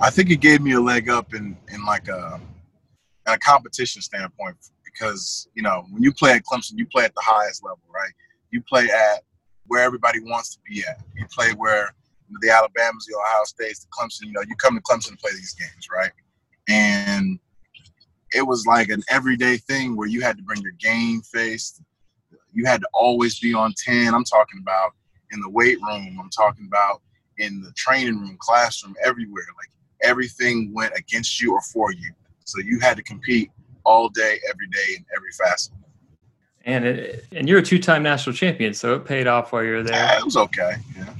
I 0.02 0.10
think 0.10 0.32
it 0.32 0.38
gave 0.38 0.62
me 0.62 0.74
a 0.74 0.80
leg 0.80 1.10
up 1.10 1.34
in 1.34 1.58
in 1.74 1.84
like 1.86 2.08
a 2.08 2.40
in 3.28 3.34
a 3.34 3.38
competition 3.40 4.02
standpoint 4.02 4.56
because 4.86 5.50
you 5.56 5.62
know 5.62 5.86
when 5.92 6.02
you 6.02 6.14
play 6.14 6.32
at 6.32 6.44
Clemson, 6.44 6.74
you 6.78 6.86
play 6.86 7.04
at 7.04 7.14
the 7.16 7.24
highest 7.24 7.64
level, 7.64 7.84
right? 7.94 8.12
You 8.52 8.62
play 8.62 8.86
at 8.86 9.24
where 9.68 9.84
everybody 9.84 10.20
wants 10.22 10.56
to 10.56 10.60
be 10.68 10.84
at. 10.88 11.02
You 11.18 11.26
play 11.34 11.52
where 11.54 11.94
the 12.42 12.50
Alabamas, 12.50 13.08
the 13.08 13.18
Ohio 13.18 13.44
States, 13.44 13.80
the 13.80 13.88
Clemson. 13.88 14.28
You 14.28 14.32
know, 14.32 14.42
you 14.48 14.56
come 14.56 14.76
to 14.76 14.82
Clemson 14.82 15.12
to 15.12 15.18
play 15.18 15.32
these 15.32 15.54
games, 15.54 15.88
right? 15.94 16.12
And 16.70 17.38
it 18.34 18.46
was 18.46 18.66
like 18.66 18.90
an 18.90 19.04
everyday 19.10 19.58
thing 19.58 19.98
where 19.98 20.08
you 20.08 20.22
had 20.22 20.38
to 20.38 20.44
bring 20.44 20.62
your 20.62 20.74
game 20.80 21.22
face. 21.22 21.82
You 22.54 22.66
had 22.66 22.80
to 22.82 22.88
always 22.94 23.38
be 23.40 23.54
on 23.54 23.74
ten. 23.78 24.14
I'm 24.14 24.24
talking 24.24 24.60
about 24.62 24.92
in 25.32 25.42
the 25.42 25.50
weight 25.50 25.78
room. 25.82 26.20
I'm 26.22 26.30
talking 26.30 26.68
about 26.68 27.02
in 27.38 27.62
the 27.62 27.72
training 27.74 28.20
room, 28.20 28.38
classroom, 28.40 28.96
everywhere. 29.04 29.46
Like 29.58 29.70
everything 30.04 30.74
went 30.74 30.94
against 30.96 31.42
you 31.42 31.54
or 31.54 31.62
for 31.62 31.92
you. 31.92 32.12
So 32.46 32.60
you 32.60 32.80
had 32.80 32.98
to 32.98 33.04
compete 33.04 33.52
all 33.86 34.10
day, 34.10 34.40
every 34.50 34.68
day, 34.68 34.96
in 34.98 35.06
every 35.16 35.32
facet. 35.32 35.74
And 36.66 36.86
it, 36.86 37.26
and 37.32 37.48
you're 37.48 37.60
a 37.60 37.64
two-time 37.64 38.04
national 38.04 38.36
champion, 38.36 38.74
so 38.74 38.96
it 38.96 39.06
paid 39.06 39.28
off 39.28 39.52
while 39.52 39.64
you 39.64 39.72
were 39.72 39.84
there. 39.84 39.96
Yeah, 39.96 40.20
it 40.20 40.26
was 40.26 40.38
okay. 40.38 40.76
Yeah. 40.98 41.14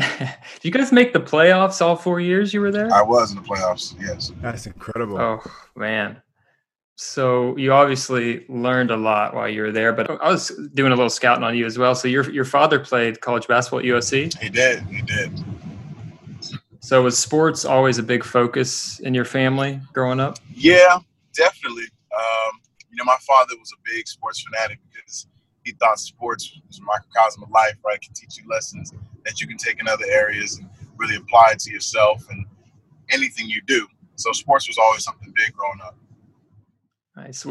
Did 0.18 0.64
you 0.64 0.70
guys 0.70 0.92
make 0.92 1.12
the 1.12 1.20
playoffs 1.20 1.80
all 1.82 1.96
four 1.96 2.20
years 2.20 2.54
you 2.54 2.60
were 2.60 2.70
there? 2.70 2.92
I 2.92 3.02
was 3.02 3.32
in 3.32 3.36
the 3.36 3.42
playoffs. 3.42 3.94
Yes. 4.00 4.32
That's 4.40 4.66
incredible. 4.66 5.18
Oh 5.18 5.42
man. 5.76 6.22
So 6.96 7.56
you 7.56 7.72
obviously 7.72 8.44
learned 8.48 8.90
a 8.90 8.96
lot 8.96 9.34
while 9.34 9.48
you 9.48 9.62
were 9.62 9.72
there, 9.72 9.92
but 9.92 10.10
I 10.22 10.28
was 10.30 10.48
doing 10.74 10.92
a 10.92 10.94
little 10.94 11.10
scouting 11.10 11.44
on 11.44 11.56
you 11.56 11.64
as 11.64 11.78
well. 11.78 11.94
So 11.94 12.08
your 12.08 12.30
your 12.30 12.44
father 12.44 12.78
played 12.78 13.20
college 13.20 13.48
basketball 13.48 13.80
at 13.80 13.86
USC. 13.86 14.38
He 14.38 14.48
did. 14.48 14.82
He 14.82 15.02
did. 15.02 15.32
So 16.90 17.00
was 17.02 17.16
sports 17.16 17.64
always 17.64 17.98
a 17.98 18.02
big 18.02 18.24
focus 18.24 18.98
in 18.98 19.14
your 19.14 19.24
family 19.24 19.80
growing 19.92 20.18
up? 20.18 20.40
Yeah, 20.52 20.98
definitely. 21.32 21.84
Um, 22.12 22.60
you 22.90 22.96
know, 22.96 23.04
my 23.04 23.16
father 23.24 23.54
was 23.60 23.70
a 23.72 23.80
big 23.84 24.08
sports 24.08 24.42
fanatic 24.42 24.80
because 24.92 25.28
he 25.62 25.70
thought 25.70 26.00
sports 26.00 26.52
was 26.66 26.80
a 26.80 26.82
microcosm 26.82 27.44
of 27.44 27.50
life, 27.52 27.76
right? 27.86 27.94
It 27.94 28.02
can 28.02 28.12
teach 28.14 28.38
you 28.38 28.48
lessons 28.50 28.92
that 29.24 29.40
you 29.40 29.46
can 29.46 29.56
take 29.56 29.78
in 29.78 29.86
other 29.86 30.04
areas 30.10 30.58
and 30.58 30.68
really 30.96 31.14
apply 31.14 31.52
it 31.52 31.60
to 31.60 31.70
yourself 31.70 32.26
and 32.28 32.44
anything 33.10 33.48
you 33.48 33.62
do. 33.68 33.86
So 34.16 34.32
sports 34.32 34.66
was 34.66 34.76
always 34.76 35.04
something 35.04 35.32
big 35.36 35.52
growing 35.52 35.78
up. 35.84 35.96
Nice. 37.14 37.46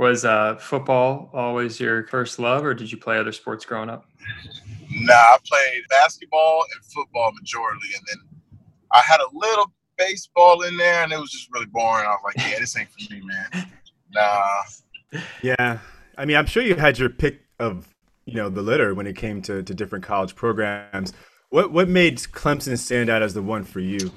Was 0.00 0.24
uh, 0.24 0.56
football 0.56 1.30
always 1.32 1.78
your 1.78 2.08
first 2.08 2.40
love, 2.40 2.64
or 2.64 2.74
did 2.74 2.90
you 2.90 2.98
play 2.98 3.18
other 3.18 3.30
sports 3.30 3.64
growing 3.64 3.88
up? 3.88 4.04
Nah, 4.90 5.14
I 5.14 5.36
played 5.44 5.82
basketball 5.90 6.64
and 6.74 6.84
football 6.86 7.30
majority, 7.40 7.86
and 7.94 8.04
then 8.08 8.29
I 8.92 9.02
had 9.06 9.20
a 9.20 9.26
little 9.32 9.72
baseball 9.96 10.62
in 10.62 10.76
there, 10.76 11.02
and 11.04 11.12
it 11.12 11.18
was 11.18 11.30
just 11.30 11.48
really 11.52 11.66
boring. 11.66 12.06
I 12.06 12.10
was 12.10 12.20
like, 12.24 12.36
"Yeah, 12.36 12.58
this 12.58 12.76
ain't 12.76 12.88
for 12.90 13.12
me, 13.12 13.22
man." 13.24 13.70
Nah. 14.12 14.62
Yeah, 15.42 15.78
I 16.16 16.24
mean, 16.24 16.36
I'm 16.36 16.46
sure 16.46 16.62
you 16.62 16.74
had 16.74 16.98
your 16.98 17.10
pick 17.10 17.42
of 17.58 17.94
you 18.26 18.34
know 18.34 18.48
the 18.48 18.62
litter 18.62 18.94
when 18.94 19.06
it 19.06 19.16
came 19.16 19.42
to, 19.42 19.62
to 19.62 19.74
different 19.74 20.04
college 20.04 20.34
programs. 20.34 21.12
What 21.50 21.72
what 21.72 21.88
made 21.88 22.18
Clemson 22.18 22.78
stand 22.78 23.10
out 23.10 23.22
as 23.22 23.34
the 23.34 23.42
one 23.42 23.64
for 23.64 23.80
you? 23.80 24.10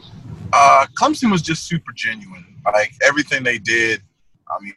Uh, 0.51 0.86
Clemson 0.99 1.31
was 1.31 1.41
just 1.41 1.67
super 1.67 1.91
genuine. 1.95 2.45
Like 2.65 2.93
everything 3.01 3.43
they 3.43 3.57
did. 3.57 4.01
I 4.47 4.62
mean, 4.62 4.73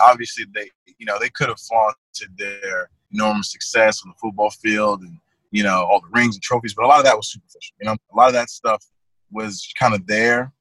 obviously 0.00 0.44
they 0.54 0.70
you 0.98 1.06
know 1.06 1.18
they 1.18 1.28
could 1.30 1.48
have 1.48 1.60
flaunted 1.60 2.36
their 2.36 2.90
enormous 3.12 3.52
success 3.52 4.02
on 4.04 4.10
the 4.10 4.18
football 4.18 4.50
field 4.50 5.02
and 5.02 5.18
you 5.50 5.62
know 5.62 5.84
all 5.84 6.00
the 6.00 6.08
rings 6.12 6.36
and 6.36 6.42
trophies, 6.42 6.74
but 6.74 6.84
a 6.84 6.88
lot 6.88 6.98
of 6.98 7.04
that 7.04 7.16
was 7.16 7.30
superficial. 7.30 7.76
You 7.80 7.86
know, 7.86 7.96
a 8.12 8.16
lot 8.16 8.28
of 8.28 8.34
that 8.34 8.50
stuff 8.50 8.84
was 9.30 9.72
kind 9.78 9.94
of 9.94 10.06
there. 10.06 10.52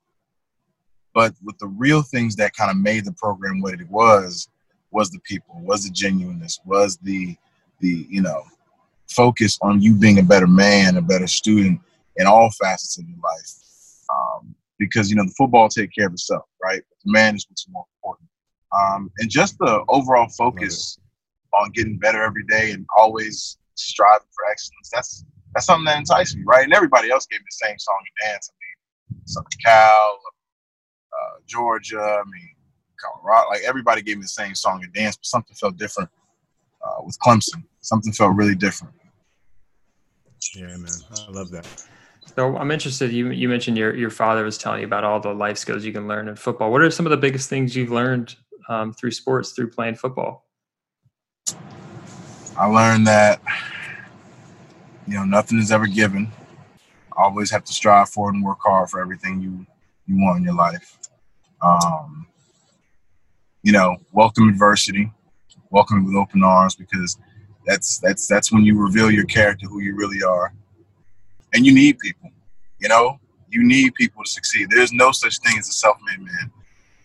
But 1.14 1.34
with 1.44 1.58
the 1.58 1.68
real 1.68 2.04
things 2.04 2.36
that 2.36 2.56
kind 2.56 2.70
of 2.70 2.78
made 2.78 3.06
the 3.06 3.14
program 3.14 3.62
what 3.62 3.80
it 3.80 3.90
was, 3.90 4.50
was 4.92 5.10
the 5.10 5.20
people, 5.20 5.60
was 5.62 5.84
the 5.84 5.92
genuineness, 5.92 6.60
was 6.66 6.98
the 6.98 7.36
the 7.80 8.08
you 8.10 8.22
know 8.22 8.44
focus 9.10 9.58
on 9.62 9.82
you 9.82 9.96
being 9.96 10.20
a 10.20 10.24
better 10.24 10.48
man, 10.48 10.98
a 10.98 11.02
better 11.02 11.28
student 11.28 11.80
in 12.18 12.28
all 12.28 12.50
facets 12.52 12.98
of 12.98 13.08
your 13.08 13.18
life. 13.24 13.52
Um, 14.10 14.56
because 14.80 15.10
you 15.10 15.16
know 15.16 15.26
the 15.26 15.34
football 15.38 15.70
take 15.70 15.92
care 15.98 16.08
of 16.08 16.14
itself, 16.14 16.46
right? 16.64 16.82
But 16.90 16.98
the 17.04 17.12
man 17.12 17.36
is 17.36 17.46
what's 17.50 17.68
more 17.70 17.86
important. 17.98 18.30
Um, 18.78 19.12
and 19.18 19.30
just 19.30 19.58
the 19.58 19.84
overall 19.88 20.28
focus 20.30 21.00
on 21.54 21.72
getting 21.72 21.98
better 21.98 22.22
every 22.22 22.44
day 22.46 22.72
and 22.72 22.86
always 22.96 23.58
striving 23.76 24.28
for 24.36 24.52
excellence. 24.52 24.90
That's 24.94 25.26
that's 25.54 25.66
something 25.66 25.86
that 25.86 25.98
enticed 25.98 26.36
me, 26.38 26.44
right? 26.46 26.64
And 26.64 26.74
everybody 26.74 27.10
else 27.10 27.26
gave 27.26 27.40
me 27.40 27.46
the 27.50 27.68
same 27.68 27.80
song 27.80 27.98
and 28.00 28.32
dance. 28.32 28.52
I 29.10 29.14
mean, 29.14 29.28
Southern 29.28 29.48
Cal, 29.64 30.20
uh, 31.14 31.40
Georgia, 31.46 32.00
I 32.00 32.24
mean, 32.26 32.50
Colorado. 32.98 33.50
Like 33.50 33.62
everybody 33.66 34.02
gave 34.02 34.18
me 34.18 34.24
the 34.24 34.28
same 34.28 34.56
song 34.56 34.84
and 34.84 34.94
dance, 34.94 35.16
but 35.18 35.26
something 35.26 35.56
felt 35.56 35.78
different 35.78 36.10
uh, 36.84 37.04
with 37.04 37.18
Clemson. 37.20 37.64
Something 37.82 38.12
felt 38.12 38.36
really 38.36 38.56
different. 38.56 38.94
Yeah, 40.56 40.68
man, 40.78 40.88
I 41.28 41.32
love 41.32 41.50
that. 41.52 41.68
So 42.36 42.58
I'm 42.58 42.72
interested. 42.72 43.12
You 43.12 43.32
you 43.32 43.50
mentioned 43.50 43.78
your 43.78 43.96
your 43.96 44.10
father 44.10 44.44
was 44.44 44.58
telling 44.58 44.82
you 44.82 44.86
about 44.86 45.04
all 45.04 45.20
the 45.20 45.34
life 45.34 45.58
skills 45.58 45.84
you 45.84 45.94
can 45.94 46.08
learn 46.08 46.28
in 46.28 46.36
football. 46.36 46.72
What 46.72 46.82
are 46.82 46.92
some 46.92 47.06
of 47.06 47.10
the 47.10 47.18
biggest 47.18 47.50
things 47.50 47.76
you've 47.76 47.92
learned 47.92 48.36
um, 48.70 48.94
through 48.94 49.12
sports, 49.12 49.52
through 49.52 49.72
playing 49.72 49.96
football? 49.96 50.46
I 52.58 52.66
learned 52.66 53.08
that 53.08 53.42
you 55.08 55.16
know 55.16 55.24
nothing 55.24 55.60
is 55.60 55.72
ever 55.72 55.88
given. 55.88 56.32
Always 57.18 57.50
have 57.52 57.64
to 57.66 57.74
strive 57.74 58.10
for 58.10 58.30
and 58.30 58.44
work 58.44 58.60
hard 58.62 58.90
for 58.90 59.02
everything 59.02 59.42
you 59.42 59.66
you 60.06 60.16
want 60.24 60.38
in 60.38 60.44
your 60.44 60.56
life. 60.56 60.98
Um, 61.62 62.28
you 63.64 63.72
know, 63.72 63.98
welcome 64.14 64.48
adversity, 64.48 65.12
welcome 65.72 65.98
it 66.00 66.06
with 66.06 66.16
open 66.16 66.44
arms 66.44 66.76
because 66.76 67.18
that's 67.66 68.00
that's 68.00 68.28
that's 68.28 68.52
when 68.52 68.64
you 68.64 68.80
reveal 68.80 69.12
your 69.12 69.26
character, 69.26 69.68
who 69.68 69.82
you 69.82 69.96
really 69.96 70.24
are, 70.24 70.54
and 71.54 71.66
you 71.66 71.74
need 71.74 72.00
people. 72.00 72.30
You 72.80 72.88
know, 72.88 73.20
you 73.50 73.64
need 73.64 73.94
people 73.96 74.24
to 74.24 74.30
succeed. 74.30 74.70
There's 74.70 74.94
no 74.94 75.12
such 75.12 75.40
thing 75.40 75.58
as 75.58 75.68
a 75.68 75.74
self-made 75.74 76.20
man 76.20 76.52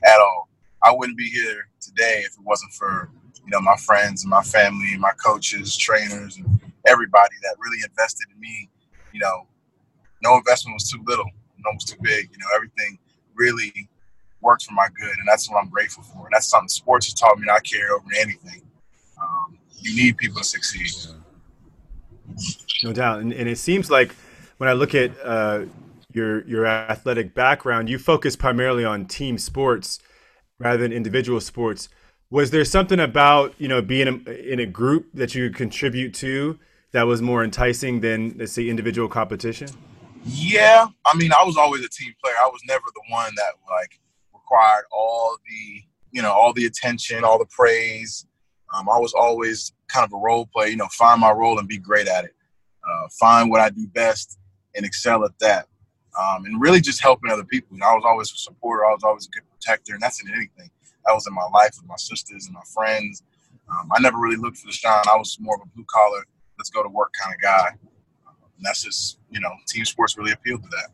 at 0.05 0.21
all. 0.21 0.49
I 0.85 0.93
wouldn't 0.93 1.19
be 1.19 1.29
here 1.31 1.69
today 1.81 2.23
if 2.25 2.35
it 2.35 2.45
wasn't 2.45 2.73
for 2.73 3.11
you 3.45 3.51
know 3.51 3.61
my 3.61 3.77
friends 3.77 4.23
and 4.23 4.31
my 4.31 4.43
family 4.43 4.93
and 4.93 5.01
my 5.01 5.13
coaches, 5.13 5.77
trainers, 5.77 6.37
and 6.37 6.61
everybody 6.87 7.35
that 7.43 7.57
really 7.59 7.83
invested 7.85 8.27
in 8.35 8.41
me. 8.41 8.69
You 9.13 9.21
know, 9.21 9.47
no 10.23 10.37
investment 10.37 10.75
was 10.75 10.91
too 10.91 11.03
little, 11.07 11.25
no 11.25 11.71
was 11.75 11.85
too 11.85 11.99
big. 12.03 12.31
You 12.31 12.39
know, 12.39 12.47
everything 12.55 12.99
really 13.35 13.89
worked 14.41 14.65
for 14.65 14.75
my 14.75 14.89
good, 14.99 15.17
and 15.19 15.27
that's 15.27 15.51
what 15.51 15.63
I'm 15.63 15.69
grateful 15.69 16.03
for. 16.03 16.27
And 16.27 16.29
that's 16.33 16.49
something 16.49 16.69
sports 16.69 17.07
has 17.07 17.15
taught 17.15 17.39
me 17.39 17.47
I 17.51 17.59
carry 17.61 17.89
over 17.91 18.07
anything. 18.21 18.63
Um, 19.21 19.59
you 19.79 19.97
need 19.97 20.17
people 20.17 20.39
to 20.39 20.45
succeed. 20.45 21.15
No 22.85 22.93
doubt, 22.93 23.21
and, 23.21 23.33
and 23.33 23.49
it 23.49 23.59
seems 23.59 23.91
like 23.91 24.15
when 24.59 24.69
I 24.69 24.73
look 24.73 24.95
at 24.95 25.13
uh, 25.25 25.65
your 26.13 26.47
your 26.47 26.67
athletic 26.67 27.35
background, 27.35 27.89
you 27.89 27.99
focus 27.99 28.37
primarily 28.37 28.85
on 28.85 29.07
team 29.07 29.39
sports 29.39 29.99
rather 30.59 30.79
than 30.79 30.93
individual 30.93 31.41
sports. 31.41 31.89
Was 32.31 32.51
there 32.51 32.65
something 32.65 33.01
about 33.01 33.55
you 33.59 33.69
know 33.69 33.83
being 33.83 34.25
in 34.27 34.61
a 34.61 34.67
group 34.67 35.09
that 35.15 35.35
you 35.35 35.51
contribute 35.51 36.15
to 36.15 36.59
that 36.93 37.07
was 37.07 37.21
more 37.21 37.43
enticing 37.43 38.01
than 38.01 38.37
let's 38.39 38.53
say 38.53 38.69
individual 38.69 39.09
competition? 39.09 39.69
Yeah, 40.25 40.87
I 41.05 41.17
mean, 41.17 41.33
I 41.33 41.45
was 41.45 41.57
always 41.57 41.85
a 41.85 41.89
team 41.89 42.15
player. 42.23 42.35
I 42.41 42.47
was 42.47 42.61
never 42.67 42.85
the 42.95 43.03
one 43.09 43.33
that 43.37 43.55
like 43.71 43.99
required 44.33 44.85
all 44.93 45.37
the 45.49 45.83
you 46.11 46.23
know 46.23 46.33
all 46.33 46.53
the 46.53 46.67
attention, 46.67 47.25
all 47.25 47.39
the 47.39 47.47
praise. 47.47 48.27
Um, 48.75 48.89
I 48.89 48.99
was 48.99 49.13
always 49.15 49.73
kind 49.89 50.05
of 50.05 50.13
a 50.13 50.17
role 50.17 50.47
player. 50.47 50.69
You 50.69 50.77
know, 50.77 50.89
find 50.93 51.21
my 51.21 51.31
role 51.31 51.59
and 51.59 51.69
be 51.69 51.79
great 51.79 52.09
at 52.09 52.25
it. 52.25 52.35
Uh, 52.89 53.09
find 53.19 53.51
what 53.51 53.61
I 53.61 53.71
do 53.71 53.87
best 53.89 54.39
and 54.75 54.87
excel 54.87 55.25
at 55.25 55.39
that. 55.41 55.67
Um, 56.21 56.45
and 56.45 56.61
really 56.61 56.81
just 56.81 57.03
helping 57.03 57.31
other 57.31 57.45
people. 57.45 57.75
You 57.75 57.81
know, 57.81 57.87
I 57.87 57.95
was 57.95 58.05
always 58.07 58.31
a 58.33 58.37
supporter. 58.37 58.85
I 58.85 58.93
was 58.93 59.03
always 59.03 59.27
a 59.27 59.31
good 59.31 59.45
protector, 59.51 59.95
and 59.95 60.03
that's 60.03 60.23
in 60.23 60.31
anything. 60.31 60.71
That 61.07 61.15
was 61.15 61.27
in 61.27 61.35
my 61.35 61.47
life 61.53 61.73
with 61.81 61.89
my 61.89 61.97
sisters 61.97 62.47
and 62.47 62.55
my 62.55 62.63
friends. 62.73 63.23
Um, 63.69 63.91
I 63.95 64.01
never 64.01 64.19
really 64.19 64.37
looked 64.37 64.59
for 64.59 64.67
the 64.67 64.73
shine. 64.73 65.03
I 65.11 65.17
was 65.17 65.37
more 65.41 65.57
of 65.57 65.63
a 65.63 65.71
blue 65.75 65.87
collar, 65.89 66.25
let's 66.59 66.71
go 66.71 66.83
to 66.83 66.89
work 66.89 67.13
kind 67.21 67.35
of 67.35 67.41
guy. 67.41 67.71
And 68.63 68.69
that's 68.69 68.85
just, 68.85 69.19
you 69.29 69.41
know, 69.41 69.51
team 69.67 69.85
sports 69.85 70.17
really 70.17 70.31
appealed 70.31 70.63
to 70.63 70.69
that. 70.69 70.91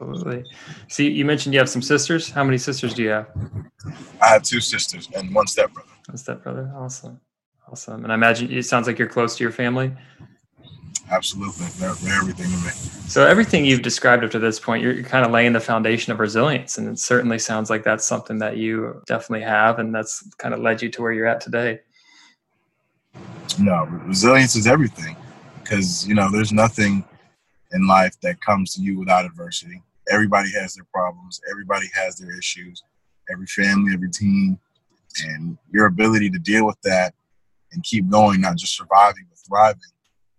Absolutely. 0.00 0.50
See, 0.88 1.10
you 1.10 1.26
mentioned 1.26 1.52
you 1.52 1.58
have 1.58 1.68
some 1.68 1.82
sisters. 1.82 2.30
How 2.30 2.44
many 2.44 2.56
sisters 2.56 2.94
do 2.94 3.02
you 3.02 3.10
have? 3.10 3.28
I 4.22 4.28
have 4.28 4.42
two 4.42 4.62
sisters 4.62 5.10
and 5.14 5.34
one 5.34 5.46
stepbrother. 5.48 5.90
One 6.06 6.16
stepbrother. 6.16 6.72
Awesome. 6.74 7.20
Awesome. 7.70 8.04
And 8.04 8.10
I 8.10 8.14
imagine 8.14 8.50
it 8.50 8.62
sounds 8.62 8.86
like 8.86 8.98
you're 8.98 9.06
close 9.06 9.36
to 9.36 9.44
your 9.44 9.52
family. 9.52 9.92
Absolutely. 11.10 11.66
They're, 11.78 11.92
they're 11.92 12.18
everything 12.18 12.46
to 12.46 12.56
me. 12.56 12.70
So 13.06 13.26
everything 13.26 13.66
you've 13.66 13.82
described 13.82 14.24
up 14.24 14.30
to 14.30 14.38
this 14.38 14.58
point, 14.58 14.82
you're, 14.82 14.94
you're 14.94 15.04
kind 15.04 15.26
of 15.26 15.32
laying 15.32 15.52
the 15.52 15.60
foundation 15.60 16.10
of 16.10 16.20
resilience. 16.20 16.78
And 16.78 16.88
it 16.88 16.98
certainly 16.98 17.38
sounds 17.38 17.68
like 17.68 17.84
that's 17.84 18.06
something 18.06 18.38
that 18.38 18.56
you 18.56 19.02
definitely 19.06 19.44
have. 19.44 19.78
And 19.78 19.94
that's 19.94 20.26
kind 20.38 20.54
of 20.54 20.60
led 20.60 20.80
you 20.80 20.88
to 20.88 21.02
where 21.02 21.12
you're 21.12 21.26
at 21.26 21.42
today. 21.42 21.80
No, 23.58 23.84
resilience 24.06 24.56
is 24.56 24.66
everything 24.66 25.16
because, 25.68 26.06
you 26.06 26.14
know, 26.14 26.30
there's 26.30 26.52
nothing 26.52 27.04
in 27.72 27.86
life 27.86 28.14
that 28.22 28.40
comes 28.40 28.74
to 28.74 28.80
you 28.80 28.98
without 28.98 29.24
adversity. 29.24 29.82
Everybody 30.08 30.50
has 30.52 30.74
their 30.74 30.86
problems, 30.94 31.40
everybody 31.50 31.86
has 31.94 32.16
their 32.16 32.36
issues, 32.38 32.82
every 33.30 33.46
family, 33.46 33.92
every 33.92 34.10
team. 34.10 34.58
And 35.24 35.56
your 35.72 35.86
ability 35.86 36.30
to 36.30 36.38
deal 36.38 36.66
with 36.66 36.80
that 36.82 37.14
and 37.72 37.82
keep 37.82 38.08
going, 38.08 38.40
not 38.40 38.56
just 38.56 38.76
surviving, 38.76 39.24
but 39.28 39.38
thriving, 39.38 39.80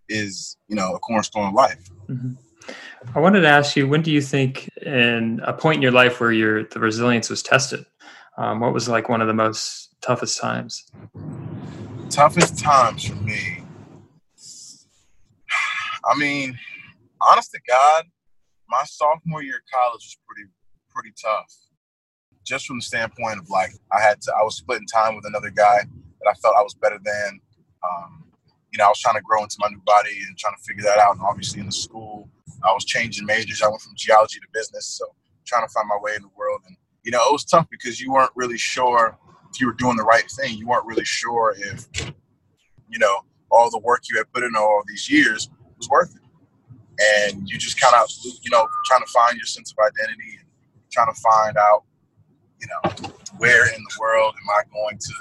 is, 0.08 0.56
you 0.68 0.76
know, 0.76 0.94
a 0.94 1.00
cornerstone 1.00 1.48
of 1.48 1.54
life. 1.54 1.90
Mm-hmm. 2.08 2.34
I 3.16 3.20
wanted 3.20 3.42
to 3.42 3.48
ask 3.48 3.76
you, 3.76 3.88
when 3.88 4.04
do 4.04 4.12
you 4.12 4.22
think, 4.22 4.70
in 4.82 5.42
a 5.44 5.52
point 5.52 5.78
in 5.78 5.82
your 5.82 5.92
life 5.92 6.20
where 6.20 6.32
your 6.32 6.63
the 6.66 6.80
resilience 6.80 7.30
was 7.30 7.42
tested, 7.42 7.86
um, 8.38 8.60
what 8.60 8.74
was 8.74 8.88
like 8.88 9.10
one 9.10 9.22
of 9.22 9.28
the 9.28 9.34
most 9.34 9.90
toughest 10.02 10.40
times? 10.40 10.86
Toughest 12.10 12.60
times 12.60 13.06
for 13.06 13.16
me. 13.16 13.63
I 16.08 16.17
mean, 16.17 16.58
honest 17.22 17.52
to 17.52 17.60
God, 17.67 18.06
my 18.70 18.84
sophomore 18.86 19.43
year 19.43 19.56
of 19.58 19.62
college 19.74 20.04
was 20.04 20.17
pretty 20.28 20.50
pretty 20.89 21.13
tough. 21.22 21.54
Just 22.46 22.65
from 22.65 22.78
the 22.78 22.84
standpoint 22.84 23.39
of 23.39 23.50
like 23.50 23.72
I 23.91 24.02
had 24.02 24.22
to 24.22 24.34
I 24.39 24.43
was 24.43 24.56
splitting 24.56 24.88
time 24.88 25.15
with 25.15 25.26
another 25.26 25.50
guy 25.50 25.80
that 25.80 26.30
I 26.30 26.34
felt 26.36 26.56
I 26.58 26.63
was 26.63 26.74
better 26.76 27.00
than. 27.04 27.39
Um, 27.84 28.24
you 28.72 28.78
know, 28.78 28.86
I 28.86 28.89
was 28.89 29.00
trying 29.00 29.15
to 29.15 29.22
grow 29.22 29.43
into 29.43 29.56
my 29.60 29.70
new 29.70 29.82
body 29.86 30.17
and 30.28 30.38
trying 30.38 30.56
to 30.56 30.63
figure 30.63 30.84
that 30.84 31.00
out. 31.00 31.15
And 31.15 31.26
obviously 31.26 31.62
in 31.62 31.67
the 31.67 31.72
school, 31.72 32.30
I 32.63 32.74
was 32.74 32.84
changing 32.84 33.26
majors. 33.26 33.62
I 33.62 33.70
went 33.70 33.82
from 33.82 33.93
geology 33.96 34.39
to 34.39 34.48
business, 34.54 34.86
so 34.86 35.06
trying 35.46 35.65
to 35.65 35.72
find 35.72 35.88
my 35.88 35.98
way 36.02 36.15
in 36.15 36.22
the 36.22 36.30
world. 36.38 36.62
And 36.67 36.76
you 37.04 37.12
know, 37.12 37.22
it 37.28 37.32
was 37.32 37.46
tough 37.46 37.67
because 37.70 38.00
you 38.00 38.12
weren't 38.12 38.32
really 38.36 38.58
sure 38.58 39.17
if 39.52 39.62
you 39.62 39.67
were 39.67 39.74
doing 39.74 39.96
the 39.96 40.04
right 40.04 40.30
thing. 40.32 40.58
You 40.58 40.67
weren't 40.67 40.86
really 40.86 41.06
sure 41.06 41.56
if 41.58 41.88
you 42.89 43.00
know 43.00 43.17
all 43.50 43.70
the 43.70 43.80
work 43.80 44.04
you 44.10 44.17
had 44.17 44.32
put 44.34 44.43
in 44.43 44.56
all 44.56 44.84
these 44.88 45.10
years 45.10 45.50
was 45.78 45.90
worth 45.90 46.16
it. 46.16 46.22
And 47.00 47.48
you 47.48 47.58
just 47.58 47.80
kind 47.80 47.96
of 47.96 48.10
you 48.42 48.50
know 48.52 48.68
trying 48.86 49.02
to 49.02 49.12
find 49.12 49.38
your 49.38 49.46
sense 49.46 49.72
of 49.72 49.78
identity 49.78 50.38
and 50.40 50.48
trying 50.92 51.13
to 51.13 51.22
find 51.22 51.58
out 51.58 51.84
you 52.60 52.68
know 52.68 53.10
where 53.38 53.68
in 53.68 53.82
the 53.82 53.98
world 54.00 54.34
am 54.36 54.50
i 54.50 54.62
going 54.74 54.98
to 54.98 55.13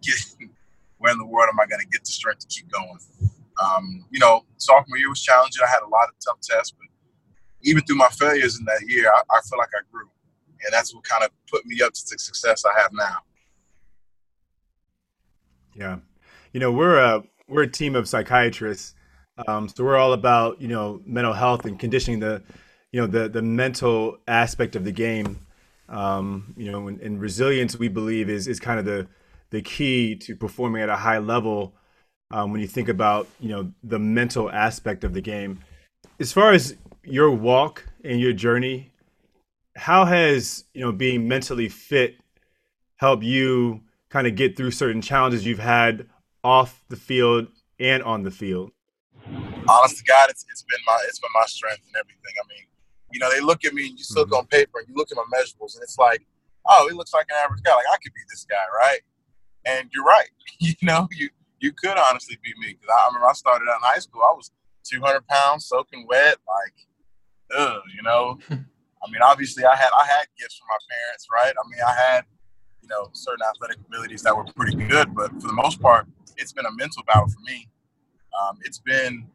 get 0.00 0.14
where 0.98 1.12
in 1.12 1.18
the 1.18 1.26
world 1.26 1.48
am 1.52 1.58
i 1.58 1.66
going 1.66 1.80
to 1.80 1.88
get 1.88 2.04
the 2.04 2.12
strength 2.12 2.40
to 2.40 2.46
keep 2.46 2.70
going? 2.70 2.98
Um, 3.62 4.04
you 4.10 4.20
know 4.20 4.44
sophomore 4.58 4.98
year 4.98 5.08
was 5.08 5.22
challenging. 5.22 5.62
I 5.64 5.68
had 5.68 5.82
a 5.84 5.88
lot 5.88 6.08
of 6.08 6.14
tough 6.24 6.40
tests 6.40 6.74
but 6.78 6.88
even 7.62 7.82
through 7.84 7.96
my 7.96 8.08
failures 8.08 8.58
in 8.58 8.64
that 8.66 8.82
year 8.86 9.10
i, 9.10 9.20
I 9.30 9.40
feel 9.48 9.58
like 9.58 9.70
i 9.76 9.82
grew. 9.90 10.08
And 10.64 10.72
that's 10.72 10.94
what 10.94 11.04
kind 11.04 11.24
of 11.24 11.30
put 11.50 11.66
me 11.66 11.80
up 11.82 11.92
to 11.92 12.02
the 12.10 12.18
success 12.18 12.64
i 12.64 12.80
have 12.80 12.90
now. 12.92 13.18
Yeah. 15.74 15.98
You 16.52 16.60
know 16.60 16.70
we're 16.70 16.98
a 16.98 17.24
we're 17.48 17.62
a 17.62 17.70
team 17.70 17.96
of 17.96 18.08
psychiatrists 18.08 18.94
um, 19.46 19.68
so 19.68 19.84
we're 19.84 19.96
all 19.96 20.12
about 20.12 20.60
you 20.60 20.68
know 20.68 21.00
mental 21.04 21.32
health 21.32 21.64
and 21.64 21.78
conditioning 21.78 22.20
the 22.20 22.42
you 22.92 23.00
know 23.00 23.06
the 23.06 23.28
the 23.28 23.42
mental 23.42 24.18
aspect 24.28 24.76
of 24.76 24.84
the 24.84 24.92
game. 24.92 25.38
Um, 25.88 26.54
you 26.56 26.70
know, 26.72 26.88
and, 26.88 26.98
and, 27.00 27.20
resilience 27.20 27.76
we 27.76 27.88
believe 27.88 28.30
is 28.30 28.48
is 28.48 28.58
kind 28.58 28.78
of 28.78 28.86
the 28.86 29.06
the 29.50 29.60
key 29.60 30.16
to 30.16 30.34
performing 30.34 30.82
at 30.82 30.88
a 30.88 30.96
high 30.96 31.18
level. 31.18 31.74
Um, 32.30 32.52
when 32.52 32.60
you 32.60 32.66
think 32.66 32.88
about 32.88 33.28
you 33.40 33.48
know 33.48 33.72
the 33.82 33.98
mental 33.98 34.50
aspect 34.50 35.04
of 35.04 35.12
the 35.12 35.20
game, 35.20 35.60
as 36.20 36.32
far 36.32 36.52
as 36.52 36.76
your 37.02 37.30
walk 37.30 37.84
and 38.02 38.20
your 38.20 38.32
journey, 38.32 38.92
how 39.76 40.04
has 40.04 40.64
you 40.72 40.80
know 40.80 40.92
being 40.92 41.28
mentally 41.28 41.68
fit 41.68 42.16
helped 42.96 43.24
you 43.24 43.82
kind 44.08 44.26
of 44.26 44.36
get 44.36 44.56
through 44.56 44.70
certain 44.70 45.02
challenges 45.02 45.44
you've 45.44 45.58
had 45.58 46.06
off 46.44 46.84
the 46.88 46.96
field 46.96 47.48
and 47.78 48.02
on 48.04 48.22
the 48.22 48.30
field? 48.30 48.70
honest 49.68 49.98
to 49.98 50.04
God, 50.04 50.30
it's, 50.30 50.44
it's 50.50 50.62
been 50.62 50.80
my 50.86 50.98
it's 51.08 51.18
been 51.18 51.30
my 51.34 51.46
strength 51.46 51.82
and 51.86 51.96
everything. 51.96 52.34
I 52.36 52.44
mean, 52.48 52.66
You 53.12 53.20
know, 53.20 53.30
they 53.30 53.40
look 53.40 53.64
at 53.64 53.74
me 53.74 53.88
and 53.88 53.98
you 53.98 54.04
look 54.14 54.28
mm-hmm. 54.28 54.36
on 54.36 54.46
paper 54.46 54.80
and 54.80 54.88
you 54.88 54.94
look 54.94 55.10
at 55.10 55.16
my 55.16 55.28
measurables 55.32 55.74
and 55.74 55.82
it's 55.82 55.98
like, 55.98 56.26
oh, 56.66 56.86
he 56.88 56.96
looks 56.96 57.12
like 57.12 57.26
an 57.30 57.36
average 57.42 57.62
guy. 57.62 57.74
Like 57.74 57.90
I 57.92 57.96
could 58.02 58.14
be 58.14 58.20
this 58.30 58.46
guy, 58.48 58.64
right? 58.76 59.00
And 59.66 59.90
you're 59.92 60.04
right. 60.04 60.28
you 60.58 60.74
know, 60.82 61.08
you 61.12 61.28
you 61.60 61.72
could 61.72 61.96
honestly 61.96 62.38
be 62.42 62.52
me 62.58 62.74
because 62.74 62.88
I, 62.88 63.04
I 63.04 63.06
remember 63.08 63.28
I 63.28 63.32
started 63.32 63.66
out 63.68 63.80
in 63.80 63.82
high 63.82 63.98
school. 63.98 64.22
I 64.22 64.34
was 64.34 64.50
200 64.84 65.26
pounds, 65.26 65.66
soaking 65.66 66.06
wet, 66.06 66.36
like, 66.46 66.74
ugh, 67.56 67.80
you 67.94 68.02
know. 68.02 68.38
I 69.04 69.10
mean, 69.10 69.20
obviously, 69.22 69.64
I 69.64 69.76
had 69.76 69.90
I 69.96 70.06
had 70.06 70.26
gifts 70.38 70.58
from 70.58 70.68
my 70.68 70.78
parents, 70.88 71.26
right? 71.32 71.52
I 71.52 71.68
mean, 71.68 71.80
I 71.86 71.94
had 71.94 72.24
you 72.80 72.88
know 72.88 73.08
certain 73.12 73.44
athletic 73.48 73.78
abilities 73.86 74.22
that 74.22 74.36
were 74.36 74.44
pretty 74.56 74.76
good, 74.76 75.14
but 75.14 75.30
for 75.40 75.46
the 75.46 75.52
most 75.52 75.80
part, 75.80 76.06
it's 76.36 76.52
been 76.52 76.66
a 76.66 76.72
mental 76.72 77.02
battle 77.04 77.28
for 77.28 77.40
me. 77.44 77.68
Um, 78.40 78.58
it's 78.62 78.78
been 78.78 79.26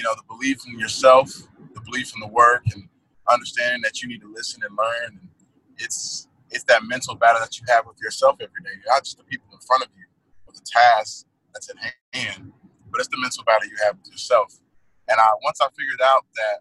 you 0.00 0.04
know 0.04 0.14
the 0.16 0.34
belief 0.34 0.66
in 0.66 0.78
yourself, 0.78 1.30
the 1.74 1.80
belief 1.82 2.14
in 2.14 2.20
the 2.20 2.26
work, 2.26 2.62
and 2.72 2.88
understanding 3.30 3.82
that 3.82 4.00
you 4.00 4.08
need 4.08 4.22
to 4.22 4.32
listen 4.32 4.62
and 4.66 4.74
learn. 4.74 5.20
And 5.20 5.28
it's 5.76 6.26
it's 6.50 6.64
that 6.64 6.82
mental 6.84 7.14
battle 7.14 7.40
that 7.40 7.60
you 7.60 7.66
have 7.68 7.84
with 7.86 8.00
yourself 8.00 8.36
every 8.40 8.62
day, 8.64 8.80
not 8.86 9.04
just 9.04 9.18
the 9.18 9.24
people 9.24 9.48
in 9.52 9.58
front 9.58 9.82
of 9.82 9.90
you, 9.94 10.04
or 10.46 10.54
the 10.54 10.64
task 10.64 11.26
that's 11.52 11.68
at 11.68 11.76
hand, 12.14 12.50
but 12.90 12.98
it's 12.98 13.08
the 13.08 13.18
mental 13.20 13.44
battle 13.44 13.68
you 13.68 13.76
have 13.84 13.98
with 13.98 14.10
yourself. 14.10 14.58
And 15.06 15.20
I 15.20 15.26
once 15.44 15.60
I 15.60 15.66
figured 15.76 16.00
out 16.02 16.24
that 16.36 16.60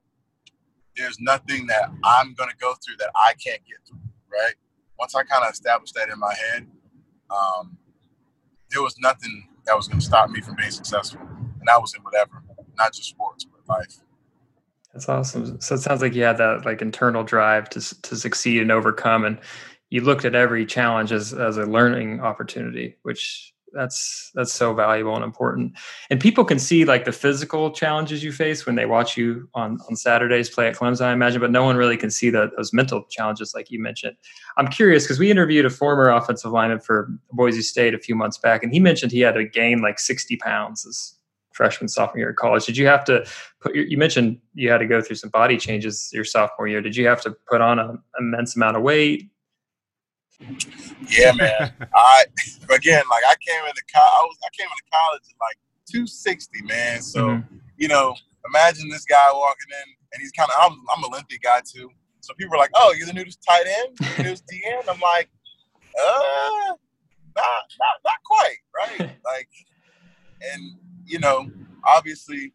there's 0.97 1.17
nothing 1.21 1.67
that 1.67 1.89
I'm 2.03 2.33
going 2.33 2.49
to 2.49 2.57
go 2.57 2.73
through 2.83 2.97
that 2.99 3.11
I 3.15 3.35
can't 3.41 3.61
get 3.65 3.77
through, 3.87 3.99
right? 4.29 4.55
Once 4.99 5.15
I 5.15 5.23
kind 5.23 5.45
of 5.45 5.53
established 5.53 5.93
that 5.95 6.09
in 6.09 6.19
my 6.19 6.33
head, 6.33 6.67
um, 7.31 7.77
there 8.69 8.81
was 8.81 8.95
nothing 8.99 9.47
that 9.65 9.77
was 9.77 9.87
going 9.87 9.99
to 9.99 10.05
stop 10.05 10.29
me 10.29 10.41
from 10.41 10.55
being 10.55 10.71
successful. 10.71 11.21
And 11.21 11.67
that 11.67 11.79
was 11.79 11.93
in 11.95 12.01
whatever, 12.03 12.43
not 12.79 12.93
just 12.93 13.09
sports, 13.09 13.45
but 13.45 13.67
life. 13.69 13.97
That's 14.93 15.07
awesome. 15.07 15.61
So 15.61 15.75
it 15.75 15.79
sounds 15.79 16.01
like 16.01 16.15
you 16.15 16.23
had 16.23 16.37
that 16.39 16.65
like 16.65 16.81
internal 16.81 17.23
drive 17.23 17.69
to 17.71 18.01
to 18.01 18.15
succeed 18.15 18.61
and 18.61 18.71
overcome, 18.71 19.23
and 19.25 19.39
you 19.91 20.01
looked 20.01 20.25
at 20.25 20.33
every 20.33 20.65
challenge 20.65 21.11
as 21.11 21.33
as 21.33 21.57
a 21.57 21.65
learning 21.65 22.21
opportunity, 22.21 22.95
which 23.03 23.53
that's 23.73 24.31
that's 24.35 24.53
so 24.53 24.73
valuable 24.73 25.15
and 25.15 25.23
important 25.23 25.73
and 26.09 26.19
people 26.19 26.43
can 26.43 26.59
see 26.59 26.85
like 26.85 27.05
the 27.05 27.11
physical 27.11 27.71
challenges 27.71 28.23
you 28.23 28.31
face 28.31 28.65
when 28.65 28.75
they 28.75 28.85
watch 28.85 29.17
you 29.17 29.47
on 29.53 29.77
on 29.87 29.95
saturdays 29.95 30.49
play 30.49 30.67
at 30.67 30.75
clemson 30.75 31.05
i 31.05 31.13
imagine 31.13 31.39
but 31.39 31.51
no 31.51 31.63
one 31.63 31.75
really 31.75 31.97
can 31.97 32.09
see 32.09 32.29
the, 32.29 32.49
those 32.57 32.73
mental 32.73 33.03
challenges 33.09 33.53
like 33.53 33.69
you 33.69 33.79
mentioned 33.79 34.15
i'm 34.57 34.67
curious 34.67 35.03
because 35.03 35.19
we 35.19 35.29
interviewed 35.29 35.65
a 35.65 35.69
former 35.69 36.09
offensive 36.09 36.51
lineman 36.51 36.79
for 36.79 37.09
boise 37.31 37.61
state 37.61 37.93
a 37.93 37.99
few 37.99 38.15
months 38.15 38.37
back 38.37 38.63
and 38.63 38.73
he 38.73 38.79
mentioned 38.79 39.11
he 39.11 39.21
had 39.21 39.35
to 39.35 39.45
gain 39.45 39.81
like 39.81 39.99
60 39.99 40.35
pounds 40.37 41.18
freshman 41.59 41.89
sophomore 41.89 42.19
year 42.19 42.29
of 42.29 42.37
college 42.37 42.65
did 42.65 42.77
you 42.77 42.87
have 42.87 43.03
to 43.03 43.25
put 43.59 43.75
your, 43.75 43.83
you 43.85 43.97
mentioned 43.97 44.39
you 44.53 44.71
had 44.71 44.77
to 44.77 44.87
go 44.87 45.01
through 45.01 45.17
some 45.17 45.29
body 45.29 45.57
changes 45.57 46.09
your 46.13 46.23
sophomore 46.23 46.69
year 46.69 46.79
did 46.79 46.95
you 46.95 47.05
have 47.05 47.21
to 47.21 47.31
put 47.51 47.59
on 47.59 47.79
an 47.79 48.01
immense 48.17 48.55
amount 48.55 48.77
of 48.77 48.81
weight 48.81 49.29
yeah, 51.09 51.33
man. 51.33 51.73
I 51.93 52.23
again, 52.73 53.03
like 53.11 53.23
I 53.27 53.35
came 53.45 53.65
into 53.67 53.83
college. 53.93 54.13
I 54.13 54.23
was 54.23 54.37
I 54.43 54.49
came 54.57 54.67
into 54.71 54.83
college 54.93 55.21
at 55.27 55.35
like 55.41 55.57
260, 55.91 56.61
man. 56.63 57.01
So 57.01 57.27
mm-hmm. 57.27 57.57
you 57.77 57.87
know, 57.87 58.15
imagine 58.47 58.89
this 58.89 59.05
guy 59.05 59.27
walking 59.33 59.67
in, 59.83 59.95
and 60.13 60.21
he's 60.21 60.31
kind 60.31 60.49
of 60.49 60.71
I'm, 60.71 60.77
I'm 60.95 61.03
a 61.03 61.07
lengthy 61.07 61.39
guy 61.39 61.61
too. 61.65 61.89
So 62.21 62.33
people 62.35 62.55
are 62.55 62.59
like, 62.59 62.71
"Oh, 62.75 62.93
you're 62.97 63.07
the 63.07 63.13
new 63.13 63.25
tight 63.45 63.65
end, 63.67 63.97
you're 63.99 64.15
the 64.15 64.23
new 64.23 64.35
DN." 64.35 64.83
I'm 64.89 64.99
like, 64.99 65.29
uh, 65.99 66.73
not 67.35 67.63
not 67.79 67.95
not 68.05 68.19
quite, 68.25 68.57
right? 68.75 68.99
like, 69.25 69.49
and 70.41 70.75
you 71.09 71.19
know, 71.19 71.49
obviously, 71.85 72.53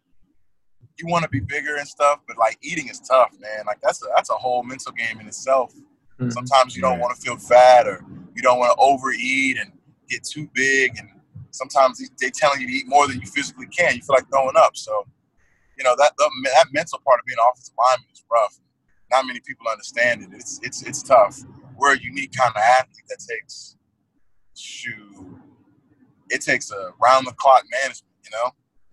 you 0.99 1.09
want 1.09 1.25
to 1.25 1.29
be 1.29 1.41
bigger 1.41 1.77
and 1.77 1.89
stuff, 1.89 2.21
but 2.27 2.39
like 2.39 2.57
eating 2.63 2.89
is 2.89 3.01
tough, 3.01 3.33
man. 3.41 3.65
Like 3.67 3.81
that's 3.83 4.01
a 4.03 4.07
that's 4.15 4.31
a 4.31 4.35
whole 4.35 4.63
mental 4.63 4.93
game 4.93 5.21
in 5.21 5.27
itself. 5.27 5.75
Mm-hmm. 5.75 6.31
Sometimes 6.31 6.77
you 6.77 6.83
don't 6.83 7.01
want 7.01 7.17
to 7.17 7.21
feel 7.21 7.37
fat 7.37 7.89
or 7.89 8.05
you 8.37 8.43
don't 8.43 8.59
want 8.61 8.71
to 8.71 8.83
overeat 8.83 9.59
and 9.59 9.73
get 10.09 10.23
too 10.23 10.49
big. 10.55 10.97
And 10.97 11.09
sometimes 11.51 12.01
they 12.21 12.31
telling 12.31 12.61
you 12.61 12.69
to 12.69 12.73
eat 12.73 12.87
more 12.87 13.09
than 13.09 13.21
you 13.21 13.27
physically 13.27 13.67
can. 13.67 13.97
You 13.97 14.03
feel 14.03 14.15
like 14.15 14.29
throwing 14.31 14.57
up. 14.57 14.77
So, 14.77 15.05
you 15.77 15.83
know, 15.83 15.97
that, 15.99 16.13
that 16.17 16.67
mental 16.73 17.01
part 17.05 17.19
of 17.19 17.27
being 17.27 17.39
an 17.41 17.47
offensive 17.51 17.75
lineman 17.77 18.07
is 18.13 18.23
rough. 18.31 18.61
Not 19.11 19.27
many 19.27 19.41
people 19.41 19.67
understand 19.69 20.23
it. 20.23 20.29
It's, 20.33 20.61
it's, 20.63 20.83
it's 20.83 21.03
tough. 21.03 21.41
We're 21.77 21.95
a 21.95 22.01
unique 22.01 22.33
kind 22.33 22.53
of 22.55 22.63
athlete 22.63 23.05
that 23.09 23.19
takes, 23.29 23.77
shoot, 24.57 25.41
it 26.31 26.41
takes 26.41 26.71
a 26.71 26.91
round 27.03 27.27
the 27.27 27.33
clock 27.33 27.65
management, 27.83 28.14
you 28.25 28.31
know? 28.33 28.51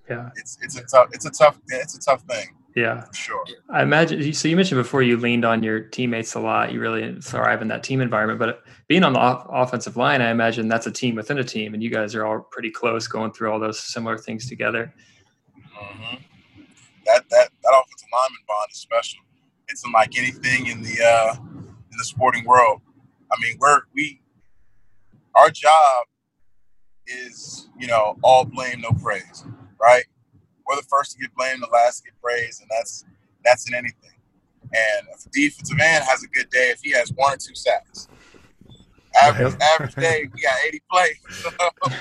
Yeah. 0.09 0.29
It's, 0.35 0.57
it's 0.61 0.77
a 0.77 0.83
tough, 0.83 1.09
it's 1.13 1.25
a 1.25 1.31
tough, 1.31 1.59
it's 1.67 1.95
a 1.95 1.99
tough 1.99 2.21
thing. 2.23 2.55
Yeah, 2.75 3.03
sure. 3.11 3.43
I 3.69 3.83
imagine. 3.83 4.31
So 4.33 4.47
you 4.47 4.55
mentioned 4.55 4.79
before 4.79 5.03
you 5.03 5.17
leaned 5.17 5.43
on 5.43 5.61
your 5.61 5.81
teammates 5.81 6.35
a 6.35 6.39
lot. 6.39 6.71
You 6.71 6.79
really 6.79 7.19
thrive 7.19 7.61
in 7.61 7.67
that 7.67 7.83
team 7.83 7.99
environment. 7.99 8.39
But 8.39 8.63
being 8.87 9.03
on 9.03 9.11
the 9.11 9.19
off- 9.19 9.45
offensive 9.49 9.97
line, 9.97 10.21
I 10.21 10.31
imagine 10.31 10.69
that's 10.69 10.87
a 10.87 10.91
team 10.91 11.15
within 11.15 11.37
a 11.37 11.43
team, 11.43 11.73
and 11.73 11.83
you 11.83 11.89
guys 11.89 12.15
are 12.15 12.25
all 12.25 12.47
pretty 12.49 12.71
close, 12.71 13.07
going 13.07 13.33
through 13.33 13.51
all 13.51 13.59
those 13.59 13.79
similar 13.79 14.17
things 14.17 14.47
together. 14.47 14.93
Mm-hmm. 15.57 16.15
That 17.05 17.27
that 17.29 17.49
that 17.63 17.73
offensive 17.73 18.07
lineman 18.13 18.39
bond 18.47 18.69
is 18.71 18.77
special. 18.77 19.19
It's 19.67 19.83
unlike 19.85 20.17
anything 20.17 20.67
in 20.67 20.81
the 20.81 21.03
uh, 21.03 21.35
in 21.43 21.97
the 21.97 22.05
sporting 22.05 22.45
world. 22.45 22.81
I 23.31 23.35
mean, 23.41 23.57
we're 23.59 23.81
we 23.93 24.21
our 25.35 25.49
job 25.49 26.05
is 27.11 27.69
you 27.79 27.87
know 27.87 28.17
all 28.23 28.45
blame, 28.45 28.81
no 28.81 28.91
praise, 28.91 29.45
right? 29.79 30.05
we're 30.71 30.81
the 30.81 30.87
first 30.87 31.13
to 31.13 31.19
get 31.19 31.33
blamed, 31.35 31.61
the 31.61 31.67
last 31.71 31.99
to 31.99 32.03
get 32.05 32.21
praised, 32.21 32.61
and 32.61 32.69
that's 32.71 33.05
that's 33.43 33.67
in 33.67 33.75
anything. 33.75 34.11
And 34.63 35.07
if 35.13 35.25
a 35.25 35.29
defensive 35.31 35.79
end 35.79 36.03
has 36.05 36.23
a 36.23 36.27
good 36.27 36.49
day, 36.49 36.69
if 36.69 36.79
he 36.81 36.91
has 36.91 37.11
one 37.15 37.33
or 37.33 37.37
two 37.37 37.55
sacks, 37.55 38.07
average 39.21 39.55
average 39.61 39.95
day, 39.95 40.29
we 40.33 40.41
got 40.41 40.57
80 40.65 40.81
plays. 40.91 41.17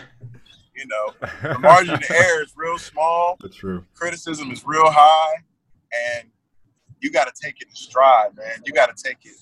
you 0.77 0.87
know, 0.87 1.15
the 1.43 1.59
margin 1.61 1.95
of 1.95 2.11
error 2.11 2.43
is 2.43 2.53
real 2.57 2.79
small. 2.79 3.37
That's 3.41 3.57
true. 3.57 3.85
Criticism 3.95 4.51
is 4.51 4.65
real 4.65 4.87
high, 4.87 5.43
and 5.93 6.29
you 7.01 7.11
got 7.11 7.35
to 7.35 7.43
take 7.43 7.61
it 7.61 7.69
in 7.69 7.75
stride, 7.75 8.37
man. 8.37 8.63
You 8.65 8.73
got 8.73 8.95
to 8.95 9.03
take 9.03 9.19
it 9.25 9.35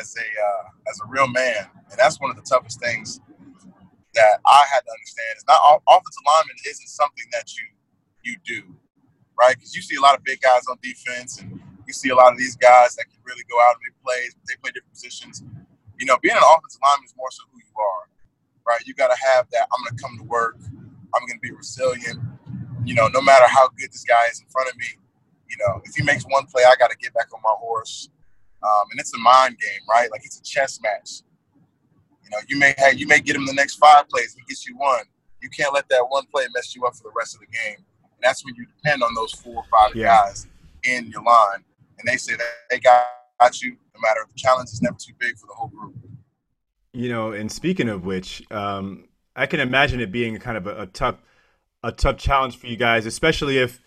as 0.00 0.14
a 0.16 0.20
uh, 0.20 0.68
as 0.90 1.00
a 1.04 1.08
real 1.08 1.28
man, 1.28 1.68
and 1.90 1.98
that's 1.98 2.20
one 2.20 2.30
of 2.30 2.36
the 2.36 2.42
toughest 2.42 2.80
things 2.80 3.20
that 4.16 4.40
I 4.44 4.64
had 4.72 4.80
to 4.80 4.90
understand. 4.90 5.36
Is 5.36 5.44
not 5.46 5.60
offensive 5.86 6.24
lineman 6.26 6.56
isn't 6.66 6.88
something 6.88 7.28
that 7.32 7.54
you 7.54 7.64
you 8.24 8.34
do, 8.42 8.74
right? 9.38 9.54
Because 9.54 9.76
you 9.76 9.82
see 9.82 9.96
a 9.96 10.00
lot 10.00 10.16
of 10.16 10.24
big 10.24 10.40
guys 10.40 10.66
on 10.66 10.76
defense, 10.82 11.38
and 11.38 11.60
you 11.86 11.92
see 11.92 12.10
a 12.10 12.16
lot 12.16 12.32
of 12.32 12.38
these 12.38 12.56
guys 12.56 12.96
that 12.96 13.06
can 13.06 13.20
really 13.24 13.44
go 13.48 13.56
out 13.62 13.78
and 13.78 13.82
make 13.86 13.96
plays, 14.02 14.34
they 14.48 14.56
play 14.58 14.72
different 14.74 14.92
positions. 14.92 15.44
You 16.00 16.06
know, 16.06 16.18
being 16.20 16.34
an 16.34 16.42
offensive 16.42 16.80
lineman 16.82 17.06
is 17.06 17.14
more 17.16 17.30
so 17.30 17.44
who 17.52 17.58
you 17.60 17.74
are, 17.78 18.04
right? 18.66 18.82
You 18.84 18.94
got 18.94 19.08
to 19.08 19.18
have 19.32 19.46
that. 19.52 19.68
I'm 19.70 19.84
going 19.84 19.96
to 19.96 20.02
come 20.02 20.18
to 20.18 20.24
work. 20.24 20.58
I'm 21.14 21.22
going 21.28 21.38
to 21.38 21.44
be 21.44 21.52
resilient. 21.52 22.18
You 22.84 22.94
know, 22.94 23.08
no 23.08 23.20
matter 23.20 23.46
how 23.48 23.68
good 23.68 23.92
this 23.92 24.04
guy 24.04 24.26
is 24.30 24.40
in 24.40 24.46
front 24.48 24.68
of 24.68 24.76
me, 24.76 24.86
you 25.48 25.56
know, 25.58 25.80
if 25.84 25.94
he 25.94 26.02
makes 26.02 26.24
one 26.24 26.46
play, 26.46 26.64
I 26.64 26.74
got 26.76 26.90
to 26.90 26.96
get 26.96 27.14
back 27.14 27.32
on 27.32 27.40
my 27.42 27.54
horse. 27.58 28.10
Um, 28.62 28.90
and 28.90 29.00
it's 29.00 29.14
a 29.14 29.18
mind 29.18 29.56
game, 29.58 29.80
right? 29.88 30.10
Like 30.10 30.24
it's 30.24 30.38
a 30.38 30.42
chess 30.42 30.80
match. 30.82 31.22
You 32.26 32.36
know, 32.36 32.42
you 32.48 32.58
may 32.58 32.74
have, 32.78 32.98
you 32.98 33.06
may 33.06 33.20
get 33.20 33.36
him 33.36 33.46
the 33.46 33.54
next 33.54 33.76
five 33.76 34.08
plays, 34.08 34.34
he 34.34 34.42
gets 34.48 34.66
you 34.66 34.76
one. 34.76 35.04
You 35.40 35.48
can't 35.48 35.72
let 35.72 35.88
that 35.88 36.04
one 36.08 36.26
play 36.26 36.46
mess 36.54 36.74
you 36.74 36.84
up 36.84 36.94
for 36.96 37.04
the 37.04 37.12
rest 37.14 37.34
of 37.34 37.40
the 37.40 37.46
game 37.46 37.84
that's 38.22 38.44
when 38.44 38.54
you 38.56 38.66
depend 38.82 39.02
on 39.02 39.14
those 39.14 39.32
four 39.32 39.56
or 39.56 39.64
five 39.70 39.94
yeah. 39.94 40.06
guys 40.06 40.46
in 40.84 41.08
your 41.10 41.22
line. 41.22 41.64
And 41.98 42.06
they 42.06 42.16
say 42.16 42.34
that 42.34 42.46
they 42.70 42.78
got 42.78 43.06
you 43.62 43.70
no 43.70 44.00
matter 44.00 44.20
the 44.26 44.34
challenge 44.36 44.70
is 44.70 44.82
never 44.82 44.96
too 44.98 45.12
big 45.18 45.36
for 45.36 45.46
the 45.46 45.54
whole 45.54 45.68
group. 45.68 45.94
You 46.92 47.08
know, 47.10 47.32
and 47.32 47.50
speaking 47.52 47.88
of 47.88 48.04
which, 48.04 48.42
um, 48.50 49.08
I 49.34 49.46
can 49.46 49.60
imagine 49.60 50.00
it 50.00 50.10
being 50.10 50.38
kind 50.38 50.56
of 50.56 50.66
a, 50.66 50.82
a, 50.82 50.86
tough 50.86 51.16
a 51.82 51.92
tough 51.92 52.16
challenge 52.16 52.56
for 52.56 52.66
you 52.66 52.76
guys, 52.76 53.06
especially 53.06 53.58
if 53.58 53.80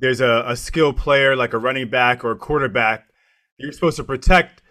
there's 0.00 0.20
a, 0.20 0.44
a 0.46 0.56
skilled 0.56 0.96
player 0.96 1.36
like 1.36 1.52
a 1.52 1.58
running 1.58 1.88
back 1.88 2.24
or 2.24 2.32
a 2.32 2.36
quarterback 2.36 3.04
you're 3.58 3.72
supposed 3.72 3.96
to 3.96 4.04
protect 4.04 4.62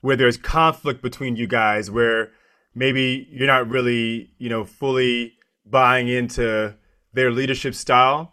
where 0.00 0.14
there's 0.14 0.36
conflict 0.36 1.02
between 1.02 1.34
you 1.34 1.48
guys 1.48 1.90
where 1.90 2.30
maybe 2.78 3.28
you're 3.30 3.46
not 3.46 3.68
really, 3.68 4.30
you 4.38 4.48
know, 4.48 4.64
fully 4.64 5.34
buying 5.66 6.08
into 6.08 6.74
their 7.12 7.30
leadership 7.30 7.74
style 7.74 8.32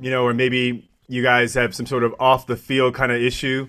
you 0.00 0.10
know, 0.10 0.24
or 0.24 0.34
maybe 0.34 0.88
you 1.08 1.22
guys 1.22 1.54
have 1.54 1.74
some 1.74 1.86
sort 1.86 2.04
of 2.04 2.14
off 2.18 2.46
the 2.46 2.56
field 2.56 2.94
kind 2.94 3.12
of 3.12 3.20
issue. 3.20 3.68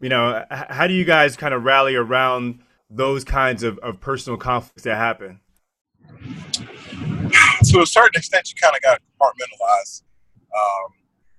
You 0.00 0.08
know, 0.08 0.44
how 0.50 0.86
do 0.86 0.94
you 0.94 1.04
guys 1.04 1.36
kind 1.36 1.54
of 1.54 1.64
rally 1.64 1.94
around 1.94 2.60
those 2.90 3.24
kinds 3.24 3.62
of, 3.62 3.78
of 3.78 4.00
personal 4.00 4.36
conflicts 4.36 4.82
that 4.82 4.96
happen? 4.96 5.40
To 7.64 7.80
a 7.80 7.86
certain 7.86 8.16
extent, 8.16 8.50
you 8.50 8.54
kind 8.60 8.74
of 8.76 8.82
got 8.82 8.94
to 8.94 9.00
compartmentalize 9.00 10.02
um, 10.54 10.92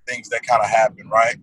things 0.06 0.28
that 0.30 0.42
kind 0.42 0.62
of 0.62 0.68
happen, 0.68 1.08
right? 1.08 1.36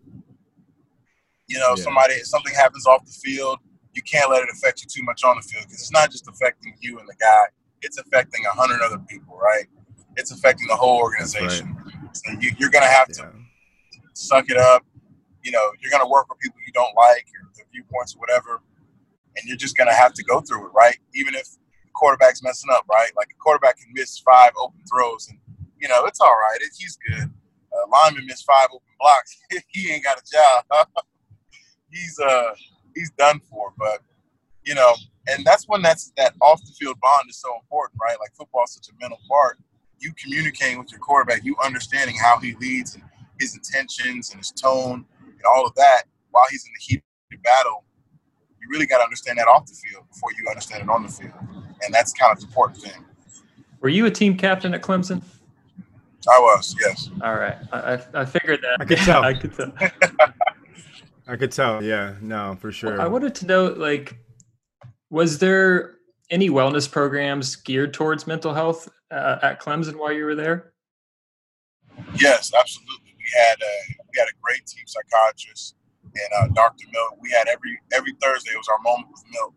You 1.48 1.60
know, 1.60 1.76
yeah. 1.78 1.84
somebody 1.84 2.16
something 2.24 2.54
happens 2.54 2.86
off 2.88 3.06
the 3.06 3.12
field, 3.12 3.60
you 3.94 4.02
can't 4.02 4.30
let 4.30 4.44
it 4.44 4.50
affect 4.52 4.82
you 4.82 4.88
too 4.88 5.04
much 5.04 5.24
on 5.24 5.36
the 5.36 5.42
field 5.42 5.66
because 5.66 5.80
it's 5.80 5.92
not 5.92 6.12
just 6.12 6.28
affecting 6.28 6.76
you 6.80 7.00
and 7.00 7.08
the 7.08 7.16
guy; 7.20 7.46
it's 7.82 7.98
affecting 7.98 8.46
a 8.46 8.56
hundred 8.56 8.82
other 8.82 9.00
people, 9.00 9.38
right? 9.38 9.66
It's 10.18 10.32
affecting 10.32 10.68
the 10.68 10.76
whole 10.76 10.98
organization. 10.98 11.78
So 12.14 12.32
you, 12.39 12.68
are 12.68 12.70
going 12.70 12.84
to 12.84 12.89
have 12.89 13.08
to 13.10 13.32
suck 14.14 14.50
it 14.50 14.58
up, 14.58 14.86
you 15.44 15.52
know, 15.52 15.72
you're 15.80 15.92
going 15.92 16.04
to 16.04 16.10
work 16.10 16.30
with 16.30 16.39
people 16.39 16.60
you 16.66 16.74
don't 16.74 16.96
like 16.96 17.26
or 17.34 17.50
the 17.56 17.64
viewpoints 17.72 18.16
or 18.16 18.20
whatever, 18.20 18.62
and 19.36 19.48
you're 19.48 19.58
just 19.58 19.78
going 19.78 19.88
to 19.88 19.94
have 19.94 20.14
to 20.14 20.24
go 20.24 20.42
through 20.42 20.68
it, 20.68 20.72
right? 20.74 20.98
Even 21.14 21.36
if 21.36 21.46
the 21.46 21.92
quarterback's 21.94 22.44
messing 22.44 22.70
up, 22.72 22.86
right? 22.89 23.12
Like 23.16 23.30
a 23.32 23.38
quarterback 23.39 23.78
can 23.78 23.92
miss 23.94 24.20
five 24.20 24.52
open 24.60 24.80
throws, 24.89 25.28
and 25.30 25.39
you 25.80 25.88
know 25.88 26.06
it's 26.06 26.22
all 26.22 26.36
right. 26.36 26.60
It, 26.62 26.72
he's 26.78 26.98
good. 27.08 27.32
Uh, 27.74 27.88
lineman 27.89 28.26
missed 28.26 28.46
five 28.46 28.68
open 28.72 28.88
blocks. 29.00 29.38
he 29.70 29.92
ain't 29.92 30.04
got 30.04 30.20
a 30.20 30.24
job. 30.32 30.88
he's 31.89 32.20
uh 32.20 32.54
he's 32.96 33.12
done 33.12 33.39
for. 33.50 33.74
But 33.78 34.02
you 34.64 34.76
know, 34.76 34.94
and 35.28 35.46
that's 35.46 35.68
when 35.68 35.82
that's 35.82 36.12
that 36.18 36.34
off 36.42 36.62
the 36.66 36.74
field 36.74 37.00
bond 37.00 37.30
is 37.30 37.38
so 37.38 37.50
important, 37.56 38.00
right? 38.02 38.18
Like 38.20 38.34
football 38.36 38.64
is 38.64 38.72
such 38.72 38.89
a 38.89 38.94
mental 39.00 39.20
part. 39.28 39.60
You 40.00 40.14
communicating 40.14 40.80
with 40.80 40.92
your 40.92 41.00
quarterback, 41.00 41.44
you 41.44 41.56
understanding 41.64 42.16
how 42.16 42.39
he 42.39 42.56
leads 42.56 42.96
and 42.96 43.04
his 43.39 43.56
intentions 43.56 44.32
and 44.32 44.39
his 44.39 44.52
tone 44.52 45.06
and 45.22 45.42
all 45.48 45.66
of 45.66 45.76
that 45.76 46.04
while 46.32 46.46
he's 46.50 46.66
in 46.66 46.72
the 46.74 46.84
heat 46.84 46.98
of 46.98 47.04
the 47.32 47.38
battle. 47.38 47.84
You 48.62 48.68
really 48.70 48.86
got 48.86 49.00
to 49.00 49.04
understand 49.04 49.38
that 49.38 49.48
off 49.48 49.66
the 49.66 49.74
field 49.74 50.06
before 50.12 50.32
you 50.38 50.48
understand 50.48 50.84
it 50.84 50.89
on 50.89 51.04
the 51.04 51.10
field, 51.10 51.34
and 51.84 51.94
that's 51.94 52.14
kind 52.14 52.32
of 52.32 52.39
the 52.39 52.46
important 52.46 52.82
thing. 52.82 53.06
Were 53.80 53.89
you 53.89 54.06
a 54.06 54.12
team 54.12 54.38
captain 54.38 54.74
at 54.76 54.84
Clemson? 54.84 55.24
I 56.32 56.39
was, 56.39 56.76
yes. 56.80 57.10
All 57.24 57.34
right, 57.34 57.58
I, 57.72 58.00
I 58.14 58.26
figured 58.26 58.62
that. 58.62 58.78
I 58.80 58.86
could 58.86 59.00
tell. 59.00 59.24
I 59.26 59.34
could 59.34 59.54
tell. 59.56 59.74
I 61.28 61.36
could 61.36 61.52
tell. 61.52 61.84
Yeah, 61.84 62.16
no, 62.22 62.58
for 62.60 62.72
sure. 62.72 62.94
Well, 62.94 63.02
I 63.02 63.08
wanted 63.08 63.36
to 63.36 63.46
know, 63.46 63.68
like, 63.68 64.18
was 65.10 65.40
there 65.40 65.96
any 66.30 66.50
wellness 66.50 66.90
programs 66.90 67.56
geared 67.56 67.94
towards 67.94 68.26
mental 68.26 68.54
health 68.54 68.90
uh, 69.12 69.38
at 69.42 69.62
Clemson 69.62 69.98
while 69.98 70.12
you 70.12 70.26
were 70.26 70.36
there? 70.36 70.74
Yes, 72.16 72.52
absolutely. 72.58 73.14
We 73.18 73.26
had 73.38 73.58
a 73.62 73.76
we 74.12 74.20
had 74.20 74.28
a 74.28 74.38
great 74.42 74.66
team 74.66 74.84
psychiatrist 74.88 75.76
and 76.04 76.30
uh, 76.40 76.48
Dr. 76.54 76.86
Milk. 76.92 77.18
We 77.22 77.30
had 77.32 77.48
every 77.48 77.80
every 77.94 78.14
Thursday 78.22 78.52
it 78.52 78.58
was 78.58 78.68
our 78.70 78.80
moment 78.80 79.10
with 79.12 79.24
Milk, 79.32 79.54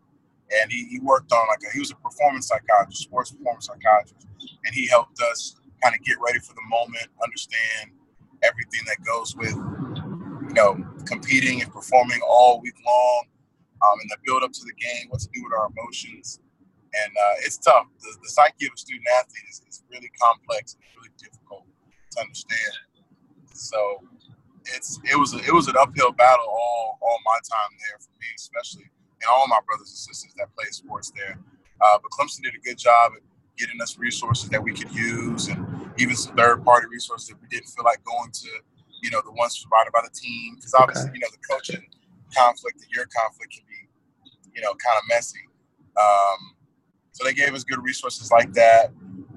and 0.61 0.71
he, 0.71 0.85
he 0.85 0.99
worked 0.99 1.31
on 1.31 1.47
like 1.47 1.59
a, 1.67 1.73
he 1.73 1.79
was 1.79 1.91
a 1.91 1.95
performance 1.95 2.47
psychiatrist, 2.47 3.03
sports 3.03 3.31
performance 3.31 3.67
psychiatrist, 3.67 4.27
and 4.65 4.75
he 4.75 4.87
helped 4.87 5.19
us 5.21 5.55
kind 5.81 5.95
of 5.95 6.03
get 6.03 6.17
ready 6.25 6.39
for 6.39 6.53
the 6.53 6.65
moment, 6.69 7.07
understand 7.23 7.91
everything 8.43 8.81
that 8.85 8.97
goes 9.05 9.35
with 9.35 9.55
you 10.47 10.53
know 10.53 10.77
competing 11.05 11.61
and 11.61 11.71
performing 11.71 12.19
all 12.27 12.61
week 12.61 12.75
long, 12.85 13.25
um, 13.83 13.99
and 14.01 14.09
the 14.09 14.17
build 14.25 14.43
up 14.43 14.51
to 14.51 14.63
the 14.65 14.73
game, 14.73 15.09
what 15.09 15.21
to 15.21 15.29
do 15.33 15.43
with 15.43 15.53
our 15.53 15.69
emotions, 15.77 16.39
and 16.93 17.11
uh, 17.11 17.35
it's 17.45 17.57
tough. 17.57 17.85
The, 17.99 18.09
the 18.21 18.29
psyche 18.29 18.65
of 18.67 18.73
a 18.73 18.77
student 18.77 19.05
athlete 19.19 19.45
is, 19.49 19.61
is 19.67 19.83
really 19.91 20.09
complex 20.21 20.75
and 20.75 20.83
really 20.97 21.13
difficult 21.17 21.65
to 22.11 22.21
understand. 22.21 22.73
So 23.53 24.03
it's 24.73 24.99
it 25.03 25.17
was 25.17 25.33
a, 25.33 25.39
it 25.39 25.53
was 25.53 25.67
an 25.67 25.75
uphill 25.79 26.11
battle 26.11 26.47
all 26.47 26.97
all 27.01 27.19
my 27.25 27.39
time 27.43 27.77
there 27.79 27.99
for 27.99 28.11
me, 28.19 28.27
especially, 28.35 28.89
and 29.21 29.29
all 29.29 29.47
my 29.47 29.59
brothers 29.67 29.89
and 29.89 29.97
sisters 29.97 30.33
that 30.37 30.53
play 30.55 30.65
sports 30.71 31.11
there. 31.15 31.37
Uh, 31.81 31.97
but 32.01 32.09
Clemson 32.11 32.41
did 32.41 32.55
a 32.55 32.59
good 32.59 32.77
job 32.77 33.11
at 33.15 33.21
getting 33.57 33.81
us 33.81 33.97
resources 33.97 34.49
that 34.49 34.63
we 34.63 34.73
could 34.73 34.91
use, 34.93 35.47
and 35.47 35.65
even 35.97 36.15
some 36.15 36.35
third 36.35 36.63
party 36.63 36.87
resources 36.87 37.29
that 37.29 37.41
we 37.41 37.47
didn't 37.47 37.67
feel 37.67 37.85
like 37.85 38.03
going 38.03 38.31
to. 38.31 38.49
You 39.05 39.11
know, 39.11 39.21
the 39.23 39.31
ones 39.31 39.63
provided 39.63 39.93
by 39.93 40.01
the 40.03 40.13
team, 40.13 40.55
because 40.55 40.73
obviously, 40.73 41.09
okay. 41.09 41.15
you 41.15 41.21
know, 41.21 41.27
the 41.31 41.43
coaching 41.47 41.85
conflict 42.35 42.81
and 42.81 42.91
your 42.91 43.05
conflict 43.13 43.53
can 43.53 43.63
be, 43.69 43.87
you 44.55 44.61
know, 44.61 44.73
kind 44.73 44.97
of 44.97 45.03
messy. 45.09 45.45
Um, 45.95 46.57
so 47.11 47.23
they 47.23 47.33
gave 47.33 47.53
us 47.53 47.63
good 47.63 47.81
resources 47.81 48.31
like 48.31 48.51
that 48.53 48.91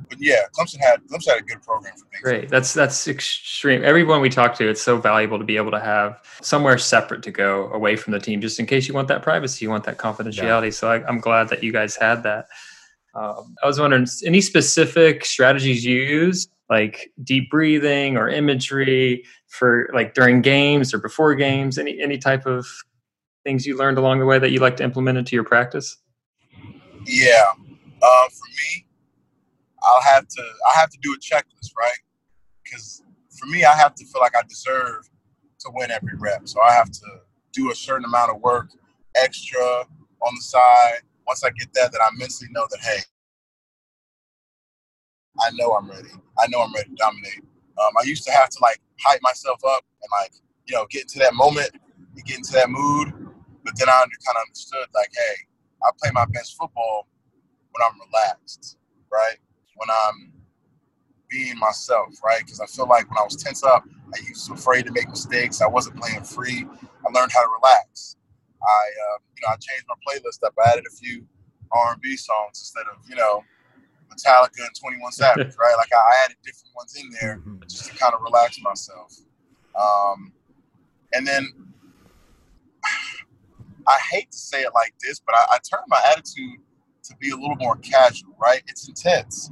but 0.09 0.19
yeah, 0.21 0.43
Clemson 0.53 0.79
had 0.81 1.01
Clemson 1.07 1.31
had 1.31 1.41
a 1.41 1.43
good 1.43 1.63
program 1.63 1.93
for 1.95 2.07
things. 2.07 2.23
Great, 2.23 2.49
that's 2.49 2.73
that's 2.73 3.07
extreme. 3.09 3.85
Everyone 3.85 4.21
we 4.21 4.31
talk 4.31 4.55
to, 4.57 4.69
it's 4.69 4.83
so 4.83 4.97
valuable 4.99 5.39
to 5.39 5.45
be 5.45 5.57
able 5.57 5.71
to 5.71 5.81
have 5.81 6.21
somewhere 6.41 6.79
separate 6.79 7.23
to 7.25 7.31
go 7.31 7.71
away 7.73 7.97
from 7.97 8.13
the 8.13 8.21
team, 8.21 8.41
just 8.41 8.59
in 8.59 8.67
case 8.67 8.89
you 8.89 8.95
want 8.95 9.09
that 9.09 9.23
privacy, 9.23 9.65
you 9.65 9.71
want 9.71 9.85
that 9.85 9.99
confidentiality. 9.99 10.65
Yeah. 10.65 10.71
So 10.71 10.91
I, 10.91 11.09
am 11.09 11.21
glad 11.21 11.49
that 11.51 11.63
you 11.63 11.73
guys 11.73 11.97
had 11.97 12.23
that. 12.23 12.49
Um, 13.15 13.55
I 13.63 13.67
was 13.67 13.81
wondering, 13.81 14.07
any 14.25 14.41
specific 14.41 15.25
strategies 15.25 15.85
you 15.85 16.01
use, 16.01 16.49
like 16.71 17.11
deep 17.23 17.51
breathing 17.51 18.17
or 18.17 18.29
imagery 18.29 19.25
for 19.49 19.89
like 19.95 20.15
during 20.15 20.43
games 20.43 20.93
or 20.93 20.99
before 20.99 21.35
games? 21.35 21.79
Any 21.79 22.01
any 22.01 22.19
type 22.19 22.47
of 22.47 22.67
things 23.45 23.67
you 23.67 23.77
learned 23.77 23.99
along 23.99 24.19
the 24.19 24.27
way 24.27 24.39
that 24.39 24.51
you 24.51 24.61
like 24.61 24.77
to 24.77 24.85
implement 24.85 25.19
into 25.19 25.35
your 25.35 25.45
practice? 25.45 25.97
Yeah, 27.07 27.51
uh, 28.03 28.29
for 28.29 28.49
me, 28.51 28.87
I'll 29.83 30.03
have 30.03 30.29
to 30.29 30.43
I 30.43 30.79
have 30.79 30.91
to 30.91 30.99
do 31.01 31.15
a 31.15 31.19
checklist, 31.19 31.71
right? 31.79 31.99
Because 32.65 33.03
for 33.39 33.47
me, 33.47 33.65
I 33.65 33.75
have 33.75 33.95
to 33.95 34.05
feel 34.05 34.21
like 34.21 34.37
I 34.37 34.43
deserve 34.49 35.09
to 35.61 35.71
win 35.75 35.91
every 35.91 36.17
rep. 36.19 36.47
So 36.49 36.61
I 36.61 36.73
have 36.73 36.91
to 36.91 37.07
do 37.53 37.71
a 37.71 37.75
certain 37.75 38.05
amount 38.05 38.31
of 38.31 38.41
work 38.41 38.71
extra 39.15 39.61
on 39.61 40.35
the 40.35 40.43
side. 40.43 41.01
Once 41.27 41.45
I 41.45 41.51
get 41.51 41.73
that, 41.75 41.93
that 41.93 42.01
I 42.01 42.09
mentally 42.17 42.49
know 42.53 42.67
that 42.71 42.81
hey, 42.81 43.01
I 45.41 45.51
know 45.55 45.73
I'm 45.73 45.91
ready. 45.91 46.11
I 46.39 46.47
know 46.49 46.63
I'm 46.63 46.75
ready 46.75 46.91
to 46.91 46.97
dominate. 46.97 47.43
Um, 47.79 47.93
I 48.01 48.05
used 48.05 48.25
to 48.27 48.33
have 48.33 48.51
to 48.51 48.59
like 48.63 48.81
hype 49.01 49.21
myself 49.23 49.61
up 49.67 49.85
and 50.03 50.11
like 50.23 50.33
you 50.67 50.77
know 50.77 50.87
get 50.91 51.03
into 51.03 51.19
that 51.21 51.35
moment 51.35 51.71
and 52.17 52.25
get 52.27 52.39
into 52.39 52.53
that 52.53 52.71
mood. 52.71 53.13
But 53.65 53.79
then 53.79 53.89
I 53.89 53.93
kind 53.93 54.37
of 54.37 54.43
understood 54.49 54.87
like, 54.95 55.11
hey, 55.15 55.37
I 55.85 55.91
play 56.03 56.11
my 56.15 56.27
best 56.33 56.57
football 56.57 57.09
when 57.73 57.83
I'm 57.89 57.99
relaxed, 58.09 58.79
right? 59.13 59.37
when 59.77 59.89
I'm 59.91 60.33
being 61.31 61.59
myself, 61.59 62.15
right? 62.25 62.41
Because 62.45 62.61
I 62.61 62.67
feel 62.67 62.89
like 62.89 63.09
when 63.11 63.19
I 63.19 63.25
was 63.25 63.37
tense 63.37 63.65
up, 63.65 63.85
I 64.15 64.21
used 64.29 64.47
to 64.49 64.55
afraid 64.55 64.87
to 64.87 64.93
make 64.93 65.09
mistakes. 65.09 65.63
I 65.63 65.69
wasn't 65.69 65.97
playing 65.97 66.25
free. 66.25 66.67
I 66.83 67.13
learned 67.19 67.33
how 67.33 67.43
to 67.43 67.51
relax. 67.63 68.17
I, 68.63 68.67
uh, 68.67 69.19
you 69.37 69.43
know, 69.43 69.53
I 69.53 69.57
changed 69.57 69.87
my 69.89 69.97
playlist 70.07 70.47
up. 70.47 70.55
I 70.65 70.73
added 70.73 70.85
a 70.87 70.97
few 70.97 71.27
R&B 71.73 72.17
songs 72.17 72.61
instead 72.61 72.85
of, 72.93 72.99
you 73.09 73.17
know, 73.17 73.45
Metallica 74.09 74.67
and 74.67 74.75
21 74.79 75.13
Savage, 75.13 75.55
right? 75.59 75.75
Like 75.77 75.91
I 75.93 76.25
added 76.25 76.37
different 76.45 76.75
ones 76.75 76.97
in 76.97 77.11
there 77.21 77.37
mm-hmm. 77.39 77.63
just 77.69 77.91
to 77.91 77.97
kind 77.97 78.15
of 78.15 78.21
relax 78.23 78.59
myself. 78.63 79.15
Um, 79.81 80.33
and 81.13 81.27
then 81.27 81.49
I 83.87 83.99
hate 84.11 84.31
to 84.31 84.39
say 84.39 84.63
it 84.63 84.73
like 84.75 84.95
this, 85.03 85.21
but 85.21 85.35
I, 85.35 85.45
I 85.53 85.59
turned 85.59 85.85
my 85.89 86.01
attitude 86.11 86.61
to 87.05 87.17
be 87.17 87.31
a 87.31 87.37
little 87.37 87.57
more 87.57 87.77
casual, 87.77 88.37
right? 88.39 88.63
It's 88.67 88.89
intense 88.89 89.51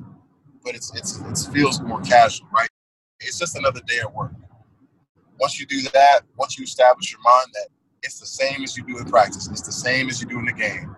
but 0.66 0.74
it's 0.74 0.92
it's 0.94 1.20
it 1.20 1.52
feels 1.52 1.80
more 1.80 2.00
casual, 2.02 2.48
right? 2.52 2.68
It's 3.20 3.38
just 3.38 3.57
another 3.57 3.80
day 3.86 4.00
at 4.00 4.12
work. 4.12 4.32
Once 5.38 5.59
you 5.61 5.66
do 5.66 5.80
that, 5.94 6.22
once 6.36 6.59
you 6.59 6.64
establish 6.64 7.12
your 7.12 7.20
mind 7.22 7.46
that 7.54 7.68
it's 8.02 8.18
the 8.18 8.26
same 8.26 8.64
as 8.64 8.76
you 8.76 8.84
do 8.84 8.98
in 8.98 9.04
practice, 9.04 9.48
it's 9.48 9.62
the 9.62 9.72
same 9.72 10.09
as 10.11 10.20
you 10.20 10.26
do 10.26 10.38
in 10.40 10.44
the 10.44 10.52
game. 10.52 10.95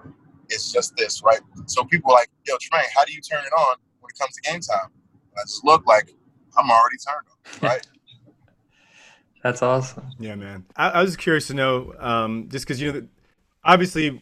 It's 0.48 0.72
just 0.72 0.94
this, 0.96 1.22
right? 1.22 1.40
So 1.66 1.84
people 1.84 2.12
are 2.12 2.14
like, 2.14 2.30
yo, 2.46 2.54
Tremayne, 2.54 2.84
how 2.94 3.04
do 3.04 3.12
you 3.12 3.20
turn 3.20 3.44
it 3.44 3.52
on 3.52 3.76
when 4.00 4.10
it 4.10 4.18
comes 4.18 4.34
to 4.34 4.50
game 4.50 4.60
time? 4.60 4.90
And 5.12 5.38
I 5.38 5.42
just 5.42 5.64
look 5.64 5.86
like 5.86 6.14
I'm 6.56 6.70
already 6.70 6.96
turned 7.06 7.26
on, 7.62 7.68
right? 7.70 7.86
That's 9.42 9.62
awesome. 9.62 10.10
Yeah, 10.18 10.34
man. 10.34 10.66
I, 10.76 10.90
I 10.90 11.02
was 11.02 11.16
curious 11.16 11.46
to 11.48 11.54
know, 11.54 11.94
um, 11.98 12.48
just 12.50 12.64
because 12.64 12.80
you 12.80 12.92
know, 12.92 13.06
obviously, 13.64 14.20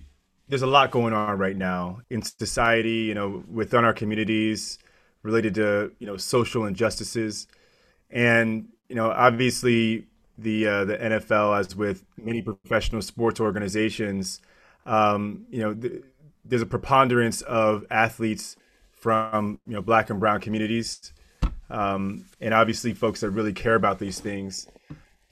there's 0.48 0.62
a 0.62 0.66
lot 0.66 0.90
going 0.90 1.12
on 1.12 1.38
right 1.38 1.56
now 1.56 2.00
in 2.10 2.22
society. 2.22 3.04
You 3.08 3.14
know, 3.14 3.44
within 3.50 3.84
our 3.84 3.94
communities, 3.94 4.78
related 5.22 5.54
to 5.54 5.92
you 5.98 6.06
know 6.06 6.16
social 6.16 6.66
injustices, 6.66 7.46
and 8.10 8.68
you 8.88 8.94
know 8.94 9.10
obviously 9.10 10.06
the 10.38 10.66
uh, 10.66 10.84
the 10.84 10.96
NFL, 10.96 11.58
as 11.58 11.74
with 11.74 12.04
many 12.16 12.42
professional 12.42 13.02
sports 13.02 13.40
organizations, 13.40 14.40
um, 14.84 15.46
you 15.50 15.60
know 15.60 15.74
th- 15.74 16.04
there's 16.48 16.62
a 16.62 16.66
preponderance 16.66 17.42
of 17.42 17.84
athletes 17.90 18.56
from 18.92 19.60
you 19.66 19.74
know 19.74 19.82
black 19.82 20.10
and 20.10 20.20
brown 20.20 20.40
communities, 20.40 21.12
um, 21.70 22.24
and 22.40 22.54
obviously 22.54 22.94
folks 22.94 23.20
that 23.20 23.30
really 23.30 23.52
care 23.52 23.74
about 23.74 23.98
these 23.98 24.20
things. 24.20 24.68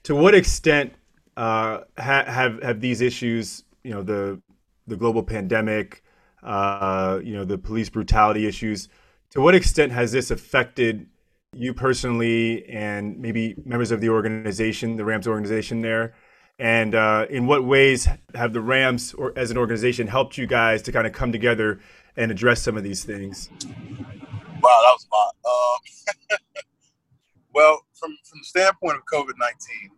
To 0.05 0.15
what 0.15 0.35
extent 0.35 0.93
uh, 1.37 1.81
ha- 1.99 2.25
have 2.27 2.63
have 2.63 2.81
these 2.81 3.01
issues, 3.01 3.65
you 3.83 3.93
know 3.93 4.03
the 4.03 4.41
the 4.87 4.97
global 4.97 5.23
pandemic, 5.23 6.03
uh, 6.43 7.21
you 7.23 7.35
know 7.35 7.45
the 7.45 7.59
police 7.59 7.89
brutality 7.89 8.47
issues, 8.47 8.89
to 9.31 9.41
what 9.41 9.55
extent 9.55 9.93
has 9.93 10.13
this 10.13 10.31
affected 10.31 11.07
you 11.53 11.73
personally 11.73 12.69
and 12.69 13.19
maybe 13.19 13.55
members 13.65 13.91
of 13.91 14.01
the 14.01 14.09
organization, 14.09 14.97
the 14.97 15.05
Rams 15.05 15.27
organization 15.27 15.81
there? 15.81 16.15
And 16.59 16.95
uh, 16.95 17.27
in 17.29 17.47
what 17.47 17.65
ways 17.65 18.09
have 18.35 18.53
the 18.53 18.61
Rams, 18.61 19.13
or 19.15 19.33
as 19.37 19.51
an 19.51 19.59
organization, 19.59 20.07
helped 20.07 20.39
you 20.39 20.47
guys 20.47 20.83
to 20.83 20.93
kind 20.93 21.07
of 21.07 21.13
come 21.13 21.33
together 21.33 21.81
and 22.17 22.31
address 22.31 22.63
some 22.63 22.77
of 22.77 22.85
these 22.85 23.03
things? 23.03 23.51
Wow, 23.51 24.81
that 24.81 24.95
was 24.95 25.07
a 25.11 25.15
lot. 25.15 25.35
Um, 25.45 26.39
well, 27.55 27.81
from 27.95 28.17
from 28.25 28.39
the 28.39 28.45
standpoint 28.45 28.97
of 28.97 29.03
COVID 29.13 29.35
nineteen, 29.39 29.91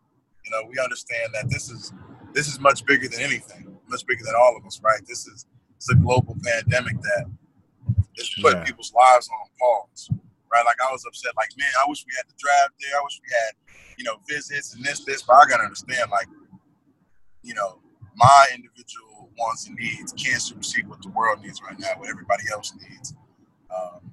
you 0.45 0.51
know, 0.51 0.63
we 0.69 0.83
understand 0.83 1.35
that 1.35 1.51
this 1.51 1.71
is 1.71 1.93
this 2.33 2.49
is 2.49 2.59
much 2.59 2.87
bigger 2.87 3.07
than 3.09 3.21
anything, 3.21 3.77
much 3.89 4.07
bigger 4.07 4.25
than 4.25 4.35
all 4.35 4.57
of 4.57 4.65
us, 4.65 4.81
right? 4.83 5.01
This 5.07 5.27
is 5.27 5.47
it's 5.77 5.91
a 5.91 5.95
global 5.95 6.37
pandemic 6.43 7.01
that 7.03 7.27
it's 8.15 8.35
putting 8.41 8.61
yeah. 8.61 8.65
people's 8.65 8.93
lives 8.95 9.29
on 9.29 9.49
pause, 9.61 10.11
right? 10.53 10.65
Like 10.65 10.77
I 10.83 10.91
was 10.91 11.05
upset, 11.07 11.33
like, 11.37 11.51
man, 11.59 11.69
I 11.85 11.89
wish 11.89 12.05
we 12.07 12.13
had 12.17 12.27
the 12.27 12.35
draft 12.39 12.73
there. 12.81 12.99
I 12.99 13.03
wish 13.05 13.21
we 13.21 13.29
had, 13.45 13.53
you 13.99 14.05
know, 14.05 14.17
visits 14.29 14.75
and 14.75 14.85
this, 14.85 15.05
this. 15.05 15.23
But 15.23 15.35
I 15.35 15.45
gotta 15.49 15.65
understand, 15.65 16.11
like, 16.11 16.27
you 17.47 17.55
know, 17.55 17.79
my 18.17 18.47
individual 18.53 19.31
wants 19.39 19.69
and 19.69 19.77
needs 19.77 20.13
can't 20.13 20.43
supersede 20.43 20.89
what 20.89 21.01
the 21.01 21.11
world 21.11 21.41
needs 21.43 21.63
right 21.63 21.79
now, 21.79 21.95
what 21.97 22.09
everybody 22.09 22.43
else 22.53 22.75
needs. 22.91 23.15
Um, 23.71 24.13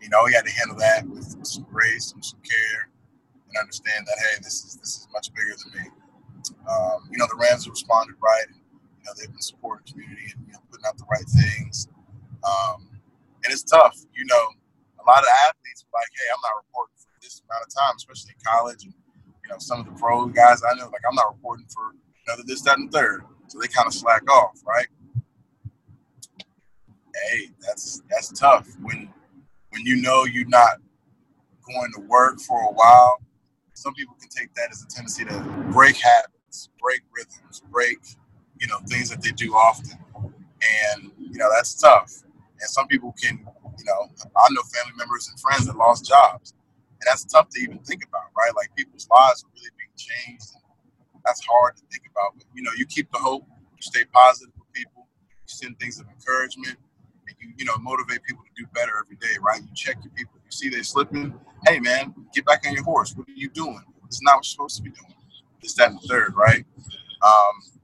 you 0.00 0.10
know, 0.10 0.26
he 0.26 0.34
had 0.34 0.44
to 0.44 0.52
handle 0.52 0.76
that 0.76 1.08
with 1.08 1.24
some 1.46 1.64
grace 1.64 2.12
and 2.12 2.22
some 2.22 2.40
care, 2.44 2.90
and 3.48 3.56
understand 3.58 4.06
that 4.06 4.16
hey, 4.20 4.36
this 4.42 4.64
is 4.64 4.76
this 4.76 5.00
is 5.00 5.08
much 5.12 5.32
bigger 5.32 5.56
than 5.56 5.82
me. 5.82 5.88
Um, 6.68 7.08
you 7.10 7.16
know, 7.16 7.26
the 7.26 7.40
Rams 7.40 7.64
have 7.64 7.72
responded 7.72 8.16
right, 8.20 8.46
and 8.52 8.60
you 8.60 9.04
know 9.06 9.12
they've 9.16 9.32
been 9.32 9.40
supporting 9.40 9.86
the 9.86 9.92
community 9.92 10.28
and 10.36 10.46
you 10.46 10.52
know, 10.52 10.60
putting 10.70 10.84
out 10.84 10.98
the 10.98 11.08
right 11.10 11.24
things. 11.24 11.88
Um, 12.44 13.00
and 13.44 13.52
it's 13.52 13.64
tough, 13.64 13.96
you 14.14 14.26
know. 14.26 14.44
A 15.00 15.04
lot 15.08 15.24
of 15.24 15.30
athletes 15.48 15.88
are 15.88 15.94
like, 15.96 16.12
"Hey, 16.12 16.28
I'm 16.28 16.42
not 16.44 16.60
reporting 16.60 17.00
for 17.00 17.08
this 17.22 17.40
amount 17.48 17.64
of 17.64 17.72
time, 17.72 17.96
especially 17.96 18.36
in 18.36 18.44
college." 18.44 18.84
And 18.84 18.92
you 18.92 19.48
know, 19.48 19.58
some 19.58 19.80
of 19.80 19.86
the 19.86 19.96
pro 19.96 20.26
guys 20.26 20.60
I 20.60 20.76
know, 20.76 20.92
like, 20.92 21.00
I'm 21.08 21.16
not 21.16 21.32
reporting 21.32 21.64
for 21.72 21.96
another 22.28 22.42
this, 22.46 22.62
that, 22.62 22.78
and 22.78 22.92
third. 22.92 23.24
So 23.46 23.58
they 23.58 23.68
kind 23.68 23.86
of 23.86 23.94
slack 23.94 24.30
off, 24.30 24.62
right? 24.66 24.86
Hey, 27.30 27.50
that's 27.60 28.02
that's 28.10 28.28
tough 28.38 28.68
when 28.82 29.12
when 29.70 29.82
you 29.84 29.96
know 29.96 30.24
you're 30.24 30.48
not 30.48 30.76
going 31.66 31.90
to 31.96 32.00
work 32.02 32.38
for 32.40 32.60
a 32.60 32.72
while. 32.72 33.20
Some 33.74 33.94
people 33.94 34.16
can 34.20 34.28
take 34.28 34.54
that 34.54 34.70
as 34.70 34.82
a 34.82 34.86
tendency 34.86 35.24
to 35.24 35.40
break 35.72 35.96
habits, 35.96 36.68
break 36.80 37.00
rhythms, 37.16 37.62
break 37.70 37.98
you 38.60 38.66
know 38.66 38.78
things 38.86 39.08
that 39.10 39.22
they 39.22 39.30
do 39.30 39.54
often, 39.54 39.98
and 40.14 41.12
you 41.18 41.38
know 41.38 41.48
that's 41.54 41.74
tough. 41.74 42.22
And 42.60 42.68
some 42.68 42.88
people 42.88 43.14
can, 43.20 43.38
you 43.78 43.84
know, 43.84 44.08
I 44.36 44.48
know 44.50 44.62
family 44.74 44.96
members 44.96 45.28
and 45.28 45.38
friends 45.40 45.66
that 45.66 45.76
lost 45.76 46.04
jobs, 46.04 46.54
and 47.00 47.06
that's 47.06 47.24
tough 47.24 47.48
to 47.50 47.60
even 47.60 47.78
think 47.78 48.04
about, 48.04 48.24
right? 48.36 48.54
Like 48.56 48.74
people's 48.76 49.08
lives 49.08 49.44
are 49.44 49.50
really 49.54 49.70
being 49.78 49.96
changed. 49.96 50.50
That's 51.28 51.44
hard 51.44 51.76
to 51.76 51.82
think 51.92 52.04
about, 52.10 52.32
but 52.36 52.44
you 52.54 52.62
know, 52.62 52.70
you 52.76 52.86
keep 52.86 53.10
the 53.12 53.18
hope, 53.18 53.44
you 53.76 53.82
stay 53.82 54.04
positive 54.12 54.52
with 54.56 54.72
people, 54.72 55.06
you 55.30 55.46
send 55.46 55.78
things 55.78 56.00
of 56.00 56.06
encouragement, 56.08 56.76
and 57.28 57.36
you, 57.40 57.52
you 57.58 57.64
know, 57.66 57.76
motivate 57.78 58.22
people 58.24 58.42
to 58.42 58.62
do 58.62 58.66
better 58.74 58.92
every 59.04 59.16
day, 59.16 59.36
right? 59.40 59.60
You 59.60 59.68
check 59.74 59.96
your 60.02 60.12
people. 60.14 60.34
You 60.44 60.50
see 60.50 60.68
they're 60.70 60.82
slipping. 60.82 61.38
Hey, 61.66 61.78
man, 61.80 62.14
get 62.32 62.46
back 62.46 62.66
on 62.66 62.72
your 62.72 62.84
horse. 62.84 63.14
What 63.14 63.28
are 63.28 63.32
you 63.36 63.50
doing? 63.50 63.82
Is 64.08 64.22
not 64.22 64.36
what 64.36 64.36
you're 64.36 64.44
supposed 64.44 64.76
to 64.76 64.82
be 64.82 64.90
doing. 64.90 65.14
This, 65.60 65.74
that, 65.74 65.90
and 65.90 66.00
the 66.00 66.08
third, 66.08 66.34
right? 66.34 66.64
Um, 67.22 67.82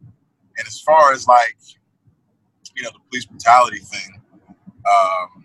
and 0.57 0.66
as 0.66 0.80
far 0.80 1.12
as 1.12 1.28
like, 1.28 1.57
you 2.74 2.82
know, 2.82 2.90
the 2.90 3.01
police 3.11 3.26
brutality 3.26 3.80
thing, 3.80 4.22
um, 4.88 5.45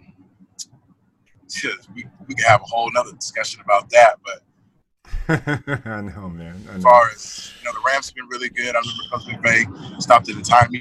we, 1.95 2.05
we 2.27 2.35
could 2.35 2.45
have 2.45 2.61
a 2.61 2.65
whole 2.65 2.89
nother 2.93 3.11
discussion 3.11 3.59
about 3.61 3.89
that, 3.89 4.15
but 4.23 4.41
I 5.29 6.01
know, 6.01 6.29
man. 6.29 6.55
I 6.69 6.71
know. 6.71 6.77
As 6.77 6.83
far 6.83 7.09
as 7.09 7.51
you 7.59 7.65
know, 7.65 7.73
the 7.73 7.81
Rams 7.85 8.07
have 8.07 8.15
been 8.15 8.27
really 8.27 8.49
good. 8.49 8.75
I 8.75 8.79
remember 8.79 9.03
Coach 9.11 9.25
McVay 9.25 10.01
stopped 10.01 10.29
at 10.29 10.35
the 10.35 10.41
time 10.41 10.71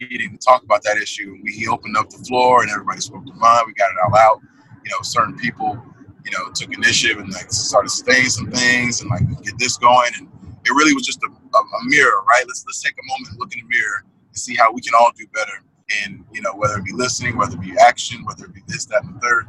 meeting 0.00 0.30
to 0.32 0.38
talk 0.38 0.62
about 0.62 0.82
that 0.82 0.96
issue. 0.96 1.38
We, 1.42 1.52
he 1.52 1.68
opened 1.68 1.96
up 1.96 2.10
the 2.10 2.18
floor 2.18 2.62
and 2.62 2.70
everybody 2.70 3.00
spoke 3.00 3.24
their 3.26 3.34
mind. 3.36 3.64
We 3.66 3.74
got 3.74 3.90
it 3.90 3.96
all 4.04 4.16
out. 4.16 4.40
You 4.84 4.90
know, 4.90 4.98
certain 5.02 5.36
people, 5.36 5.82
you 6.24 6.30
know, 6.32 6.50
took 6.52 6.72
initiative 6.74 7.18
and 7.18 7.32
like 7.32 7.50
started 7.52 7.90
saying 7.90 8.28
some 8.30 8.50
things 8.50 9.00
and 9.00 9.10
like 9.10 9.22
get 9.42 9.54
this 9.58 9.76
going. 9.76 10.10
And 10.18 10.28
it 10.64 10.70
really 10.70 10.94
was 10.94 11.06
just 11.06 11.20
a, 11.22 11.28
a, 11.28 11.58
a 11.58 11.84
mirror, 11.86 12.22
right? 12.28 12.44
Let's 12.46 12.64
let's 12.66 12.82
take 12.82 12.94
a 12.94 13.06
moment 13.06 13.38
look 13.38 13.52
in 13.52 13.60
the 13.60 13.68
mirror 13.68 14.04
and 14.28 14.36
see 14.36 14.54
how 14.56 14.72
we 14.72 14.80
can 14.80 14.94
all 14.98 15.10
do 15.16 15.26
better. 15.34 15.62
And 16.04 16.24
you 16.32 16.42
know, 16.42 16.54
whether 16.54 16.78
it 16.78 16.84
be 16.84 16.92
listening, 16.92 17.36
whether 17.36 17.54
it 17.54 17.60
be 17.60 17.74
action, 17.80 18.24
whether 18.24 18.46
it 18.46 18.54
be 18.54 18.62
this, 18.66 18.86
that, 18.86 19.04
and 19.04 19.14
the 19.14 19.20
third, 19.20 19.46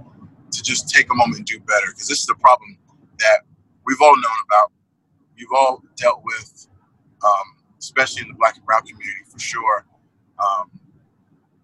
to 0.52 0.64
just 0.64 0.90
take 0.90 1.12
a 1.12 1.16
moment 1.16 1.38
and 1.38 1.46
do 1.46 1.60
better. 1.60 1.88
Because 1.88 2.08
this 2.08 2.20
is 2.20 2.26
the 2.26 2.36
problem 2.36 2.78
that 3.20 3.40
we've 3.86 4.02
all 4.02 4.16
known 4.16 4.40
about. 4.48 4.72
You've 5.36 5.52
all 5.54 5.84
dealt 5.98 6.22
with, 6.24 6.68
um, 7.24 7.56
especially 7.80 8.24
in 8.24 8.30
the 8.30 8.34
black 8.36 8.56
and 8.56 8.66
brown 8.66 8.82
community 8.82 9.26
for 9.30 9.40
sure. 9.40 9.86
Um, 10.40 10.72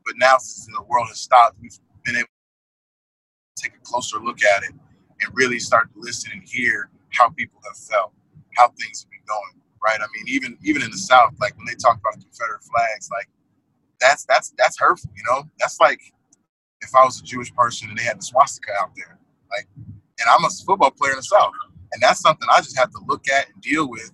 but 0.05 0.15
now, 0.17 0.38
since 0.38 0.67
the 0.67 0.84
world 0.84 1.07
has 1.07 1.19
stopped, 1.19 1.57
we've 1.61 1.78
been 2.03 2.15
able 2.15 2.28
to 3.55 3.63
take 3.63 3.74
a 3.76 3.80
closer 3.84 4.17
look 4.19 4.43
at 4.43 4.63
it 4.63 4.72
and 5.22 5.32
really 5.34 5.59
start 5.59 5.93
to 5.93 5.99
listen 5.99 6.32
and 6.34 6.43
hear 6.43 6.89
how 7.09 7.30
people 7.30 7.59
have 7.65 7.78
felt, 7.78 8.13
how 8.55 8.69
things 8.80 9.03
have 9.03 9.11
been 9.11 9.22
going. 9.28 9.61
Right? 9.84 9.99
I 9.99 10.05
mean, 10.15 10.26
even 10.28 10.57
even 10.63 10.84
in 10.84 10.91
the 10.91 10.97
South, 10.97 11.34
like 11.39 11.57
when 11.57 11.65
they 11.65 11.76
talk 11.76 11.97
about 11.99 12.13
Confederate 12.13 12.63
flags, 12.63 13.09
like 13.11 13.30
that's 13.99 14.26
that's 14.26 14.53
that's 14.57 14.80
hurtful. 14.80 15.11
You 15.15 15.24
know, 15.30 15.43
that's 15.59 15.80
like 15.80 16.01
if 16.82 16.93
I 16.95 17.05
was 17.05 17.19
a 17.22 17.24
Jewish 17.24 17.53
person 17.53 17.89
and 17.89 17.97
they 17.97 18.03
had 18.03 18.19
the 18.19 18.24
swastika 18.24 18.72
out 18.82 18.91
there, 18.95 19.17
like, 19.49 19.67
and 19.78 20.30
I'm 20.30 20.43
a 20.45 20.49
football 20.49 20.91
player 20.91 21.11
in 21.11 21.17
the 21.17 21.24
South, 21.24 21.53
and 21.93 22.01
that's 22.01 22.21
something 22.21 22.47
I 22.51 22.61
just 22.61 22.77
have 22.77 22.91
to 22.91 22.99
look 23.07 23.27
at 23.29 23.47
and 23.53 23.61
deal 23.61 23.89
with, 23.89 24.11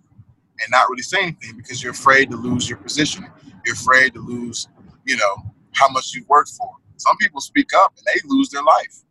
and 0.60 0.72
not 0.72 0.90
really 0.90 1.04
say 1.04 1.22
anything 1.22 1.56
because 1.58 1.84
you're 1.84 1.92
afraid 1.92 2.32
to 2.32 2.38
lose 2.38 2.68
your 2.70 2.80
position. 2.80 3.28
You're 3.66 3.76
afraid 3.76 4.14
to 4.14 4.20
lose, 4.20 4.68
you 5.06 5.18
know, 5.18 5.36
how 5.74 5.90
much 5.90 6.14
you've 6.14 6.28
worked 6.28 6.52
for. 6.52 6.72
Some 6.98 7.16
people 7.18 7.42
speak 7.42 7.70
up 7.76 7.94
and 7.98 8.06
they 8.08 8.20
lose 8.28 8.50
their 8.50 8.64
life. 8.64 9.04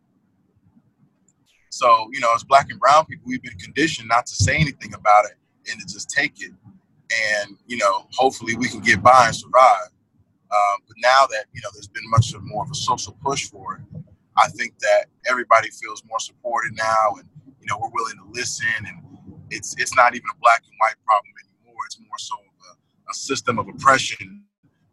So, 1.69 2.09
you 2.11 2.19
know, 2.19 2.33
as 2.35 2.43
black 2.43 2.69
and 2.69 2.79
brown 2.79 3.05
people, 3.05 3.25
we've 3.27 3.41
been 3.41 3.57
conditioned 3.57 4.09
not 4.09 4.25
to 4.25 4.35
say 4.35 4.55
anything 4.55 4.93
about 4.93 5.25
it 5.25 5.37
and 5.71 5.79
to 5.79 5.93
just 5.93 6.09
take 6.09 6.41
it. 6.41 6.51
And, 7.39 7.57
you 7.67 7.77
know, 7.77 8.07
hopefully 8.11 8.57
we 8.57 8.67
can 8.67 8.81
get 8.81 9.01
by 9.01 9.27
and 9.27 9.35
survive. 9.35 9.89
Um, 10.51 10.81
but 10.87 10.95
now 11.01 11.27
that, 11.29 11.45
you 11.53 11.61
know, 11.61 11.69
there's 11.73 11.87
been 11.87 12.09
much 12.09 12.33
more 12.41 12.63
of 12.63 12.71
a 12.71 12.75
social 12.75 13.15
push 13.23 13.49
for 13.49 13.75
it, 13.75 14.01
I 14.37 14.49
think 14.49 14.77
that 14.79 15.05
everybody 15.29 15.69
feels 15.69 16.03
more 16.09 16.19
supported 16.19 16.75
now 16.75 17.15
and, 17.17 17.29
you 17.67 17.73
know, 17.73 17.79
we're 17.81 17.89
willing 17.93 18.17
to 18.17 18.31
listen 18.31 18.67
and 18.79 18.97
it's 19.49 19.75
it's 19.77 19.95
not 19.95 20.15
even 20.15 20.25
a 20.33 20.39
black 20.41 20.63
and 20.63 20.73
white 20.79 20.95
problem 21.05 21.33
anymore. 21.43 21.81
It's 21.85 21.99
more 21.99 22.17
so 22.17 22.35
a, 22.35 23.11
a 23.11 23.13
system 23.13 23.59
of 23.59 23.67
oppression 23.67 24.43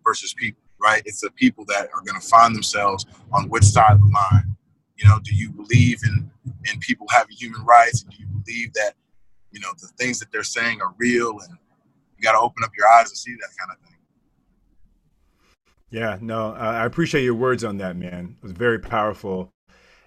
versus 0.05 0.35
people, 0.35 0.63
right? 0.81 1.03
It's 1.05 1.21
the 1.21 1.31
people 1.31 1.65
that 1.67 1.89
are 1.95 2.03
going 2.05 2.21
to 2.21 2.27
find 2.27 2.55
themselves 2.55 3.07
on 3.33 3.49
which 3.49 3.65
side 3.65 3.93
of 3.93 4.01
the 4.01 4.07
line. 4.07 4.57
You 4.97 5.09
know, 5.09 5.19
do 5.23 5.35
you 5.35 5.51
believe 5.51 5.99
in 6.05 6.31
in 6.73 6.81
people 6.81 7.07
having 7.11 7.37
human 7.37 7.65
rights? 7.65 8.03
And 8.03 8.11
do 8.11 8.19
you 8.19 8.27
believe 8.27 8.73
that 8.75 8.95
you 9.53 9.61
know 9.61 9.71
the 9.81 9.89
things 9.99 10.19
that 10.21 10.33
they're 10.33 10.43
saying 10.43 10.81
are 10.81 10.95
real? 10.99 11.31
And 11.31 11.59
you 12.17 12.23
got 12.23 12.33
to 12.33 12.41
open 12.41 12.65
up 12.65 12.71
your 12.77 12.89
eyes 12.89 13.09
and 13.09 13.17
see 13.17 13.35
that 13.35 13.51
kind 13.59 13.71
of 13.71 13.79
thing. 13.79 13.99
Yeah, 15.91 16.19
no, 16.21 16.55
I 16.55 16.87
appreciate 16.87 17.23
your 17.23 17.35
words 17.35 17.63
on 17.63 17.77
that, 17.79 17.97
man. 17.97 18.37
It 18.39 18.43
was 18.43 18.51
very 18.51 18.81
powerful, 18.81 19.53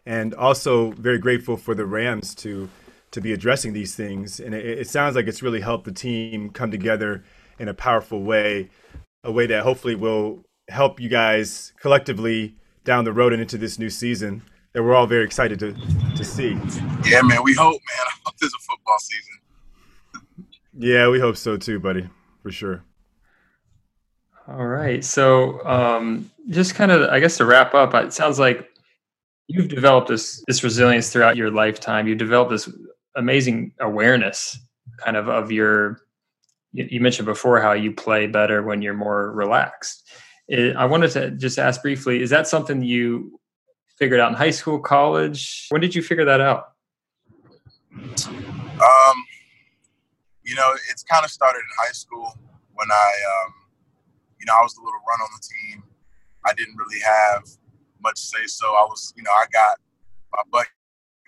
and 0.08 0.34
also 0.34 0.92
very 0.92 1.20
grateful 1.20 1.58
for 1.58 1.76
the 1.76 1.86
Rams 1.86 2.34
to 2.36 2.70
to 3.12 3.22
be 3.22 3.34
addressing 3.34 3.74
these 3.74 3.94
things. 3.94 4.40
And 4.40 4.56
it, 4.56 4.66
it 4.66 4.88
sounds 4.88 5.16
like 5.16 5.28
it's 5.28 5.44
really 5.44 5.62
helped 5.62 5.86
the 5.86 5.92
team 5.92 6.50
come 6.50 6.72
together 6.72 7.24
in 7.60 7.68
a 7.68 7.74
powerful 7.74 8.24
way, 8.24 8.70
a 9.24 9.32
way 9.32 9.48
that 9.48 9.64
hopefully 9.64 9.96
will 9.96 10.46
help 10.70 11.00
you 11.00 11.10
guys 11.10 11.74
collectively 11.80 12.56
down 12.84 13.06
the 13.06 13.14
road 13.14 13.34
and 13.34 13.42
into 13.42 13.58
this 13.58 13.78
new 13.80 13.90
season 13.90 14.42
that 14.74 14.82
we're 14.82 14.96
all 14.96 15.08
very 15.08 15.26
excited 15.26 15.60
to 15.60 15.74
to 16.16 16.24
see. 16.24 16.58
Yeah, 17.06 17.22
man, 17.22 17.44
we 17.44 17.54
hope, 17.54 17.74
man. 17.74 18.06
I 18.08 18.14
hope 18.26 18.36
there's 18.40 18.54
a 18.54 18.64
football 18.64 19.00
season. 19.00 20.48
Yeah, 20.74 21.10
we 21.10 21.20
hope 21.20 21.36
so 21.36 21.58
too, 21.58 21.80
buddy, 21.80 22.08
for 22.42 22.52
sure. 22.52 22.84
All 24.48 24.68
right. 24.68 25.04
So, 25.04 25.66
um, 25.66 26.32
just 26.48 26.76
kind 26.76 26.92
of, 26.92 27.10
I 27.10 27.20
guess, 27.20 27.36
to 27.38 27.46
wrap 27.46 27.74
up, 27.74 27.94
it 27.96 28.14
sounds 28.14 28.40
like 28.40 28.70
you've 29.48 29.70
developed 29.70 30.10
this 30.10 30.44
this 30.48 30.64
resilience 30.64 31.10
throughout 31.10 31.38
your 31.38 31.50
lifetime. 31.50 32.08
You've 32.08 32.18
developed 32.18 32.52
this 32.52 32.70
amazing 33.16 33.74
awareness, 33.80 34.58
kind 34.98 35.18
of, 35.18 35.28
of 35.30 35.52
your. 35.52 36.02
You 36.74 37.00
mentioned 37.02 37.26
before 37.26 37.60
how 37.60 37.72
you 37.72 37.92
play 37.92 38.28
better 38.28 38.62
when 38.62 38.82
you're 38.82 38.94
more 38.94 39.32
relaxed. 39.32 40.08
I 40.52 40.86
wanted 40.86 41.12
to 41.12 41.32
just 41.32 41.58
ask 41.58 41.82
briefly: 41.82 42.22
Is 42.22 42.30
that 42.30 42.48
something 42.48 42.84
you 42.84 43.40
figured 43.98 44.20
out 44.20 44.30
in 44.30 44.36
high 44.36 44.52
school, 44.52 44.80
college? 44.80 45.68
When 45.70 45.82
did 45.82 45.96
you 45.96 46.02
figure 46.02 46.26
that 46.26 46.42
out? 46.42 46.74
Um, 47.96 49.18
you 50.44 50.56
know, 50.56 50.72
it's 50.92 51.04
kind 51.04 51.26
of 51.26 51.32
started 51.32 51.60
in 51.60 51.86
high 51.86 51.94
school 51.94 52.38
when 52.74 52.92
I 52.92 53.12
um, 53.46 53.54
you 54.40 54.46
know, 54.46 54.54
I 54.60 54.62
was 54.62 54.76
the 54.76 54.82
little 54.82 55.00
run 55.10 55.20
on 55.22 55.30
the 55.34 55.42
team. 55.42 55.84
I 56.46 56.54
didn't 56.54 56.76
really 56.76 57.00
have 57.02 57.44
much 58.02 58.20
say 58.20 58.46
so. 58.46 58.68
I 58.68 58.86
was, 58.90 59.14
you 59.16 59.24
know, 59.24 59.32
I 59.32 59.46
got 59.52 59.78
my 60.34 60.44
butt 60.52 60.68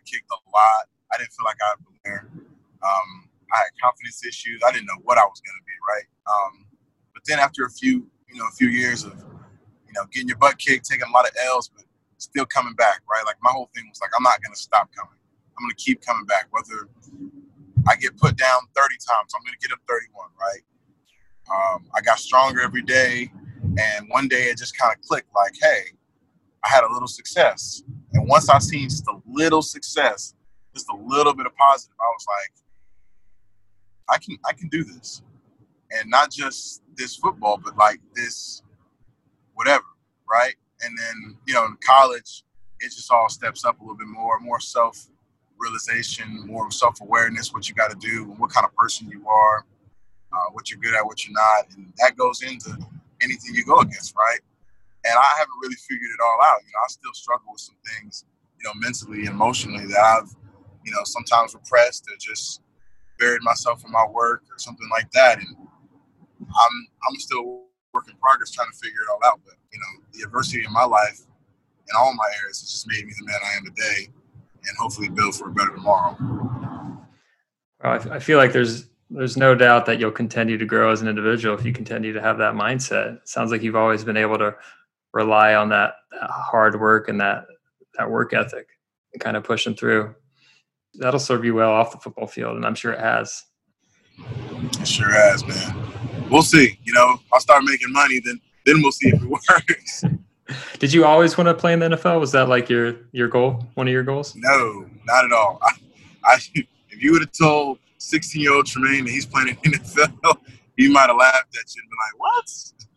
kicked 0.05 0.29
a 0.31 0.39
lot. 0.49 0.85
I 1.11 1.17
didn't 1.17 1.33
feel 1.33 1.45
like 1.45 1.57
I 1.61 1.73
belonged. 1.77 2.47
Um, 2.81 3.29
I 3.51 3.57
had 3.57 3.71
confidence 3.81 4.25
issues. 4.25 4.61
I 4.65 4.71
didn't 4.71 4.85
know 4.85 5.01
what 5.03 5.17
I 5.17 5.23
was 5.23 5.41
going 5.41 5.57
to 5.57 5.65
be, 5.65 5.77
right? 5.87 6.07
Um, 6.29 6.65
but 7.13 7.23
then 7.25 7.39
after 7.39 7.65
a 7.65 7.71
few, 7.71 8.07
you 8.29 8.39
know, 8.39 8.47
a 8.47 8.51
few 8.51 8.69
years 8.69 9.03
of, 9.03 9.13
you 9.87 9.93
know, 9.93 10.05
getting 10.11 10.29
your 10.29 10.37
butt 10.37 10.57
kicked, 10.57 10.85
taking 10.85 11.07
a 11.07 11.11
lot 11.11 11.25
of 11.25 11.31
L's, 11.45 11.69
but 11.69 11.85
still 12.17 12.45
coming 12.45 12.73
back, 12.75 13.01
right? 13.09 13.23
Like 13.25 13.37
my 13.41 13.51
whole 13.51 13.69
thing 13.75 13.85
was 13.89 13.99
like, 14.01 14.11
I'm 14.15 14.23
not 14.23 14.41
going 14.41 14.53
to 14.53 14.59
stop 14.59 14.89
coming. 14.95 15.17
I'm 15.57 15.65
going 15.65 15.75
to 15.75 15.83
keep 15.83 16.01
coming 16.01 16.25
back. 16.25 16.47
Whether 16.51 16.87
I 17.87 17.95
get 17.95 18.15
put 18.17 18.37
down 18.37 18.61
30 18.75 18.95
times, 19.01 19.33
I'm 19.35 19.41
going 19.43 19.57
to 19.59 19.67
get 19.67 19.73
up 19.73 19.79
31, 19.89 20.29
right? 20.39 20.63
Um, 21.49 21.85
I 21.95 22.01
got 22.01 22.19
stronger 22.19 22.61
every 22.61 22.83
day, 22.83 23.31
and 23.77 24.07
one 24.09 24.27
day 24.27 24.43
it 24.43 24.57
just 24.57 24.77
kind 24.77 24.93
of 24.93 25.01
clicked. 25.01 25.29
Like, 25.35 25.53
hey, 25.59 25.97
I 26.63 26.69
had 26.69 26.83
a 26.83 26.91
little 26.91 27.07
success. 27.07 27.83
And 28.13 28.27
once 28.27 28.49
I 28.49 28.59
seen 28.59 28.89
just 28.89 29.07
a 29.07 29.17
little 29.27 29.61
success, 29.61 30.35
just 30.73 30.87
a 30.89 30.95
little 30.95 31.33
bit 31.33 31.45
of 31.45 31.55
positive, 31.55 31.95
I 31.99 32.11
was 32.11 32.25
like, 32.27 32.53
I 34.09 34.17
can 34.17 34.37
I 34.45 34.53
can 34.53 34.69
do 34.69 34.83
this, 34.83 35.21
and 35.91 36.09
not 36.09 36.31
just 36.31 36.81
this 36.95 37.15
football, 37.15 37.59
but 37.63 37.77
like 37.77 37.99
this, 38.15 38.63
whatever, 39.53 39.85
right? 40.29 40.55
And 40.81 40.97
then 40.97 41.37
you 41.45 41.53
know, 41.53 41.65
in 41.65 41.77
college, 41.85 42.43
it 42.79 42.85
just 42.85 43.11
all 43.11 43.29
steps 43.29 43.65
up 43.65 43.79
a 43.79 43.83
little 43.83 43.97
bit 43.97 44.07
more, 44.07 44.39
more 44.39 44.59
self 44.59 45.07
realization, 45.59 46.47
more 46.47 46.71
self 46.71 47.01
awareness, 47.01 47.53
what 47.53 47.69
you 47.69 47.75
got 47.75 47.91
to 47.91 47.97
do, 47.97 48.23
what 48.37 48.49
kind 48.49 48.65
of 48.65 48.73
person 48.75 49.09
you 49.09 49.27
are, 49.27 49.65
uh, 50.33 50.51
what 50.53 50.71
you're 50.71 50.79
good 50.79 50.95
at, 50.95 51.05
what 51.05 51.25
you're 51.25 51.33
not, 51.33 51.65
and 51.75 51.93
that 51.97 52.17
goes 52.17 52.41
into 52.41 52.71
anything 53.21 53.53
you 53.53 53.63
go 53.65 53.79
against, 53.79 54.15
right? 54.15 54.39
And 55.05 55.15
I 55.15 55.31
haven't 55.37 55.59
really 55.61 55.75
figured 55.75 56.09
it 56.09 56.21
all 56.23 56.39
out. 56.45 56.59
You 56.61 56.71
know, 56.73 56.83
I 56.83 56.87
still 56.89 57.13
struggle 57.13 57.53
with 57.53 57.61
some 57.61 57.77
things, 57.85 58.25
you 58.59 58.67
know, 58.67 58.73
mentally 58.75 59.19
and 59.25 59.29
emotionally 59.29 59.85
that 59.87 59.99
I've, 59.99 60.29
you 60.83 60.91
know, 60.91 61.03
sometimes 61.03 61.53
repressed 61.53 62.05
or 62.09 62.17
just 62.19 62.61
buried 63.17 63.41
myself 63.43 63.83
in 63.85 63.91
my 63.91 64.05
work 64.11 64.43
or 64.51 64.57
something 64.57 64.87
like 64.91 65.09
that. 65.11 65.39
And 65.39 65.55
I'm 66.39 66.87
I'm 67.07 67.15
still 67.19 67.63
work 67.93 68.07
in 68.09 68.15
progress 68.17 68.51
trying 68.51 68.71
to 68.71 68.77
figure 68.77 69.01
it 69.01 69.09
all 69.11 69.29
out. 69.29 69.39
But 69.45 69.55
you 69.71 69.79
know, 69.79 70.05
the 70.13 70.25
adversity 70.25 70.65
in 70.65 70.73
my 70.73 70.85
life 70.85 71.21
in 71.89 71.95
all 71.97 72.13
my 72.13 72.29
areas 72.41 72.61
has 72.61 72.69
just 72.69 72.87
made 72.87 73.05
me 73.05 73.13
the 73.19 73.25
man 73.25 73.39
I 73.43 73.57
am 73.57 73.65
today, 73.65 74.07
and 74.67 74.77
hopefully 74.77 75.09
build 75.09 75.35
for 75.35 75.49
a 75.49 75.51
better 75.51 75.71
tomorrow. 75.71 76.15
Well, 77.83 78.11
I 78.11 78.19
feel 78.19 78.37
like 78.37 78.53
there's 78.53 78.89
there's 79.09 79.37
no 79.37 79.55
doubt 79.55 79.85
that 79.87 79.99
you'll 79.99 80.11
continue 80.11 80.57
to 80.57 80.65
grow 80.65 80.91
as 80.91 81.01
an 81.01 81.07
individual 81.07 81.57
if 81.57 81.65
you 81.65 81.73
continue 81.73 82.13
to 82.13 82.21
have 82.21 82.37
that 82.37 82.53
mindset. 82.53 83.17
It 83.17 83.27
sounds 83.27 83.51
like 83.51 83.63
you've 83.63 83.75
always 83.75 84.03
been 84.03 84.17
able 84.17 84.37
to 84.37 84.55
rely 85.13 85.55
on 85.55 85.69
that, 85.69 85.95
that 86.11 86.29
hard 86.29 86.79
work 86.79 87.09
and 87.09 87.19
that 87.21 87.45
that 87.97 88.09
work 88.09 88.33
ethic 88.33 88.67
and 89.13 89.21
kind 89.21 89.35
of 89.35 89.43
pushing 89.43 89.75
through. 89.75 90.15
That'll 90.95 91.19
serve 91.19 91.45
you 91.45 91.55
well 91.55 91.71
off 91.71 91.91
the 91.91 91.97
football 91.97 92.27
field, 92.27 92.55
and 92.55 92.65
I'm 92.65 92.75
sure 92.75 92.93
it 92.93 92.99
has. 92.99 93.45
It 94.79 94.87
sure 94.87 95.11
has, 95.11 95.45
man. 95.45 96.29
We'll 96.29 96.41
see. 96.41 96.79
You 96.83 96.93
know, 96.93 97.19
I'll 97.33 97.39
start 97.39 97.63
making 97.63 97.91
money, 97.91 98.21
then 98.23 98.39
then 98.65 98.81
we'll 98.81 98.91
see 98.91 99.09
if 99.09 99.21
it 99.21 99.29
works. 99.29 100.03
Did 100.79 100.93
you 100.93 101.05
always 101.05 101.37
want 101.37 101.47
to 101.47 101.53
play 101.53 101.73
in 101.73 101.79
the 101.79 101.89
NFL? 101.89 102.19
Was 102.19 102.31
that 102.31 102.49
like 102.49 102.69
your 102.69 102.95
your 103.11 103.27
goal? 103.27 103.67
One 103.75 103.87
of 103.87 103.93
your 103.93 104.03
goals? 104.03 104.35
No, 104.35 104.85
not 105.05 105.25
at 105.25 105.31
all. 105.31 105.59
I, 105.61 105.71
I 106.23 106.37
if 106.55 107.03
you 107.03 107.11
would 107.11 107.21
have 107.21 107.31
told 107.31 107.79
16 107.97 108.41
year 108.41 108.53
old 108.53 108.65
Tremayne 108.65 109.05
that 109.05 109.11
he's 109.11 109.25
playing 109.25 109.57
in 109.63 109.71
the 109.71 109.77
NFL, 109.77 110.37
he 110.77 110.87
might 110.87 111.07
have 111.07 111.17
laughed 111.17 111.55
at 111.55 111.75
you 111.75 111.81
and 111.81 111.89
been 111.89 111.97
like, 112.07 112.19
"What?" 112.19 112.88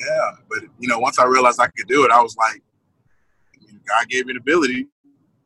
Yeah, 0.00 0.30
but 0.48 0.60
you 0.78 0.88
know, 0.88 0.98
once 0.98 1.18
I 1.18 1.24
realized 1.26 1.60
I 1.60 1.66
could 1.66 1.86
do 1.86 2.04
it, 2.04 2.10
I 2.10 2.20
was 2.22 2.36
like, 2.36 2.62
God 3.86 4.08
gave 4.08 4.26
me 4.26 4.32
the 4.32 4.40
ability. 4.40 4.86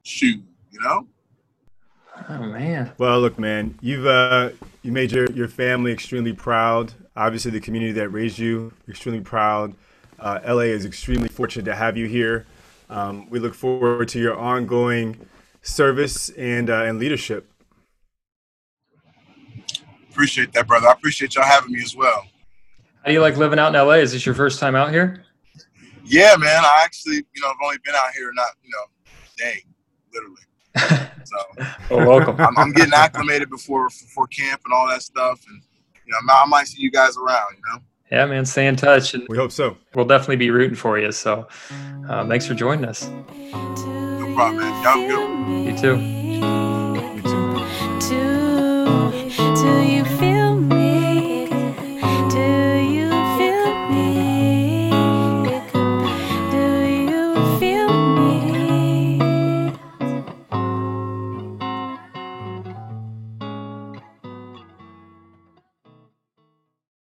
Shoot, 0.02 0.42
you 0.70 0.80
know. 0.80 1.06
Oh 2.28 2.38
man. 2.38 2.92
Well, 2.98 3.20
look, 3.20 3.38
man, 3.38 3.76
you've 3.80 4.06
uh, 4.06 4.50
you 4.82 4.92
made 4.92 5.10
your 5.10 5.30
your 5.32 5.48
family 5.48 5.92
extremely 5.92 6.32
proud. 6.32 6.92
Obviously, 7.16 7.50
the 7.50 7.60
community 7.60 7.92
that 7.92 8.10
raised 8.10 8.38
you 8.38 8.72
extremely 8.88 9.20
proud. 9.20 9.74
Uh, 10.20 10.38
LA 10.46 10.70
is 10.70 10.84
extremely 10.84 11.28
fortunate 11.28 11.64
to 11.64 11.74
have 11.74 11.96
you 11.96 12.06
here. 12.06 12.46
Um, 12.88 13.28
we 13.30 13.40
look 13.40 13.54
forward 13.54 14.08
to 14.08 14.20
your 14.20 14.38
ongoing 14.38 15.18
service 15.62 16.28
and 16.30 16.70
uh, 16.70 16.84
and 16.84 16.98
leadership. 16.98 17.50
Appreciate 20.10 20.52
that, 20.52 20.68
brother. 20.68 20.86
I 20.88 20.92
appreciate 20.92 21.34
y'all 21.34 21.44
having 21.44 21.72
me 21.72 21.82
as 21.82 21.96
well. 21.96 22.24
How 23.04 23.08
do 23.08 23.12
you 23.12 23.20
like 23.20 23.36
living 23.36 23.58
out 23.58 23.74
in 23.74 23.86
LA? 23.86 23.96
Is 23.96 24.12
this 24.12 24.24
your 24.24 24.34
first 24.34 24.58
time 24.58 24.74
out 24.74 24.90
here? 24.90 25.26
Yeah, 26.06 26.36
man. 26.38 26.64
I 26.64 26.80
actually, 26.82 27.16
you 27.16 27.42
know, 27.42 27.48
I've 27.48 27.56
only 27.62 27.76
been 27.84 27.94
out 27.94 28.14
here 28.16 28.32
not, 28.32 28.48
you 28.62 28.70
know, 28.70 28.86
day, 29.36 29.62
literally. 30.12 31.10
So, 31.26 31.64
well, 31.90 32.06
welcome. 32.06 32.38
I'm, 32.38 32.56
I'm, 32.58 32.72
getting 32.72 32.92
acclimated 32.92 33.48
before 33.48 33.88
before 33.88 34.26
camp 34.26 34.60
and 34.66 34.74
all 34.74 34.86
that 34.88 35.00
stuff, 35.00 35.40
and 35.48 35.62
you 36.04 36.12
know, 36.12 36.18
I 36.30 36.44
might 36.44 36.68
see 36.68 36.82
you 36.82 36.90
guys 36.90 37.16
around. 37.16 37.46
You 37.56 37.62
know. 37.72 37.82
Yeah, 38.12 38.26
man. 38.26 38.44
Stay 38.44 38.66
in 38.66 38.76
touch, 38.76 39.14
and 39.14 39.26
we 39.30 39.38
hope 39.38 39.50
so. 39.50 39.78
We'll 39.94 40.04
definitely 40.04 40.36
be 40.36 40.50
rooting 40.50 40.76
for 40.76 40.98
you. 40.98 41.12
So, 41.12 41.48
uh, 42.10 42.28
thanks 42.28 42.46
for 42.46 42.52
joining 42.52 42.84
us. 42.84 43.08
No 43.08 44.34
problem, 44.34 44.58
man. 44.58 44.84
Y'all 44.84 45.08
good. 45.08 45.66
You 45.66 45.78
too. 45.78 46.23